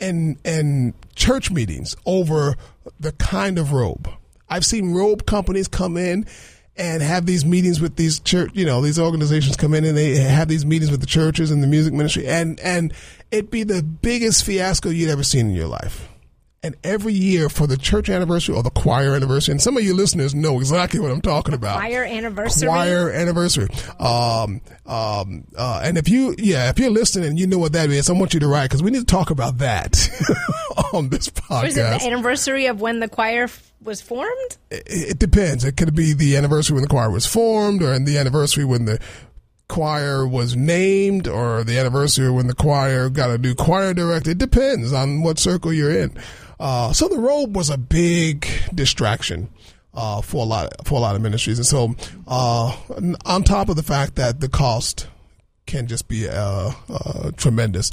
and 0.00 0.38
and 0.44 0.94
church 1.20 1.50
meetings 1.50 1.94
over 2.06 2.56
the 2.98 3.12
kind 3.12 3.58
of 3.58 3.72
robe. 3.72 4.08
I've 4.48 4.64
seen 4.64 4.94
robe 4.94 5.26
companies 5.26 5.68
come 5.68 5.98
in 5.98 6.26
and 6.76 7.02
have 7.02 7.26
these 7.26 7.44
meetings 7.44 7.78
with 7.78 7.96
these 7.96 8.18
church, 8.20 8.50
you 8.54 8.64
know, 8.64 8.80
these 8.80 8.98
organizations 8.98 9.54
come 9.54 9.74
in 9.74 9.84
and 9.84 9.96
they 9.96 10.16
have 10.16 10.48
these 10.48 10.64
meetings 10.64 10.90
with 10.90 11.00
the 11.00 11.06
churches 11.06 11.50
and 11.50 11.62
the 11.62 11.66
music 11.66 11.92
ministry 11.92 12.26
and 12.26 12.58
and 12.60 12.94
it'd 13.30 13.50
be 13.50 13.64
the 13.64 13.82
biggest 13.82 14.44
fiasco 14.44 14.88
you'd 14.88 15.10
ever 15.10 15.22
seen 15.22 15.50
in 15.50 15.54
your 15.54 15.68
life. 15.68 16.08
And 16.62 16.76
every 16.84 17.14
year 17.14 17.48
for 17.48 17.66
the 17.66 17.78
church 17.78 18.10
anniversary 18.10 18.54
or 18.54 18.62
the 18.62 18.68
choir 18.70 19.14
anniversary, 19.14 19.52
and 19.52 19.62
some 19.62 19.78
of 19.78 19.82
you 19.82 19.94
listeners 19.94 20.34
know 20.34 20.58
exactly 20.58 21.00
what 21.00 21.10
I'm 21.10 21.22
talking 21.22 21.54
about. 21.54 21.78
Choir 21.78 22.04
anniversary. 22.04 22.68
Choir 22.68 23.10
anniversary. 23.10 23.68
Um, 23.98 24.60
um, 24.84 25.46
uh, 25.56 25.80
and 25.82 25.96
if 25.96 26.06
you, 26.10 26.34
yeah, 26.36 26.68
if 26.68 26.78
you're 26.78 26.90
listening 26.90 27.30
and 27.30 27.38
you 27.38 27.46
know 27.46 27.56
what 27.56 27.72
that 27.72 27.88
is, 27.88 28.10
I 28.10 28.12
want 28.12 28.34
you 28.34 28.40
to 28.40 28.46
write 28.46 28.64
because 28.64 28.82
we 28.82 28.90
need 28.90 28.98
to 28.98 29.04
talk 29.06 29.30
about 29.30 29.56
that 29.58 29.96
on 30.92 31.08
this 31.08 31.30
podcast. 31.30 31.64
Is 31.64 31.76
it 31.78 32.00
the 32.00 32.06
anniversary 32.06 32.66
of 32.66 32.78
when 32.82 33.00
the 33.00 33.08
choir 33.08 33.48
was 33.80 34.02
formed? 34.02 34.58
it, 34.70 34.82
it 34.86 35.18
depends. 35.18 35.64
It 35.64 35.78
could 35.78 35.94
be 35.94 36.12
the 36.12 36.36
anniversary 36.36 36.74
when 36.74 36.82
the 36.82 36.88
choir 36.90 37.10
was 37.10 37.24
formed, 37.24 37.82
or 37.82 37.98
the 37.98 38.18
anniversary 38.18 38.66
when 38.66 38.84
the 38.84 39.00
choir 39.66 40.26
was 40.26 40.56
named, 40.56 41.26
or 41.26 41.64
the 41.64 41.78
anniversary 41.78 42.30
when 42.30 42.48
the 42.48 42.54
choir 42.54 43.08
got 43.08 43.30
a 43.30 43.38
new 43.38 43.54
choir 43.54 43.94
director. 43.94 44.32
It 44.32 44.38
depends 44.38 44.92
on 44.92 45.22
what 45.22 45.38
circle 45.38 45.72
you're 45.72 45.90
in. 45.90 46.14
Uh, 46.60 46.92
so 46.92 47.08
the 47.08 47.18
robe 47.18 47.56
was 47.56 47.70
a 47.70 47.78
big 47.78 48.46
distraction. 48.74 49.48
Uh, 49.92 50.20
for 50.20 50.44
a 50.44 50.46
lot 50.46 50.72
for 50.86 50.94
a 50.94 51.00
lot 51.00 51.16
of 51.16 51.20
ministries, 51.20 51.58
and 51.58 51.66
so 51.66 51.96
uh, 52.28 52.76
on 53.26 53.42
top 53.42 53.68
of 53.68 53.74
the 53.74 53.82
fact 53.82 54.14
that 54.14 54.38
the 54.38 54.48
cost 54.48 55.08
can 55.66 55.86
just 55.86 56.08
be 56.08 56.28
uh, 56.28 56.70
uh, 56.88 57.30
tremendous. 57.36 57.90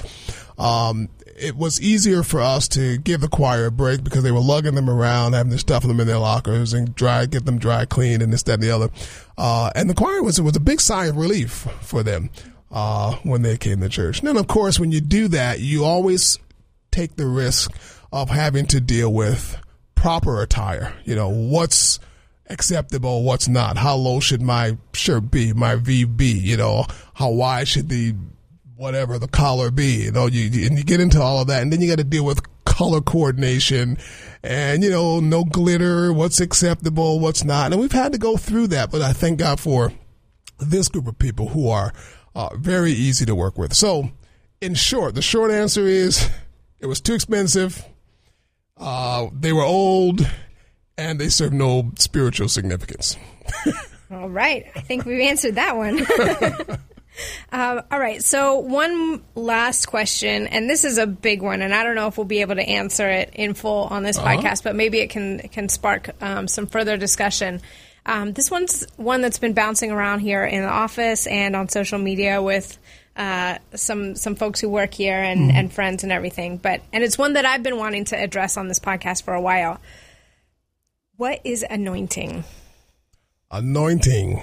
Um, 0.57 1.09
it 1.37 1.55
was 1.55 1.79
easier 1.79 2.23
for 2.23 2.41
us 2.41 2.67
to 2.69 2.97
give 2.97 3.21
the 3.21 3.27
choir 3.27 3.67
a 3.67 3.71
break 3.71 4.03
because 4.03 4.23
they 4.23 4.31
were 4.31 4.39
lugging 4.39 4.75
them 4.75 4.89
around, 4.89 5.33
having 5.33 5.51
to 5.51 5.59
stuff 5.59 5.83
them 5.83 5.99
in 5.99 6.07
their 6.07 6.17
lockers 6.17 6.73
and 6.73 6.95
dry, 6.95 7.27
get 7.27 7.45
them 7.45 7.59
dry 7.59 7.85
clean 7.85 8.21
and 8.21 8.33
this, 8.33 8.43
that, 8.43 8.55
and 8.55 8.63
the 8.63 8.71
other. 8.71 8.89
Uh, 9.37 9.71
and 9.75 9.89
the 9.89 9.93
choir 9.93 10.23
was, 10.23 10.41
was 10.41 10.55
a 10.55 10.59
big 10.59 10.81
sigh 10.81 11.05
of 11.05 11.15
relief 11.15 11.67
for 11.81 12.01
them, 12.01 12.31
uh, 12.71 13.15
when 13.23 13.43
they 13.43 13.55
came 13.55 13.79
to 13.81 13.89
church. 13.89 14.19
And 14.19 14.27
then, 14.27 14.37
of 14.37 14.47
course, 14.47 14.79
when 14.79 14.91
you 14.91 14.99
do 14.99 15.27
that, 15.27 15.59
you 15.59 15.85
always 15.85 16.39
take 16.89 17.15
the 17.15 17.27
risk 17.27 17.71
of 18.11 18.29
having 18.29 18.65
to 18.67 18.81
deal 18.81 19.13
with 19.13 19.57
proper 19.95 20.41
attire. 20.41 20.93
You 21.05 21.15
know, 21.15 21.29
what's, 21.29 21.99
acceptable, 22.49 23.23
what's 23.23 23.47
not. 23.47 23.77
How 23.77 23.95
low 23.95 24.19
should 24.19 24.41
my 24.41 24.77
shirt 24.93 25.31
be, 25.31 25.53
my 25.53 25.75
V 25.75 26.05
be? 26.05 26.31
You 26.31 26.57
know, 26.57 26.85
how 27.13 27.29
wide 27.29 27.67
should 27.67 27.89
the 27.89 28.15
whatever 28.75 29.17
the 29.17 29.27
collar 29.27 29.71
be? 29.71 30.03
You 30.05 30.11
know, 30.11 30.27
you 30.27 30.65
and 30.65 30.77
you 30.77 30.83
get 30.83 31.01
into 31.01 31.21
all 31.21 31.41
of 31.41 31.47
that, 31.47 31.61
and 31.61 31.71
then 31.71 31.81
you 31.81 31.87
got 31.87 31.97
to 31.97 32.03
deal 32.03 32.25
with 32.25 32.41
color 32.65 33.01
coordination, 33.01 33.97
and 34.43 34.83
you 34.83 34.89
know, 34.89 35.19
no 35.19 35.43
glitter, 35.43 36.13
what's 36.13 36.39
acceptable, 36.39 37.19
what's 37.19 37.43
not, 37.43 37.71
and 37.71 37.81
we've 37.81 37.91
had 37.91 38.11
to 38.11 38.17
go 38.17 38.37
through 38.37 38.67
that. 38.67 38.91
But 38.91 39.01
I 39.01 39.13
thank 39.13 39.39
God 39.39 39.59
for 39.59 39.91
this 40.59 40.87
group 40.87 41.07
of 41.07 41.19
people 41.19 41.49
who 41.49 41.69
are 41.69 41.93
uh, 42.35 42.55
very 42.55 42.91
easy 42.91 43.25
to 43.25 43.35
work 43.35 43.57
with. 43.57 43.73
So, 43.73 44.11
in 44.61 44.73
short, 44.73 45.15
the 45.15 45.21
short 45.21 45.51
answer 45.51 45.85
is 45.85 46.29
it 46.79 46.87
was 46.87 47.01
too 47.01 47.13
expensive. 47.13 47.85
Uh, 48.79 49.27
they 49.33 49.53
were 49.53 49.63
old 49.63 50.21
and 50.97 51.19
they 51.19 51.29
serve 51.29 51.53
no 51.53 51.91
spiritual 51.97 52.47
significance. 52.49 53.17
all 54.11 54.29
right. 54.29 54.65
I 54.75 54.81
think 54.81 55.05
we've 55.05 55.21
answered 55.21 55.55
that 55.55 55.75
one. 55.77 55.99
um, 57.51 57.81
all 57.91 57.99
right. 57.99 58.23
So, 58.23 58.59
one 58.59 59.23
last 59.35 59.85
question, 59.87 60.47
and 60.47 60.69
this 60.69 60.83
is 60.85 60.97
a 60.97 61.07
big 61.07 61.41
one, 61.41 61.61
and 61.61 61.73
I 61.73 61.83
don't 61.83 61.95
know 61.95 62.07
if 62.07 62.17
we'll 62.17 62.25
be 62.25 62.41
able 62.41 62.55
to 62.55 62.67
answer 62.67 63.07
it 63.09 63.31
in 63.33 63.53
full 63.53 63.83
on 63.85 64.03
this 64.03 64.17
Uh-huh. 64.17 64.27
podcast, 64.37 64.63
but 64.63 64.75
maybe 64.75 64.99
it 64.99 65.09
can 65.09 65.39
it 65.41 65.51
can 65.51 65.69
spark 65.69 66.09
um, 66.21 66.47
some 66.47 66.67
further 66.67 66.97
discussion. 66.97 67.61
Um, 68.05 68.31
this 68.33 68.49
one's 68.49 68.87
one 68.95 69.21
that's 69.21 69.39
been 69.39 69.53
bouncing 69.53 69.91
around 69.91 70.19
here 70.21 70.45
in 70.45 70.61
the 70.61 70.69
office 70.69 71.27
and 71.27 71.55
on 71.55 71.67
social 71.67 71.99
media 71.99 72.41
with 72.41 72.77
uh, 73.17 73.57
some 73.75 74.15
some 74.15 74.35
folks 74.35 74.59
who 74.61 74.69
work 74.69 74.93
here 74.93 75.17
and, 75.21 75.51
Mhm. 75.51 75.55
and 75.55 75.73
friends 75.73 76.03
and 76.03 76.11
everything. 76.11 76.57
But 76.57 76.81
and 76.93 77.03
it's 77.03 77.17
one 77.17 77.33
that 77.33 77.45
I've 77.45 77.63
been 77.63 77.77
wanting 77.77 78.05
to 78.05 78.17
address 78.17 78.57
on 78.57 78.67
this 78.67 78.79
podcast 78.79 79.23
for 79.23 79.33
a 79.33 79.41
while. 79.41 79.79
What 81.15 81.41
is 81.43 81.65
anointing? 81.67 82.43
Anointing. 83.49 84.41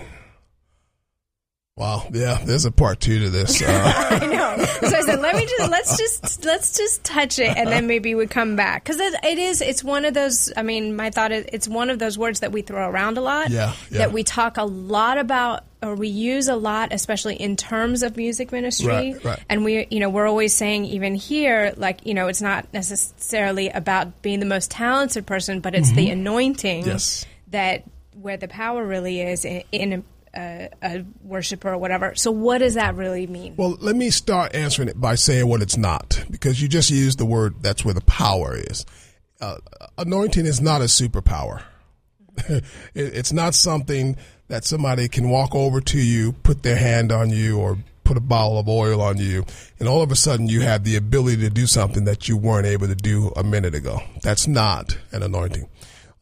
Wow, 1.77 2.07
yeah, 2.13 2.39
there's 2.45 2.67
a 2.67 2.71
part 2.71 3.01
two 3.01 3.19
to 3.19 3.31
this. 3.31 3.61
Uh, 3.61 3.67
I 4.23 4.27
know. 4.27 4.65
So 4.89 4.97
I 4.97 5.01
said, 5.01 5.19
let 5.21 5.35
me 5.35 5.45
just 5.45 5.69
let's 5.73 5.99
just 5.99 6.45
let's 6.45 6.77
just 6.79 7.03
touch 7.03 7.41
it, 7.41 7.49
and 7.57 7.69
then 7.69 7.89
maybe 7.89 8.15
we 8.15 8.29
come 8.29 8.55
back 8.55 8.85
because 8.85 9.01
it, 9.01 9.13
it 9.25 9.39
is. 9.39 9.61
It's 9.61 9.83
one 9.83 10.05
of 10.05 10.15
those. 10.15 10.53
I 10.57 10.63
mean, 10.63 10.95
my 10.95 11.11
thought 11.11 11.33
is 11.33 11.47
it's 11.53 11.67
one 11.67 11.91
of 11.91 11.99
those 11.99 12.17
words 12.17 12.41
that 12.41 12.53
we 12.53 12.63
throw 12.63 12.89
around 12.89 13.19
a 13.19 13.23
lot. 13.23 13.51
Yeah, 13.51 13.75
yeah. 13.91 13.99
That 13.99 14.13
we 14.13 14.23
talk 14.23 14.57
a 14.57 14.63
lot 14.63 15.19
about, 15.19 15.65
or 15.83 15.97
we 15.97 16.07
use 16.07 16.47
a 16.47 16.55
lot, 16.55 16.93
especially 16.93 17.35
in 17.35 17.57
terms 17.57 18.05
of 18.05 18.17
music 18.17 18.53
ministry. 18.53 18.87
Right, 19.15 19.25
right. 19.25 19.41
And 19.49 19.65
we, 19.65 19.89
you 19.91 19.99
know, 19.99 20.11
we're 20.11 20.29
always 20.29 20.55
saying 20.55 20.85
even 20.85 21.17
here, 21.17 21.75
like 21.77 22.07
you 22.07 22.15
know, 22.15 22.29
it's 22.29 22.41
not 22.43 22.73
necessarily 22.73 23.71
about 23.71 24.23
being 24.23 24.39
the 24.39 24.47
most 24.47 24.71
talented 24.71 25.27
person, 25.27 25.59
but 25.59 25.75
it's 25.75 25.91
the 25.91 26.07
Mhm. 26.07 26.13
anointing 26.13 26.87
Yes. 26.87 27.27
that 27.51 27.83
where 28.23 28.37
the 28.37 28.47
power 28.47 28.87
really 28.87 29.21
is 29.21 29.45
in, 29.45 29.65
in 29.73 30.05
a, 30.37 30.69
a 30.83 31.05
worshiper 31.23 31.73
or 31.73 31.79
whatever. 31.79 32.15
So, 32.15 32.31
what 32.31 32.59
does 32.59 32.75
that 32.75 32.97
really 32.97 33.27
mean? 33.27 33.55
well, 33.57 33.77
let 33.81 33.97
me 33.97 34.11
start 34.11 34.55
answering 34.55 34.89
it 34.89 35.01
by 35.01 35.15
saying 35.15 35.47
what 35.47 35.63
it's 35.63 35.77
not, 35.77 36.25
because 36.31 36.61
you 36.61 36.69
just 36.69 36.91
used 36.91 37.19
the 37.19 37.27
word. 37.27 37.63
That's 37.63 37.85
where 37.85 37.95
the 37.95 38.03
power 38.03 38.57
is. 38.57 38.85
Uh, 39.41 39.57
anointing 39.99 40.47
is 40.47 40.61
not 40.61 40.81
a 40.81 40.85
superpower. 40.85 41.63
it, 42.49 42.65
it's 42.95 43.33
not 43.33 43.55
something 43.55 44.17
that 44.49 44.65
somebody 44.65 45.09
can 45.09 45.29
walk 45.29 45.55
over 45.55 45.81
to 45.81 45.99
you, 45.99 46.33
put 46.33 46.63
their 46.63 46.77
hand 46.77 47.11
on 47.13 47.31
you, 47.31 47.59
or 47.59 47.79
put 48.05 48.17
a 48.17 48.21
bottle 48.21 48.59
of 48.59 48.69
oil 48.69 49.01
on 49.01 49.17
you, 49.17 49.45
and 49.81 49.89
all 49.89 50.03
of 50.03 50.13
a 50.13 50.17
sudden 50.17 50.47
you 50.47 50.61
have 50.61 50.85
the 50.85 50.97
ability 50.97 51.39
to 51.39 51.51
do 51.51 51.67
something 51.67 52.05
that 52.05 52.29
you 52.29 52.37
weren't 52.37 52.67
able 52.67 52.87
to 52.87 52.95
do 52.95 53.33
a 53.37 53.43
minute 53.43 53.75
ago. 53.75 54.01
That's 54.23 54.47
not 54.47 54.97
an 55.11 55.23
anointing. 55.23 55.69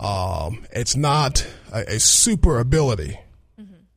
Um, 0.00 0.64
it's 0.72 0.96
not 0.96 1.46
a, 1.72 1.94
a 1.94 2.00
super 2.00 2.58
ability. 2.58 3.18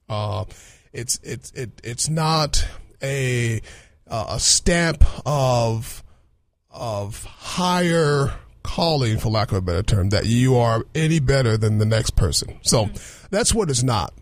Uh, 0.09 0.45
it's 0.93 1.19
it's 1.23 1.51
it, 1.51 1.71
it's 1.83 2.09
not 2.09 2.67
a 3.01 3.61
uh, 4.07 4.25
a 4.29 4.39
stamp 4.39 5.03
of 5.25 6.03
of 6.69 7.23
higher 7.23 8.33
calling, 8.63 9.17
for 9.17 9.29
lack 9.29 9.51
of 9.51 9.57
a 9.57 9.61
better 9.61 9.83
term, 9.83 10.09
that 10.09 10.25
you 10.25 10.57
are 10.57 10.83
any 10.95 11.19
better 11.19 11.57
than 11.57 11.77
the 11.77 11.85
next 11.85 12.15
person. 12.15 12.59
So 12.63 12.89
that's 13.29 13.53
what 13.53 13.69
it's 13.69 13.83
not. 13.83 14.13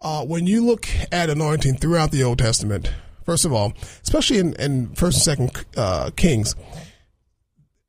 Uh, 0.00 0.24
when 0.24 0.46
you 0.46 0.64
look 0.64 0.86
at 1.12 1.30
anointing 1.30 1.76
throughout 1.76 2.10
the 2.10 2.22
Old 2.24 2.38
Testament, 2.38 2.92
first 3.24 3.44
of 3.44 3.52
all, 3.52 3.72
especially 4.02 4.38
in, 4.38 4.52
in 4.54 4.94
First 4.94 5.26
and 5.26 5.38
Second 5.38 5.64
uh, 5.76 6.10
Kings, 6.16 6.54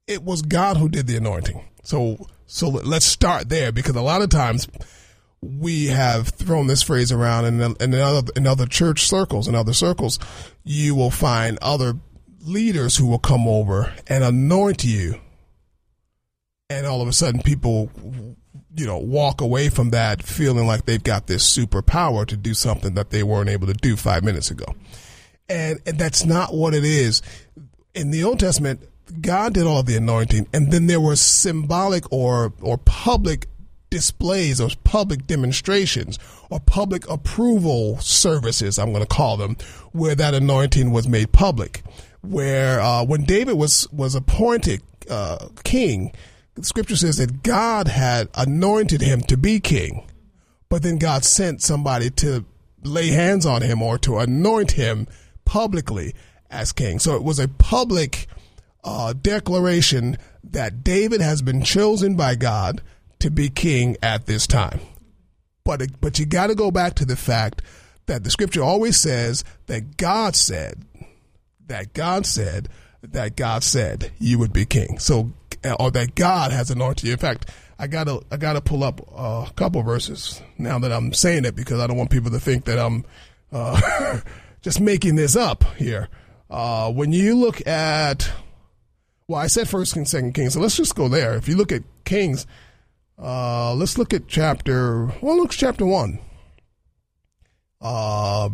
it 0.07 0.23
was 0.23 0.41
God 0.41 0.77
who 0.77 0.87
did 0.87 1.07
the 1.07 1.17
anointing. 1.17 1.65
So 1.83 2.27
so 2.45 2.69
let's 2.69 3.05
start 3.05 3.49
there 3.49 3.71
because 3.71 3.95
a 3.95 4.01
lot 4.01 4.21
of 4.21 4.29
times 4.29 4.67
we 5.59 5.87
have 5.87 6.29
thrown 6.29 6.67
this 6.67 6.81
phrase 6.83 7.11
around 7.11 7.45
in, 7.45 7.75
in 7.79 7.93
other 7.93 8.31
in 8.35 8.47
other 8.47 8.65
church 8.65 9.05
circles 9.07 9.47
in 9.47 9.55
other 9.55 9.73
circles 9.73 10.19
you 10.63 10.95
will 10.95 11.11
find 11.11 11.57
other 11.61 11.95
leaders 12.45 12.95
who 12.97 13.07
will 13.07 13.19
come 13.19 13.47
over 13.47 13.93
and 14.07 14.23
anoint 14.23 14.83
you. 14.83 15.19
And 16.69 16.85
all 16.85 17.01
of 17.01 17.07
a 17.07 17.13
sudden 17.13 17.41
people 17.41 17.91
you 18.75 18.85
know 18.85 18.97
walk 18.97 19.41
away 19.41 19.69
from 19.69 19.91
that 19.91 20.23
feeling 20.23 20.67
like 20.67 20.85
they've 20.85 21.03
got 21.03 21.27
this 21.27 21.57
superpower 21.57 22.25
to 22.27 22.35
do 22.35 22.53
something 22.53 22.95
that 22.95 23.09
they 23.09 23.23
weren't 23.23 23.49
able 23.49 23.67
to 23.67 23.73
do 23.73 23.95
5 23.95 24.23
minutes 24.23 24.51
ago. 24.51 24.65
And, 25.47 25.79
and 25.85 25.99
that's 25.99 26.25
not 26.25 26.53
what 26.53 26.73
it 26.73 26.83
is. 26.83 27.21
In 27.93 28.11
the 28.11 28.23
old 28.23 28.39
testament 28.39 28.81
God 29.21 29.53
did 29.53 29.67
all 29.67 29.83
the 29.83 29.95
anointing 29.95 30.47
and 30.51 30.71
then 30.71 30.87
there 30.87 30.99
was 30.99 31.21
symbolic 31.21 32.11
or 32.11 32.53
or 32.61 32.77
public 32.79 33.47
displays 33.95 34.59
or 34.59 34.69
public 34.83 35.25
demonstrations 35.25 36.19
or 36.49 36.59
public 36.59 37.09
approval 37.09 37.97
services, 37.99 38.77
I'm 38.77 38.91
going 38.91 39.05
to 39.05 39.07
call 39.07 39.37
them, 39.37 39.55
where 39.93 40.15
that 40.15 40.33
anointing 40.33 40.91
was 40.91 41.07
made 41.07 41.31
public. 41.31 41.81
Where 42.21 42.81
uh, 42.81 43.05
when 43.05 43.23
David 43.23 43.53
was 43.53 43.87
was 43.93 44.13
appointed 44.13 44.81
uh, 45.09 45.47
king, 45.63 46.11
scripture 46.61 46.97
says 46.97 47.17
that 47.17 47.41
God 47.41 47.87
had 47.87 48.27
anointed 48.33 48.99
him 48.99 49.21
to 49.21 49.37
be 49.37 49.61
king, 49.61 50.05
but 50.67 50.83
then 50.83 50.97
God 50.97 51.23
sent 51.23 51.61
somebody 51.61 52.09
to 52.09 52.43
lay 52.83 53.07
hands 53.11 53.45
on 53.45 53.61
him 53.61 53.81
or 53.81 53.97
to 53.99 54.17
anoint 54.17 54.71
him 54.71 55.07
publicly 55.45 56.13
as 56.51 56.73
king. 56.73 56.99
So 56.99 57.15
it 57.15 57.23
was 57.23 57.39
a 57.39 57.47
public 57.47 58.27
uh, 58.83 59.13
declaration 59.13 60.17
that 60.43 60.83
David 60.83 61.21
has 61.21 61.41
been 61.41 61.63
chosen 61.63 62.15
by 62.15 62.35
God 62.35 62.81
to 63.19 63.29
be 63.29 63.49
king 63.49 63.97
at 64.01 64.25
this 64.25 64.47
time. 64.47 64.79
But 65.63 65.99
but 66.01 66.19
you 66.19 66.25
got 66.25 66.47
to 66.47 66.55
go 66.55 66.71
back 66.71 66.95
to 66.95 67.05
the 67.05 67.15
fact 67.15 67.61
that 68.05 68.23
the 68.23 68.29
scripture 68.29 68.63
always 68.63 68.97
says 68.97 69.43
that 69.67 69.97
God 69.97 70.35
said 70.35 70.85
that 71.67 71.93
God 71.93 72.25
said 72.25 72.69
that 73.01 73.35
God 73.35 73.63
said 73.63 74.11
you 74.19 74.37
would 74.39 74.53
be 74.53 74.65
king. 74.65 74.99
So 74.99 75.31
or 75.79 75.91
that 75.91 76.15
God 76.15 76.51
has 76.51 76.69
anointed 76.69 77.05
you. 77.05 77.13
In 77.13 77.17
fact, 77.17 77.49
I 77.79 77.87
gotta 77.87 78.21
I 78.31 78.37
gotta 78.37 78.61
pull 78.61 78.83
up 78.83 79.01
a 79.15 79.51
couple 79.55 79.81
verses 79.83 80.41
now 80.57 80.79
that 80.79 80.91
I'm 80.91 81.13
saying 81.13 81.45
it 81.45 81.55
because 81.55 81.79
I 81.79 81.87
don't 81.87 81.97
want 81.97 82.09
people 82.09 82.31
to 82.31 82.39
think 82.39 82.65
that 82.65 82.79
I'm 82.79 83.05
uh, 83.51 84.21
just 84.61 84.79
making 84.79 85.15
this 85.15 85.35
up 85.35 85.63
here. 85.75 86.09
Uh, 86.49 86.91
when 86.91 87.11
you 87.11 87.35
look 87.35 87.65
at 87.67 88.31
well, 89.27 89.39
I 89.39 89.47
said 89.47 89.67
First 89.67 89.95
and 89.95 90.07
Second 90.07 90.33
Kings, 90.33 90.53
so 90.53 90.59
let's 90.59 90.77
just 90.77 90.95
go 90.95 91.07
there. 91.07 91.35
If 91.35 91.47
you 91.47 91.57
look 91.57 91.71
at 91.71 91.81
Kings, 92.05 92.45
uh, 93.21 93.73
let's 93.75 93.97
look 93.97 94.13
at 94.13 94.27
chapter. 94.27 95.07
Well, 95.21 95.37
look 95.37 95.51
chapter 95.51 95.85
one. 95.85 96.19
Uh, 97.81 98.49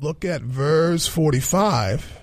look 0.00 0.24
at 0.24 0.42
verse 0.42 1.06
forty-five. 1.08 2.22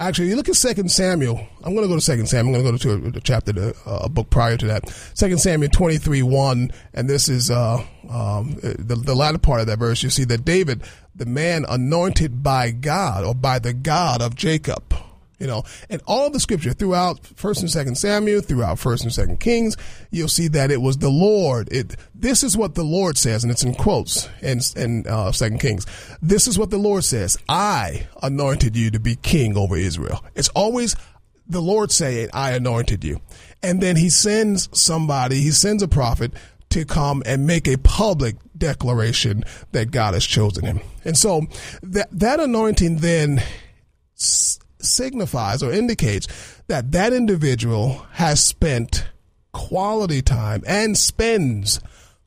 Actually, 0.00 0.28
you 0.28 0.36
look 0.36 0.48
at 0.48 0.56
Second 0.56 0.90
Samuel. 0.90 1.46
I'm 1.62 1.74
going 1.74 1.84
to 1.84 1.88
go 1.88 1.94
to 1.94 2.00
Second 2.00 2.26
Samuel. 2.26 2.56
I'm 2.56 2.62
going 2.62 2.78
to 2.78 2.88
go 2.88 3.10
to 3.10 3.18
a, 3.18 3.20
chapter, 3.20 3.52
to, 3.52 3.74
uh, 3.84 4.00
a 4.04 4.08
book 4.08 4.30
prior 4.30 4.56
to 4.56 4.66
that. 4.68 4.88
Second 5.12 5.38
Samuel 5.42 5.68
23, 5.70 6.22
1, 6.22 6.70
and 6.94 7.10
this 7.10 7.28
is 7.28 7.50
uh, 7.50 7.84
um, 8.08 8.54
the, 8.62 8.94
the 8.94 9.14
latter 9.14 9.36
part 9.36 9.60
of 9.60 9.66
that 9.66 9.78
verse. 9.78 10.02
You 10.02 10.08
see 10.08 10.24
that 10.24 10.42
David, 10.42 10.84
the 11.14 11.26
man 11.26 11.66
anointed 11.68 12.42
by 12.42 12.70
God 12.70 13.24
or 13.24 13.34
by 13.34 13.58
the 13.58 13.74
God 13.74 14.22
of 14.22 14.34
Jacob, 14.34 14.94
you 15.40 15.46
know, 15.46 15.64
and 15.88 16.02
all 16.06 16.30
the 16.30 16.38
scripture 16.38 16.72
throughout 16.74 17.26
First 17.34 17.62
and 17.62 17.70
Second 17.70 17.96
Samuel, 17.96 18.42
throughout 18.42 18.78
First 18.78 19.04
and 19.04 19.12
Second 19.12 19.40
Kings, 19.40 19.76
you'll 20.10 20.28
see 20.28 20.48
that 20.48 20.70
it 20.70 20.82
was 20.82 20.98
the 20.98 21.08
Lord. 21.08 21.72
It 21.72 21.96
this 22.14 22.44
is 22.44 22.56
what 22.56 22.74
the 22.74 22.84
Lord 22.84 23.16
says, 23.16 23.42
and 23.42 23.50
it's 23.50 23.64
in 23.64 23.74
quotes 23.74 24.28
in 24.42 24.60
in 24.76 25.06
uh, 25.08 25.32
Second 25.32 25.58
Kings. 25.58 25.86
This 26.20 26.46
is 26.46 26.58
what 26.58 26.70
the 26.70 26.78
Lord 26.78 27.04
says: 27.04 27.38
I 27.48 28.06
anointed 28.22 28.76
you 28.76 28.90
to 28.90 29.00
be 29.00 29.16
king 29.16 29.56
over 29.56 29.76
Israel. 29.76 30.22
It's 30.34 30.50
always 30.50 30.94
the 31.48 31.62
Lord 31.62 31.90
saying, 31.90 32.28
"I 32.34 32.52
anointed 32.52 33.02
you," 33.02 33.20
and 33.62 33.80
then 33.80 33.96
He 33.96 34.10
sends 34.10 34.68
somebody. 34.78 35.40
He 35.40 35.52
sends 35.52 35.82
a 35.82 35.88
prophet 35.88 36.32
to 36.68 36.84
come 36.84 37.22
and 37.26 37.46
make 37.46 37.66
a 37.66 37.78
public 37.78 38.36
declaration 38.56 39.42
that 39.72 39.90
God 39.90 40.14
has 40.14 40.24
chosen 40.24 40.64
him. 40.64 40.80
And 41.04 41.16
so 41.16 41.46
that 41.82 42.08
that 42.12 42.38
anointing 42.38 42.98
then 42.98 43.42
signifies 44.84 45.62
or 45.62 45.72
indicates 45.72 46.26
that 46.68 46.92
that 46.92 47.12
individual 47.12 48.06
has 48.12 48.42
spent 48.42 49.06
quality 49.52 50.22
time 50.22 50.62
and 50.66 50.96
spends 50.96 51.80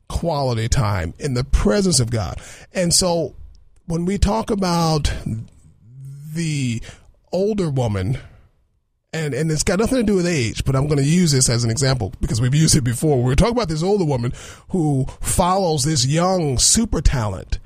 quality 0.08 0.68
time 0.68 1.14
in 1.18 1.34
the 1.34 1.44
presence 1.44 2.00
of 2.00 2.10
God. 2.10 2.40
And 2.72 2.92
so 2.92 3.34
when 3.86 4.04
we 4.04 4.18
talk 4.18 4.50
about 4.50 5.12
the 6.34 6.82
older 7.32 7.70
woman, 7.70 8.18
and, 9.12 9.32
and 9.32 9.50
it's 9.50 9.62
got 9.62 9.78
nothing 9.78 9.98
to 9.98 10.04
do 10.04 10.16
with 10.16 10.26
age, 10.26 10.64
but 10.64 10.74
I'm 10.74 10.86
going 10.88 10.98
to 10.98 11.08
use 11.08 11.32
this 11.32 11.48
as 11.48 11.64
an 11.64 11.70
example 11.70 12.12
because 12.20 12.40
we've 12.40 12.54
used 12.54 12.76
it 12.76 12.82
before. 12.82 13.22
We're 13.22 13.36
talking 13.36 13.56
about 13.56 13.68
this 13.68 13.82
older 13.82 14.04
woman 14.04 14.32
who 14.70 15.06
follows 15.20 15.84
this 15.84 16.04
young 16.04 16.58
super 16.58 17.00
talent 17.00 17.58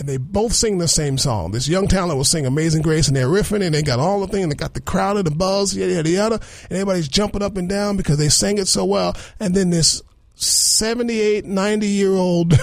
and 0.00 0.08
they 0.08 0.16
both 0.16 0.54
sing 0.54 0.78
the 0.78 0.88
same 0.88 1.18
song. 1.18 1.50
This 1.50 1.68
young 1.68 1.86
talent 1.86 2.16
will 2.16 2.24
sing 2.24 2.46
Amazing 2.46 2.80
Grace 2.80 3.06
and 3.06 3.14
they're 3.14 3.28
riffing 3.28 3.62
and 3.62 3.74
they 3.74 3.82
got 3.82 3.98
all 3.98 4.20
the 4.20 4.28
thing 4.28 4.44
and 4.44 4.50
they 4.50 4.56
got 4.56 4.72
the 4.72 4.80
crowd 4.80 5.18
and 5.18 5.26
the 5.26 5.30
buzz, 5.30 5.76
yada, 5.76 5.92
yada, 5.92 6.08
yada. 6.08 6.34
And 6.70 6.72
everybody's 6.72 7.06
jumping 7.06 7.42
up 7.42 7.58
and 7.58 7.68
down 7.68 7.98
because 7.98 8.16
they 8.16 8.30
sang 8.30 8.56
it 8.56 8.66
so 8.66 8.86
well. 8.86 9.14
And 9.38 9.54
then 9.54 9.68
this 9.68 10.02
78, 10.36 11.44
90 11.44 11.86
year 11.86 12.12
old 12.14 12.54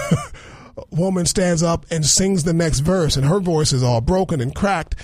woman 0.90 1.26
stands 1.26 1.62
up 1.62 1.86
and 1.92 2.04
sings 2.04 2.42
the 2.42 2.52
next 2.52 2.80
verse 2.80 3.16
and 3.16 3.24
her 3.24 3.38
voice 3.38 3.72
is 3.72 3.84
all 3.84 4.00
broken 4.00 4.40
and 4.40 4.52
cracked. 4.52 4.96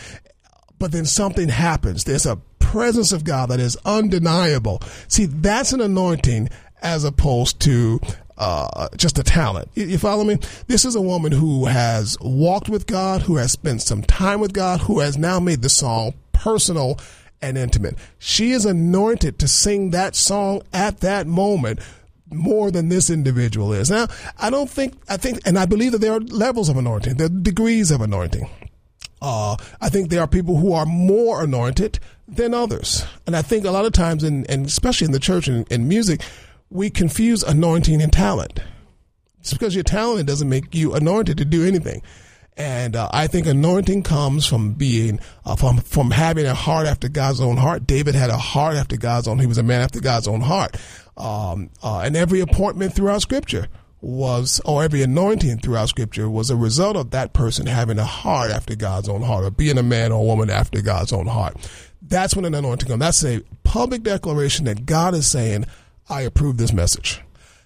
But 0.80 0.90
then 0.90 1.04
something 1.04 1.50
happens. 1.50 2.02
There's 2.02 2.26
a 2.26 2.40
presence 2.58 3.12
of 3.12 3.22
God 3.22 3.50
that 3.50 3.60
is 3.60 3.76
undeniable. 3.84 4.82
See, 5.06 5.26
that's 5.26 5.72
an 5.72 5.80
anointing 5.80 6.48
as 6.82 7.04
opposed 7.04 7.60
to 7.60 8.00
uh, 8.36 8.88
just 8.96 9.18
a 9.18 9.22
talent. 9.22 9.70
You, 9.74 9.86
you, 9.86 9.98
follow 9.98 10.24
me? 10.24 10.38
This 10.66 10.84
is 10.84 10.94
a 10.94 11.00
woman 11.00 11.32
who 11.32 11.66
has 11.66 12.16
walked 12.20 12.68
with 12.68 12.86
God, 12.86 13.22
who 13.22 13.36
has 13.36 13.52
spent 13.52 13.82
some 13.82 14.02
time 14.02 14.40
with 14.40 14.52
God, 14.52 14.80
who 14.80 15.00
has 15.00 15.16
now 15.16 15.38
made 15.38 15.62
the 15.62 15.68
song 15.68 16.14
personal 16.32 16.98
and 17.40 17.56
intimate. 17.56 17.96
She 18.18 18.52
is 18.52 18.64
anointed 18.64 19.38
to 19.38 19.48
sing 19.48 19.90
that 19.90 20.16
song 20.16 20.62
at 20.72 21.00
that 21.00 21.26
moment 21.26 21.80
more 22.30 22.70
than 22.70 22.88
this 22.88 23.10
individual 23.10 23.72
is. 23.72 23.90
Now, 23.90 24.08
I 24.38 24.50
don't 24.50 24.68
think, 24.68 24.94
I 25.08 25.16
think, 25.16 25.40
and 25.46 25.58
I 25.58 25.66
believe 25.66 25.92
that 25.92 26.00
there 26.00 26.14
are 26.14 26.20
levels 26.20 26.68
of 26.68 26.76
anointing, 26.76 27.16
there 27.16 27.26
are 27.26 27.30
degrees 27.30 27.90
of 27.90 28.00
anointing. 28.00 28.48
Uh, 29.22 29.56
I 29.80 29.88
think 29.88 30.10
there 30.10 30.20
are 30.20 30.26
people 30.26 30.58
who 30.58 30.72
are 30.72 30.84
more 30.84 31.42
anointed 31.42 31.98
than 32.28 32.52
others. 32.52 33.06
And 33.26 33.34
I 33.34 33.42
think 33.42 33.64
a 33.64 33.70
lot 33.70 33.86
of 33.86 33.92
times, 33.92 34.22
in, 34.22 34.44
and 34.46 34.66
especially 34.66 35.06
in 35.06 35.12
the 35.12 35.18
church 35.18 35.48
and 35.48 35.70
in 35.72 35.88
music, 35.88 36.20
we 36.74 36.90
confuse 36.90 37.42
anointing 37.44 38.02
and 38.02 38.12
talent. 38.12 38.58
Just 39.40 39.54
because 39.54 39.74
you're 39.74 39.84
talented 39.84 40.26
doesn't 40.26 40.48
make 40.48 40.74
you 40.74 40.94
anointed 40.94 41.38
to 41.38 41.44
do 41.44 41.64
anything. 41.64 42.02
And 42.56 42.96
uh, 42.96 43.08
I 43.12 43.26
think 43.28 43.46
anointing 43.46 44.02
comes 44.02 44.44
from 44.44 44.74
being 44.74 45.20
uh, 45.44 45.56
from 45.56 45.78
from 45.78 46.10
having 46.10 46.46
a 46.46 46.54
heart 46.54 46.86
after 46.86 47.08
God's 47.08 47.40
own 47.40 47.56
heart. 47.56 47.86
David 47.86 48.14
had 48.14 48.30
a 48.30 48.36
heart 48.36 48.76
after 48.76 48.96
God's 48.96 49.26
own. 49.26 49.38
He 49.38 49.46
was 49.46 49.58
a 49.58 49.62
man 49.62 49.80
after 49.80 50.00
God's 50.00 50.28
own 50.28 50.40
heart. 50.40 50.76
Um, 51.16 51.70
uh, 51.82 52.00
and 52.00 52.16
every 52.16 52.40
appointment 52.40 52.94
throughout 52.94 53.22
Scripture 53.22 53.68
was, 54.00 54.60
or 54.64 54.84
every 54.84 55.02
anointing 55.02 55.58
throughout 55.58 55.88
Scripture 55.88 56.28
was 56.28 56.50
a 56.50 56.56
result 56.56 56.96
of 56.96 57.10
that 57.10 57.32
person 57.32 57.66
having 57.66 57.98
a 57.98 58.04
heart 58.04 58.50
after 58.50 58.76
God's 58.76 59.08
own 59.08 59.22
heart, 59.22 59.44
or 59.44 59.50
being 59.50 59.78
a 59.78 59.82
man 59.82 60.12
or 60.12 60.20
a 60.20 60.24
woman 60.24 60.50
after 60.50 60.80
God's 60.80 61.12
own 61.12 61.26
heart. 61.26 61.56
That's 62.02 62.36
when 62.36 62.44
an 62.44 62.54
anointing 62.54 62.88
comes. 62.88 63.00
That's 63.00 63.24
a 63.24 63.42
public 63.64 64.02
declaration 64.02 64.66
that 64.66 64.86
God 64.86 65.14
is 65.14 65.26
saying, 65.26 65.66
I 66.08 66.22
approve 66.22 66.56
this 66.56 66.72
message. 66.72 67.20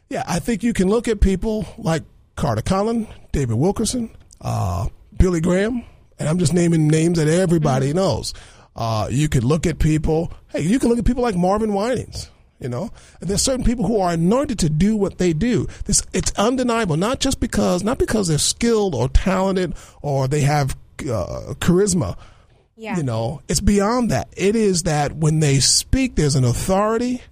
Yeah, 0.09 0.25
I 0.27 0.39
think 0.39 0.63
you 0.63 0.73
can 0.73 0.89
look 0.89 1.09
at 1.09 1.21
people 1.21 1.67
like 1.77 2.03
Carter 2.37 2.63
Conlon, 2.63 3.07
David 3.33 3.57
Wilkerson, 3.57 4.11
uh, 4.41 4.89
Billy 5.19 5.41
Graham, 5.41 5.85
and 6.19 6.29
I'm 6.29 6.39
just 6.39 6.55
naming 6.55 6.89
names 6.89 7.19
that 7.19 7.29
everybody 7.29 7.89
mm-hmm. 7.89 7.99
knows. 7.99 8.35
Uh, 8.75 9.09
you 9.11 9.29
could 9.29 9.45
look 9.45 9.67
at 9.67 9.79
people, 9.79 10.33
hey, 10.49 10.61
you 10.61 10.79
can 10.79 10.89
look 10.89 10.99
at 10.99 11.05
people 11.05 11.23
like 11.23 11.37
Marvin 11.37 11.73
Winans. 11.73 12.31
You 12.61 12.69
know, 12.69 12.91
and 13.21 13.31
there's 13.31 13.43
certain 13.43 13.65
people 13.65 13.87
who 13.87 14.01
are 14.01 14.11
anointed 14.11 14.59
to 14.59 14.69
do 14.69 14.97
what 14.97 15.19
they 15.19 15.33
do. 15.33 15.69
This 15.85 16.03
it's 16.13 16.33
undeniable, 16.33 16.97
not 16.97 17.21
just 17.21 17.39
because 17.39 17.85
not 17.85 17.99
because 17.99 18.27
they're 18.27 18.37
skilled 18.37 18.97
or 18.97 19.09
talented 19.09 19.77
or 20.03 20.27
they 20.27 20.41
have 20.41 20.77
uh, 21.03 21.55
charisma. 21.61 22.17
Yeah. 22.75 22.97
You 22.97 23.05
know, 23.05 23.43
it's 23.47 23.61
beyond 23.61 24.11
that. 24.11 24.29
It 24.37 24.57
is 24.57 24.83
that 24.85 25.13
when 25.13 25.39
they 25.39 25.61
speak, 25.61 26.17
there's 26.17 26.35
an 26.35 26.43
authority 26.43 27.23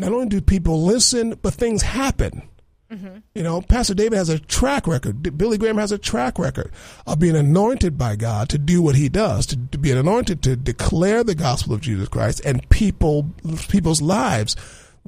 not 0.00 0.12
only 0.12 0.26
do 0.26 0.40
people 0.40 0.82
listen, 0.82 1.38
but 1.42 1.54
things 1.54 1.82
happen. 1.82 2.42
Mm-hmm. 2.90 3.18
You 3.34 3.42
know, 3.44 3.60
Pastor 3.60 3.94
David 3.94 4.16
has 4.16 4.28
a 4.28 4.40
track 4.40 4.88
record. 4.88 5.38
Billy 5.38 5.56
Graham 5.56 5.78
has 5.78 5.92
a 5.92 5.98
track 5.98 6.38
record 6.38 6.72
of 7.06 7.20
being 7.20 7.36
anointed 7.36 7.96
by 7.96 8.16
God 8.16 8.48
to 8.48 8.58
do 8.58 8.82
what 8.82 8.96
he 8.96 9.08
does, 9.08 9.46
to, 9.46 9.56
to 9.56 9.78
be 9.78 9.92
anointed 9.92 10.42
to 10.42 10.56
declare 10.56 11.22
the 11.22 11.36
gospel 11.36 11.72
of 11.72 11.80
Jesus 11.80 12.08
Christ 12.08 12.44
and 12.44 12.68
people 12.68 13.30
people's 13.68 14.02
lives 14.02 14.56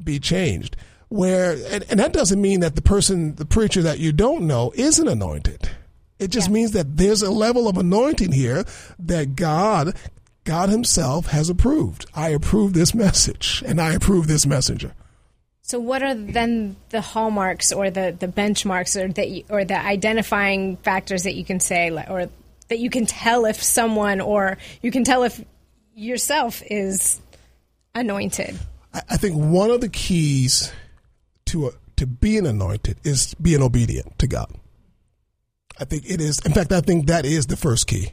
be 0.03 0.21
changed. 0.21 0.77
Where 1.09 1.53
and, 1.71 1.85
and 1.91 1.99
that 1.99 2.13
doesn't 2.13 2.41
mean 2.41 2.61
that 2.61 2.77
the 2.77 2.83
person, 2.83 3.35
the 3.35 3.45
preacher 3.45 3.83
that 3.83 3.99
you 3.99 4.13
don't 4.13 4.47
know, 4.47 4.73
isn't 4.77 5.09
anointed. 5.09 5.69
It 6.21 6.31
just 6.31 6.51
means 6.51 6.71
that 6.71 6.99
there's 6.99 7.23
a 7.23 7.33
level 7.33 7.67
of 7.67 7.77
anointing 7.77 8.31
here 8.31 8.65
that 9.01 9.35
God, 9.35 9.97
God 10.45 10.69
Himself 10.69 11.27
has 11.27 11.49
approved. 11.49 12.07
I 12.15 12.31
approve 12.31 12.73
this 12.73 12.95
message, 12.95 13.63
and 13.67 13.81
I 13.81 13.93
approve 13.93 14.27
this 14.27 14.47
messenger. 14.47 14.93
So, 15.63 15.79
what 15.79 16.03
are 16.03 16.15
then 16.15 16.77
the 16.91 17.01
hallmarks 17.01 17.73
or 17.73 17.91
the, 17.91 18.15
the 18.19 18.27
benchmarks 18.27 19.01
or 19.01 19.13
the 19.13 19.45
or 19.49 19.65
the 19.65 19.79
identifying 19.79 20.77
factors 20.79 21.23
that 21.23 21.35
you 21.35 21.45
can 21.45 21.61
say, 21.61 21.91
or 21.91 22.29
that 22.69 22.79
you 22.79 22.91
can 22.91 23.07
tell 23.07 23.45
if 23.45 23.63
someone 23.63 24.21
or 24.21 24.59
you 24.83 24.91
can 24.91 25.05
tell 25.05 25.23
if 25.23 25.43
yourself 25.95 26.63
is 26.69 27.21
anointed? 27.95 28.59
I, 28.93 29.03
I 29.11 29.17
think 29.17 29.37
one 29.37 29.71
of 29.71 29.81
the 29.81 29.89
keys 29.89 30.73
to 31.47 31.69
a, 31.69 31.71
to 31.97 32.07
being 32.07 32.47
anointed 32.47 32.99
is 33.05 33.35
being 33.35 33.63
obedient 33.63 34.19
to 34.19 34.27
God. 34.27 34.53
I 35.79 35.85
think 35.85 36.05
it 36.09 36.21
is. 36.21 36.41
In 36.41 36.53
fact, 36.53 36.73
I 36.73 36.81
think 36.81 37.07
that 37.07 37.25
is 37.25 37.47
the 37.47 37.57
first 37.57 37.87
key. 37.87 38.13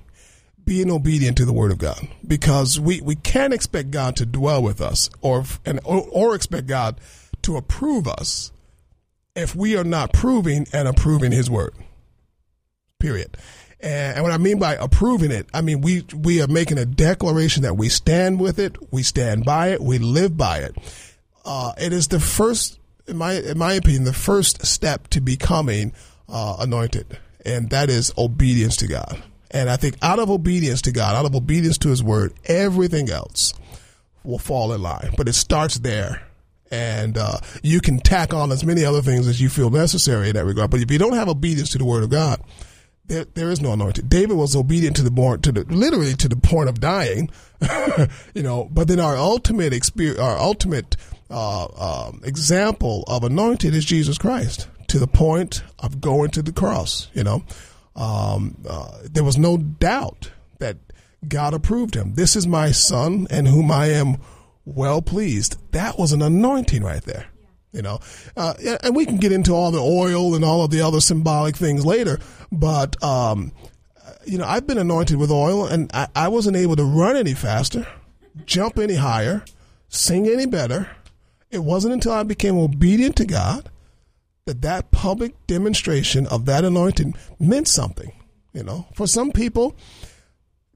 Being 0.70 0.92
obedient 0.92 1.36
to 1.38 1.46
the 1.46 1.52
word 1.52 1.72
of 1.72 1.80
God, 1.80 2.08
because 2.28 2.80
we, 2.80 3.02
we 3.02 3.16
can't 3.16 3.56
expect 3.56 3.90
God 3.90 4.16
to 4.18 4.26
dwell 4.28 4.62
with 4.62 4.82
us, 4.82 5.10
or 5.20 5.44
and 5.66 5.80
or, 5.84 6.08
or 6.12 6.36
expect 6.36 6.68
God 6.68 7.02
to 7.42 7.58
approve 7.58 8.08
us 8.08 8.52
if 9.36 9.56
we 9.56 9.76
are 9.76 9.84
not 9.84 10.14
proving 10.14 10.68
and 10.72 10.88
approving 10.88 11.32
His 11.32 11.50
word. 11.50 11.74
Period. 13.00 13.36
And, 13.80 14.22
what 14.22 14.32
I 14.32 14.38
mean 14.38 14.60
by 14.60 14.76
approving 14.76 15.32
it, 15.32 15.48
I 15.56 15.62
mean 15.62 15.82
we 15.82 16.06
we 16.14 16.40
are 16.40 16.48
making 16.48 16.78
a 16.78 16.86
declaration 16.86 17.64
that 17.64 17.76
we 17.76 17.90
stand 17.90 18.40
with 18.40 18.60
it, 18.60 18.78
we 18.94 19.02
stand 19.02 19.46
by 19.46 19.70
it, 19.70 19.82
we 19.82 19.98
live 19.98 20.38
by 20.38 20.60
it. 20.60 20.76
Uh, 21.44 21.74
it 21.80 21.94
is 21.94 22.10
the 22.10 22.20
first, 22.20 22.78
in 23.08 23.18
my 23.18 23.34
in 23.34 23.58
my 23.58 23.74
opinion, 23.74 24.04
the 24.04 24.14
first 24.14 24.68
step 24.68 25.08
to 25.08 25.20
becoming 25.20 25.94
uh, 26.28 26.58
anointed, 26.60 27.18
and 27.44 27.72
that 27.72 27.90
is 27.90 28.14
obedience 28.20 28.78
to 28.78 28.88
God. 28.88 29.24
And 29.52 29.70
I 29.70 29.78
think 29.78 29.98
out 30.02 30.20
of 30.20 30.30
obedience 30.30 30.82
to 30.84 30.92
God, 30.92 31.16
out 31.16 31.26
of 31.26 31.36
obedience 31.36 31.78
to 31.80 31.90
His 31.90 32.04
word, 32.04 32.34
everything 32.46 33.10
else 33.10 33.54
will 34.24 34.40
fall 34.40 34.74
in 34.74 34.82
line. 34.82 35.14
But 35.18 35.28
it 35.28 35.34
starts 35.34 35.80
there. 35.80 36.24
And 36.72 37.18
uh, 37.18 37.40
you 37.64 37.82
can 37.82 38.00
tack 38.00 38.32
on 38.32 38.52
as 38.52 38.64
many 38.64 38.86
other 38.86 39.02
things 39.02 39.28
as 39.28 39.42
you 39.42 39.50
feel 39.50 39.72
necessary 39.72 40.30
in 40.30 40.36
that 40.36 40.46
regard. 40.46 40.70
But 40.70 40.82
if 40.82 40.92
you 40.92 41.00
don't 41.00 41.16
have 41.16 41.28
obedience 41.28 41.72
to 41.72 41.80
the 41.80 41.86
word 41.86 42.04
of 42.04 42.12
God, 42.12 42.42
there, 43.10 43.26
there 43.26 43.50
is 43.50 43.60
no 43.60 43.74
anointing. 43.74 44.08
David 44.08 44.38
was 44.38 44.56
obedient 44.56 44.96
to 44.98 45.02
the 45.02 45.12
born 45.12 45.42
to 45.42 45.52
the 45.52 45.64
literally 45.64 46.14
to 46.14 46.30
the 46.30 46.36
point 46.36 46.70
of 46.70 46.80
dying, 46.80 47.30
you 48.34 48.44
know. 48.44 48.70
But 48.72 48.88
then 48.88 49.00
our 49.00 49.18
ultimate 49.18 49.74
experience, 49.74 50.20
our 50.20 50.38
ultimate 50.38 50.96
uh, 51.30 52.08
um, 52.08 52.22
example 52.24 53.04
of 53.08 53.24
anointed 53.24 53.74
is 53.74 53.84
Jesus 53.84 54.18
Christ 54.18 54.68
to 54.88 55.00
the 55.00 55.08
point 55.08 55.64
of 55.80 56.00
going 56.00 56.30
to 56.32 56.42
the 56.44 56.54
cross. 56.54 57.10
You 57.14 57.24
know, 57.24 57.44
um, 58.00 58.56
uh, 58.68 58.98
there 59.04 59.24
was 59.24 59.38
no 59.38 59.58
doubt 59.58 60.32
that 60.60 60.78
God 61.28 61.54
approved 61.54 61.96
him. 61.96 62.14
This 62.14 62.36
is 62.36 62.48
my 62.48 62.72
son, 62.72 63.28
and 63.30 63.48
whom 63.48 63.70
I 63.72 63.88
am 63.88 64.18
well 64.66 65.02
pleased. 65.02 65.58
That 65.74 66.00
was 66.00 66.14
an 66.14 66.22
anointing 66.22 66.82
right 66.82 67.04
there. 67.04 67.28
You 67.72 67.84
know, 67.84 68.00
uh, 68.36 68.56
and 68.82 68.96
we 68.96 69.06
can 69.06 69.18
get 69.18 69.32
into 69.32 69.52
all 69.52 69.70
the 69.70 69.84
oil 69.84 70.34
and 70.34 70.44
all 70.44 70.64
of 70.64 70.72
the 70.72 70.82
other 70.82 71.02
symbolic 71.02 71.56
things 71.56 71.86
later. 71.86 72.18
But 72.52 73.02
um, 73.04 73.52
you 74.26 74.38
know, 74.38 74.46
I've 74.46 74.66
been 74.66 74.80
anointed 74.80 75.18
with 75.18 75.30
oil, 75.30 75.68
and 75.68 75.92
I, 75.94 76.08
I 76.16 76.28
wasn't 76.30 76.58
able 76.58 76.78
to 76.78 76.84
run 76.84 77.16
any 77.16 77.34
faster, 77.34 77.86
jump 78.46 78.80
any 78.80 78.96
higher, 78.96 79.44
sing 79.88 80.28
any 80.28 80.48
better. 80.48 80.90
It 81.52 81.60
wasn't 81.60 81.94
until 81.94 82.14
I 82.14 82.24
became 82.24 82.58
obedient 82.58 83.16
to 83.18 83.26
God 83.26 83.70
that 84.50 84.62
that 84.64 84.90
public 84.90 85.34
demonstration 85.46 86.26
of 86.28 86.46
that 86.46 86.66
anointing 86.66 87.14
meant 87.40 87.68
something. 87.68 88.12
You 88.52 88.64
know, 88.64 88.88
for 88.96 89.06
some 89.06 89.32
people, 89.32 89.76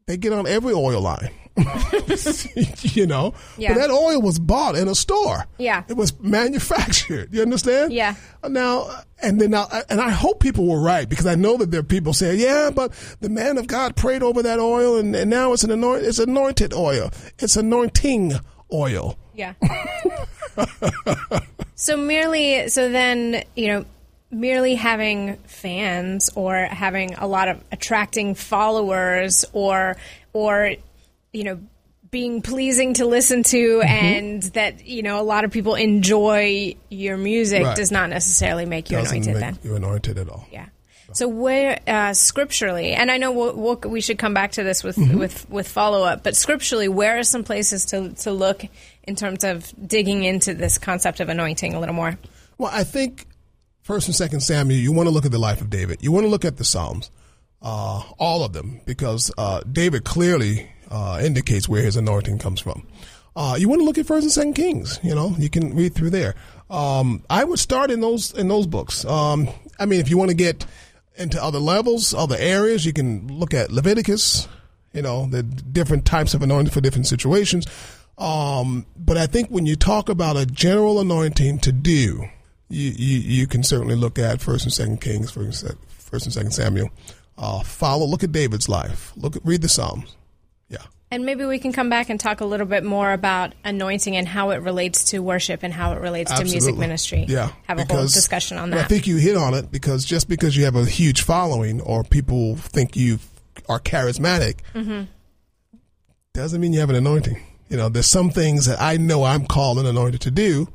they 0.06 0.16
get 0.16 0.32
on 0.32 0.46
every 0.46 0.74
oil 0.74 1.02
line. 1.02 1.32
you 1.58 3.06
know, 3.08 3.34
Yeah. 3.58 3.74
but 3.74 3.80
that 3.80 3.90
oil 3.92 4.22
was 4.22 4.38
bought 4.40 4.76
in 4.76 4.88
a 4.88 4.94
store. 4.96 5.46
Yeah. 5.58 5.84
It 5.88 5.94
was 5.98 6.20
manufactured. 6.20 7.34
You 7.34 7.42
understand? 7.42 7.94
Yeah. 7.94 8.16
Now, 8.48 8.90
and 9.22 9.40
then 9.42 9.52
now, 9.52 9.68
and 9.90 10.00
I 10.02 10.10
hope 10.12 10.40
people 10.40 10.68
were 10.68 10.80
right 10.82 11.08
because 11.10 11.26
I 11.28 11.36
know 11.36 11.58
that 11.58 11.72
there 11.72 11.80
are 11.80 11.84
people 11.84 12.14
saying, 12.14 12.40
yeah, 12.40 12.70
but 12.74 12.92
the 13.22 13.30
man 13.30 13.58
of 13.58 13.66
God 13.68 13.96
prayed 13.96 14.22
over 14.24 14.42
that 14.44 14.60
oil 14.60 14.98
and, 14.98 15.16
and 15.16 15.30
now 15.30 15.54
it's 15.54 15.64
an 15.64 15.72
anointed, 15.72 16.08
it's 16.08 16.20
anointed 16.20 16.74
oil. 16.74 17.10
It's 17.40 17.56
anointing 17.56 18.34
oil. 18.72 19.18
Yeah. 19.36 19.54
so 21.76 21.98
merely, 21.98 22.68
so 22.70 22.90
then, 22.90 23.44
you 23.56 23.68
know, 23.68 23.86
merely 24.32 24.76
having 24.76 25.38
fans 25.46 26.30
or 26.36 26.56
having 26.56 27.14
a 27.16 27.28
lot 27.28 27.48
of 27.50 27.62
attracting 27.72 28.36
followers 28.36 29.46
or, 29.54 29.96
or, 30.34 30.72
you 31.32 31.44
know, 31.44 31.60
being 32.10 32.42
pleasing 32.44 32.94
to 32.96 33.06
listen 33.06 33.42
to 33.44 33.58
Mm-hmm. 33.80 33.88
and 33.88 34.44
that, 34.54 34.86
you 34.86 35.02
know, 35.02 35.20
a 35.20 35.24
lot 35.24 35.46
of 35.46 35.52
people 35.52 35.74
enjoy 35.76 36.76
your 36.90 37.18
music 37.18 37.64
Right. 37.64 37.76
does 37.76 37.92
not 37.92 38.10
necessarily 38.10 38.66
make 38.66 38.92
you 38.92 38.98
Doesn't 38.98 39.16
anointed 39.18 39.34
make 39.42 39.62
then. 39.62 39.70
you 39.72 39.76
anointed 39.76 40.18
at 40.20 40.30
all. 40.30 40.48
Yeah. 40.52 40.68
So 41.14 41.28
where 41.28 41.80
uh, 41.86 42.14
scripturally, 42.14 42.94
and 42.94 43.12
I 43.12 43.18
know 43.18 43.32
we'll, 43.32 43.56
we'll, 43.56 43.76
we 43.92 44.02
should 44.02 44.18
come 44.18 44.34
back 44.34 44.54
to 44.54 44.64
this 44.64 44.84
with 44.84 44.96
Mm-hmm. 44.96 45.20
with 45.20 45.48
with 45.50 45.68
follow 45.68 46.04
up, 46.04 46.24
but 46.24 46.36
scripturally, 46.36 46.88
where 46.88 47.20
are 47.20 47.24
some 47.24 47.44
places 47.44 47.86
to 47.88 48.10
to 48.24 48.32
look 48.32 48.64
in 49.04 49.16
terms 49.16 49.44
of 49.44 49.72
digging 49.88 50.24
into 50.24 50.54
this 50.54 50.78
concept 50.78 51.20
of 51.20 51.30
anointing 51.30 51.74
a 51.74 51.80
little 51.80 51.96
more? 51.96 52.18
Well, 52.58 52.72
I 52.74 52.84
think 52.84 53.28
First 53.82 54.08
and 54.08 54.16
Second 54.16 54.42
Samuel, 54.42 54.80
you 54.80 54.92
want 54.92 55.08
to 55.08 55.12
look 55.14 55.26
at 55.26 55.32
the 55.32 55.40
life 55.40 55.62
of 55.62 55.70
David. 55.70 56.00
You 56.02 56.12
want 56.12 56.26
to 56.26 56.30
look 56.30 56.46
at 56.46 56.58
the 56.58 56.64
Psalms, 56.64 57.12
uh, 57.62 58.02
all 58.18 58.44
of 58.44 58.54
them, 58.54 58.80
because 58.86 59.32
uh, 59.38 59.62
David 59.70 60.06
clearly 60.06 60.70
uh, 60.90 61.20
indicates 61.24 61.68
where 61.68 61.82
his 61.82 61.98
anointing 61.98 62.40
comes 62.40 62.62
from. 62.62 62.88
Uh, 63.36 63.56
you 63.58 63.68
want 63.68 63.82
to 63.82 63.86
look 63.86 63.98
at 63.98 64.06
First 64.06 64.24
and 64.24 64.32
Second 64.32 64.54
Kings. 64.54 65.00
You 65.04 65.16
know, 65.16 65.36
you 65.38 65.50
can 65.50 65.76
read 65.76 65.96
through 65.96 66.12
there. 66.12 66.36
Um, 66.70 67.24
I 67.30 67.44
would 67.44 67.60
start 67.60 67.92
in 67.92 68.00
those 68.00 68.32
in 68.34 68.48
those 68.48 68.68
books. 68.68 69.06
Um, 69.06 69.50
I 69.80 69.86
mean, 69.86 70.00
if 70.00 70.10
you 70.10 70.18
want 70.18 70.30
to 70.30 70.36
get 70.36 70.66
into 71.16 71.44
other 71.44 71.60
levels, 71.60 72.14
other 72.14 72.36
areas, 72.38 72.86
you 72.86 72.94
can 72.94 73.28
look 73.28 73.54
at 73.54 73.72
Leviticus. 73.72 74.48
You 74.94 75.02
know, 75.02 75.26
the 75.26 75.42
different 75.42 76.06
types 76.06 76.36
of 76.36 76.44
anointing 76.44 76.72
for 76.72 76.80
different 76.80 77.08
situations. 77.08 77.66
Um, 78.18 78.86
but 78.96 79.18
I 79.18 79.26
think 79.26 79.50
when 79.50 79.66
you 79.66 79.76
talk 79.76 80.10
about 80.10 80.38
a 80.38 80.46
general 80.46 81.00
anointing 81.00 81.60
to 81.60 81.72
do, 81.72 82.28
you, 82.70 82.92
you, 82.96 83.20
you 83.20 83.48
can 83.48 83.64
certainly 83.64 83.96
look 83.96 84.20
at 84.20 84.42
First 84.42 84.66
and 84.66 84.74
Second 84.74 85.02
Kings, 85.02 85.32
First 85.32 85.64
and 85.64 85.78
First 85.90 86.26
and 86.26 86.34
Second 86.34 86.52
Samuel. 86.52 86.90
Uh, 87.38 87.62
follow, 87.64 88.06
look 88.06 88.24
at 88.24 88.32
David's 88.32 88.70
life. 88.70 89.12
Look, 89.16 89.36
at, 89.36 89.46
read 89.46 89.62
the 89.62 89.70
Psalms. 89.70 90.16
Yeah. 90.70 90.78
And 91.10 91.26
maybe 91.26 91.46
we 91.46 91.60
can 91.60 91.74
come 91.74 91.90
back 91.90 92.10
and 92.10 92.20
talk 92.20 92.42
a 92.42 92.46
little 92.46 92.66
bit 92.66 92.84
more 92.84 93.12
about 93.12 93.54
anointing 93.64 94.16
and 94.16 94.28
how 94.28 94.52
it 94.52 94.58
relates 94.58 95.06
to 95.06 95.20
worship 95.20 95.62
and 95.64 95.74
how 95.74 95.94
it 95.94 96.02
relates 96.02 96.32
to 96.32 96.44
music 96.44 96.76
ministry. 96.76 97.26
Yeah, 97.28 97.52
have 97.68 97.80
a 97.80 97.86
whole 97.86 98.04
discussion 98.04 98.58
on 98.58 98.72
and 98.72 98.80
I 98.80 98.84
think 98.84 99.06
you 99.06 99.18
hit 99.18 99.38
on 99.38 99.54
it 99.54 99.72
because 99.72 100.06
just 100.06 100.28
because 100.28 100.58
you 100.58 100.66
have 100.66 100.76
a 100.76 100.86
huge 100.86 101.22
following 101.22 101.82
or 101.82 102.04
people 102.04 102.56
think 102.56 102.96
you 102.96 103.20
are 103.70 103.80
charismatic 103.80 104.62
hmm 104.74 105.04
doesn't 106.34 106.60
mean 106.60 106.74
you 106.74 106.80
have 106.80 106.90
an 106.90 106.96
anointing. 106.96 107.40
You 107.70 107.78
know, 107.78 107.90
there's 107.90 108.08
some 108.08 108.30
things 108.30 108.66
that 108.68 108.80
I 108.82 108.98
know 108.98 109.24
I'm 109.24 109.46
called 109.46 109.80
and 109.80 109.88
anointed 109.88 110.22
to 110.22 110.32
do, 110.32 110.68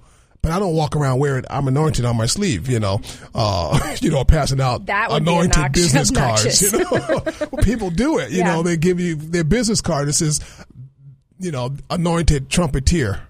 but 0.42 0.50
I 0.52 0.58
don't 0.58 0.74
walk 0.74 0.96
around 0.96 1.18
wearing 1.20 1.44
I'm 1.50 1.68
anointed 1.68 2.04
on 2.04 2.16
my 2.16 2.26
sleeve. 2.26 2.68
You 2.68 2.80
know, 2.80 3.00
uh, 3.34 3.94
you 4.00 4.10
know, 4.10 4.24
passing 4.24 4.60
out 4.60 4.82
anointed 4.88 5.52
obnox- 5.52 5.72
business 5.74 6.10
obnoxious. 6.10 6.70
cards. 6.70 6.72
You 6.72 6.78
know, 6.98 7.48
Well, 7.52 7.62
people 7.64 7.90
do 7.90 8.18
it. 8.18 8.30
You 8.30 8.38
Yeah. 8.38 8.54
know, 8.54 8.62
they 8.62 8.76
give 8.76 8.98
you 9.00 9.14
their 9.14 9.44
business 9.44 9.80
card 9.80 10.08
that 10.08 10.14
says, 10.14 10.40
you 11.38 11.50
know, 11.52 11.76
anointed 11.90 12.50
trumpeter. 12.50 13.20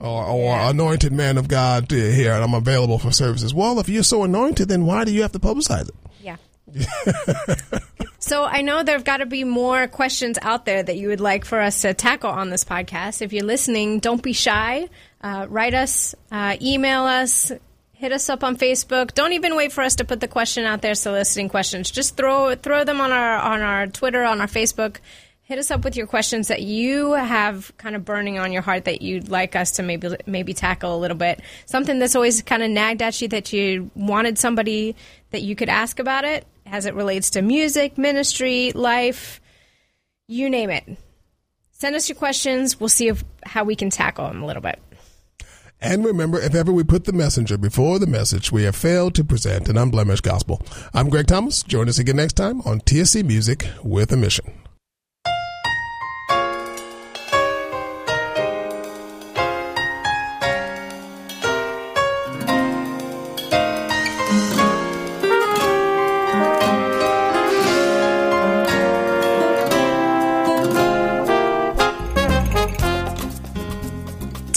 Or, 0.00 0.24
or 0.26 0.58
anointed 0.58 1.12
man 1.12 1.38
of 1.38 1.46
God 1.48 1.90
here, 1.90 2.32
and 2.34 2.42
I'm 2.44 2.52
available 2.52 2.98
for 2.98 3.10
services. 3.12 3.54
Well, 3.54 3.78
if 3.78 3.88
you're 3.88 4.02
so 4.02 4.22
anointed, 4.24 4.68
then 4.68 4.84
why 4.84 5.04
do 5.04 5.12
you 5.14 5.22
have 5.22 5.32
to 5.32 5.38
publicize 5.38 5.88
it? 5.88 5.94
So 8.24 8.42
I 8.42 8.62
know 8.62 8.82
there 8.82 8.94
have 8.94 9.04
got 9.04 9.18
to 9.18 9.26
be 9.26 9.44
more 9.44 9.86
questions 9.86 10.38
out 10.40 10.64
there 10.64 10.82
that 10.82 10.96
you 10.96 11.08
would 11.08 11.20
like 11.20 11.44
for 11.44 11.60
us 11.60 11.82
to 11.82 11.92
tackle 11.92 12.30
on 12.30 12.48
this 12.48 12.64
podcast. 12.64 13.20
If 13.20 13.34
you're 13.34 13.44
listening, 13.44 13.98
don't 13.98 14.22
be 14.22 14.32
shy. 14.32 14.88
Uh, 15.20 15.44
write 15.50 15.74
us, 15.74 16.14
uh, 16.32 16.56
email 16.62 17.02
us, 17.02 17.52
hit 17.92 18.12
us 18.12 18.30
up 18.30 18.42
on 18.42 18.56
Facebook. 18.56 19.12
Don't 19.12 19.34
even 19.34 19.56
wait 19.56 19.72
for 19.72 19.84
us 19.84 19.96
to 19.96 20.06
put 20.06 20.20
the 20.20 20.26
question 20.26 20.64
out 20.64 20.80
there, 20.80 20.94
soliciting 20.94 21.50
questions. 21.50 21.90
Just 21.90 22.16
throw 22.16 22.54
throw 22.54 22.82
them 22.82 23.02
on 23.02 23.12
our 23.12 23.36
on 23.36 23.60
our 23.60 23.88
Twitter, 23.88 24.22
on 24.22 24.40
our 24.40 24.46
Facebook. 24.46 24.96
hit 25.42 25.58
us 25.58 25.70
up 25.70 25.84
with 25.84 25.94
your 25.94 26.06
questions 26.06 26.48
that 26.48 26.62
you 26.62 27.12
have 27.12 27.76
kind 27.76 27.94
of 27.94 28.06
burning 28.06 28.38
on 28.38 28.52
your 28.52 28.62
heart 28.62 28.86
that 28.86 29.02
you'd 29.02 29.28
like 29.28 29.54
us 29.54 29.72
to 29.72 29.82
maybe 29.82 30.16
maybe 30.24 30.54
tackle 30.54 30.96
a 30.96 30.98
little 30.98 31.18
bit. 31.18 31.42
Something 31.66 31.98
that's 31.98 32.16
always 32.16 32.40
kind 32.40 32.62
of 32.62 32.70
nagged 32.70 33.02
at 33.02 33.20
you 33.20 33.28
that 33.28 33.52
you 33.52 33.90
wanted 33.94 34.38
somebody 34.38 34.96
that 35.30 35.42
you 35.42 35.54
could 35.54 35.68
ask 35.68 35.98
about 35.98 36.24
it 36.24 36.46
as 36.66 36.86
it 36.86 36.94
relates 36.94 37.30
to 37.30 37.42
music, 37.42 37.98
ministry, 37.98 38.72
life, 38.72 39.40
you 40.26 40.48
name 40.48 40.70
it. 40.70 40.96
Send 41.72 41.96
us 41.96 42.08
your 42.08 42.16
questions. 42.16 42.80
We'll 42.80 42.88
see 42.88 43.08
if, 43.08 43.24
how 43.44 43.64
we 43.64 43.76
can 43.76 43.90
tackle 43.90 44.26
them 44.28 44.42
a 44.42 44.46
little 44.46 44.62
bit. 44.62 44.80
And 45.80 46.04
remember, 46.04 46.40
if 46.40 46.54
ever 46.54 46.72
we 46.72 46.82
put 46.82 47.04
the 47.04 47.12
messenger 47.12 47.58
before 47.58 47.98
the 47.98 48.06
message, 48.06 48.50
we 48.50 48.62
have 48.62 48.74
failed 48.74 49.14
to 49.16 49.24
present 49.24 49.68
an 49.68 49.76
unblemished 49.76 50.22
gospel. 50.22 50.62
I'm 50.94 51.10
Greg 51.10 51.26
Thomas. 51.26 51.62
Join 51.62 51.88
us 51.88 51.98
again 51.98 52.16
next 52.16 52.34
time 52.34 52.62
on 52.62 52.80
TSC 52.80 53.22
Music 53.24 53.68
with 53.82 54.10
a 54.12 54.16
Mission. 54.16 54.63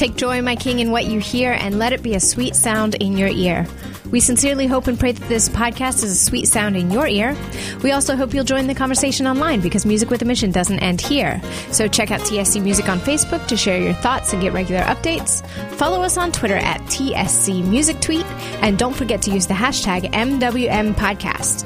Take 0.07 0.15
joy, 0.15 0.41
my 0.41 0.55
King, 0.55 0.79
in 0.79 0.91
what 0.91 1.07
you 1.07 1.19
hear 1.19 1.51
and 1.51 1.77
let 1.77 1.91
it 1.91 2.01
be 2.01 2.15
a 2.15 2.19
sweet 2.21 2.55
sound 2.55 2.95
in 2.95 3.17
your 3.17 3.27
ear. 3.27 3.67
We 4.09 4.21
sincerely 4.21 4.65
hope 4.65 4.87
and 4.87 4.97
pray 4.97 5.11
that 5.11 5.27
this 5.27 5.49
podcast 5.49 6.01
is 6.01 6.11
a 6.11 6.15
sweet 6.15 6.47
sound 6.47 6.77
in 6.77 6.91
your 6.91 7.07
ear. 7.07 7.35
We 7.83 7.91
also 7.91 8.15
hope 8.15 8.33
you'll 8.33 8.45
join 8.45 8.67
the 8.67 8.73
conversation 8.73 9.27
online 9.27 9.59
because 9.59 9.85
Music 9.85 10.09
with 10.09 10.21
a 10.21 10.25
Mission 10.25 10.49
doesn't 10.49 10.79
end 10.79 11.01
here. 11.01 11.41
So 11.71 11.89
check 11.89 12.09
out 12.09 12.21
TSC 12.21 12.63
Music 12.63 12.87
on 12.87 12.99
Facebook 12.99 13.45
to 13.47 13.57
share 13.57 13.81
your 13.81 13.95
thoughts 13.95 14.31
and 14.31 14.41
get 14.41 14.53
regular 14.53 14.81
updates. 14.83 15.45
Follow 15.71 16.01
us 16.03 16.15
on 16.15 16.31
Twitter 16.31 16.55
at 16.55 16.79
TSC 16.83 17.67
Music 17.67 17.99
Tweet, 17.99 18.25
and 18.61 18.79
don't 18.79 18.95
forget 18.95 19.21
to 19.23 19.31
use 19.31 19.47
the 19.47 19.55
hashtag 19.55 20.09
MWM 20.13 20.93
Podcast. 20.93 21.65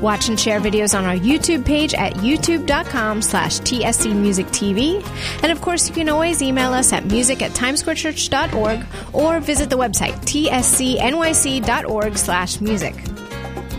Watch 0.00 0.28
and 0.28 0.40
share 0.40 0.60
videos 0.60 0.98
on 0.98 1.04
our 1.04 1.16
YouTube 1.16 1.64
page 1.64 1.92
at 1.94 2.14
youtube.com 2.14 3.22
slash 3.22 3.60
TSC 3.60 4.14
Music 4.14 4.46
TV. 4.46 5.04
And 5.42 5.52
of 5.52 5.60
course, 5.60 5.88
you 5.88 5.94
can 5.94 6.08
always 6.08 6.40
email 6.42 6.72
us 6.72 6.92
at 6.92 7.04
music 7.04 7.42
at 7.42 7.50
timessquarechurch.org 7.52 8.86
or 9.12 9.40
visit 9.40 9.68
the 9.68 9.76
website 9.76 10.14
tscnyc.org 10.24 12.16
slash 12.16 12.60
music. 12.60 12.94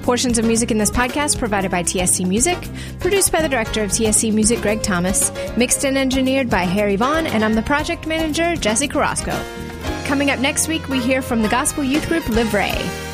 Portions 0.04 0.40
of 0.40 0.46
music 0.46 0.72
in 0.72 0.78
this 0.80 0.90
podcast 0.90 1.38
provided 1.38 1.70
by 1.70 1.84
TSC 1.84 2.28
Music, 2.28 2.58
produced 3.00 3.32
by 3.32 3.42
the 3.42 3.50
director 3.50 3.84
of 3.84 3.92
TSC 3.92 4.34
Music, 4.34 4.60
Greg 4.62 4.82
Thomas, 4.82 5.32
mixed 5.56 5.86
and 5.86 5.98
engineered 5.98 6.50
by 6.50 6.64
Harry 6.64 6.96
Vaughn, 6.96 7.28
and 7.28 7.46
I'm 7.46 7.54
the 7.54 7.62
project 7.62 8.08
manager, 8.08 8.56
Jesse 8.56 8.88
Carrasco. 8.88 9.40
Coming 10.06 10.32
up 10.32 10.40
next 10.40 10.68
week, 10.68 10.88
we 10.90 11.00
hear 11.00 11.22
from 11.22 11.44
the 11.44 11.50
gospel 11.50 11.84
youth 11.84 12.08
group 12.08 12.28
Livre. 12.30 13.11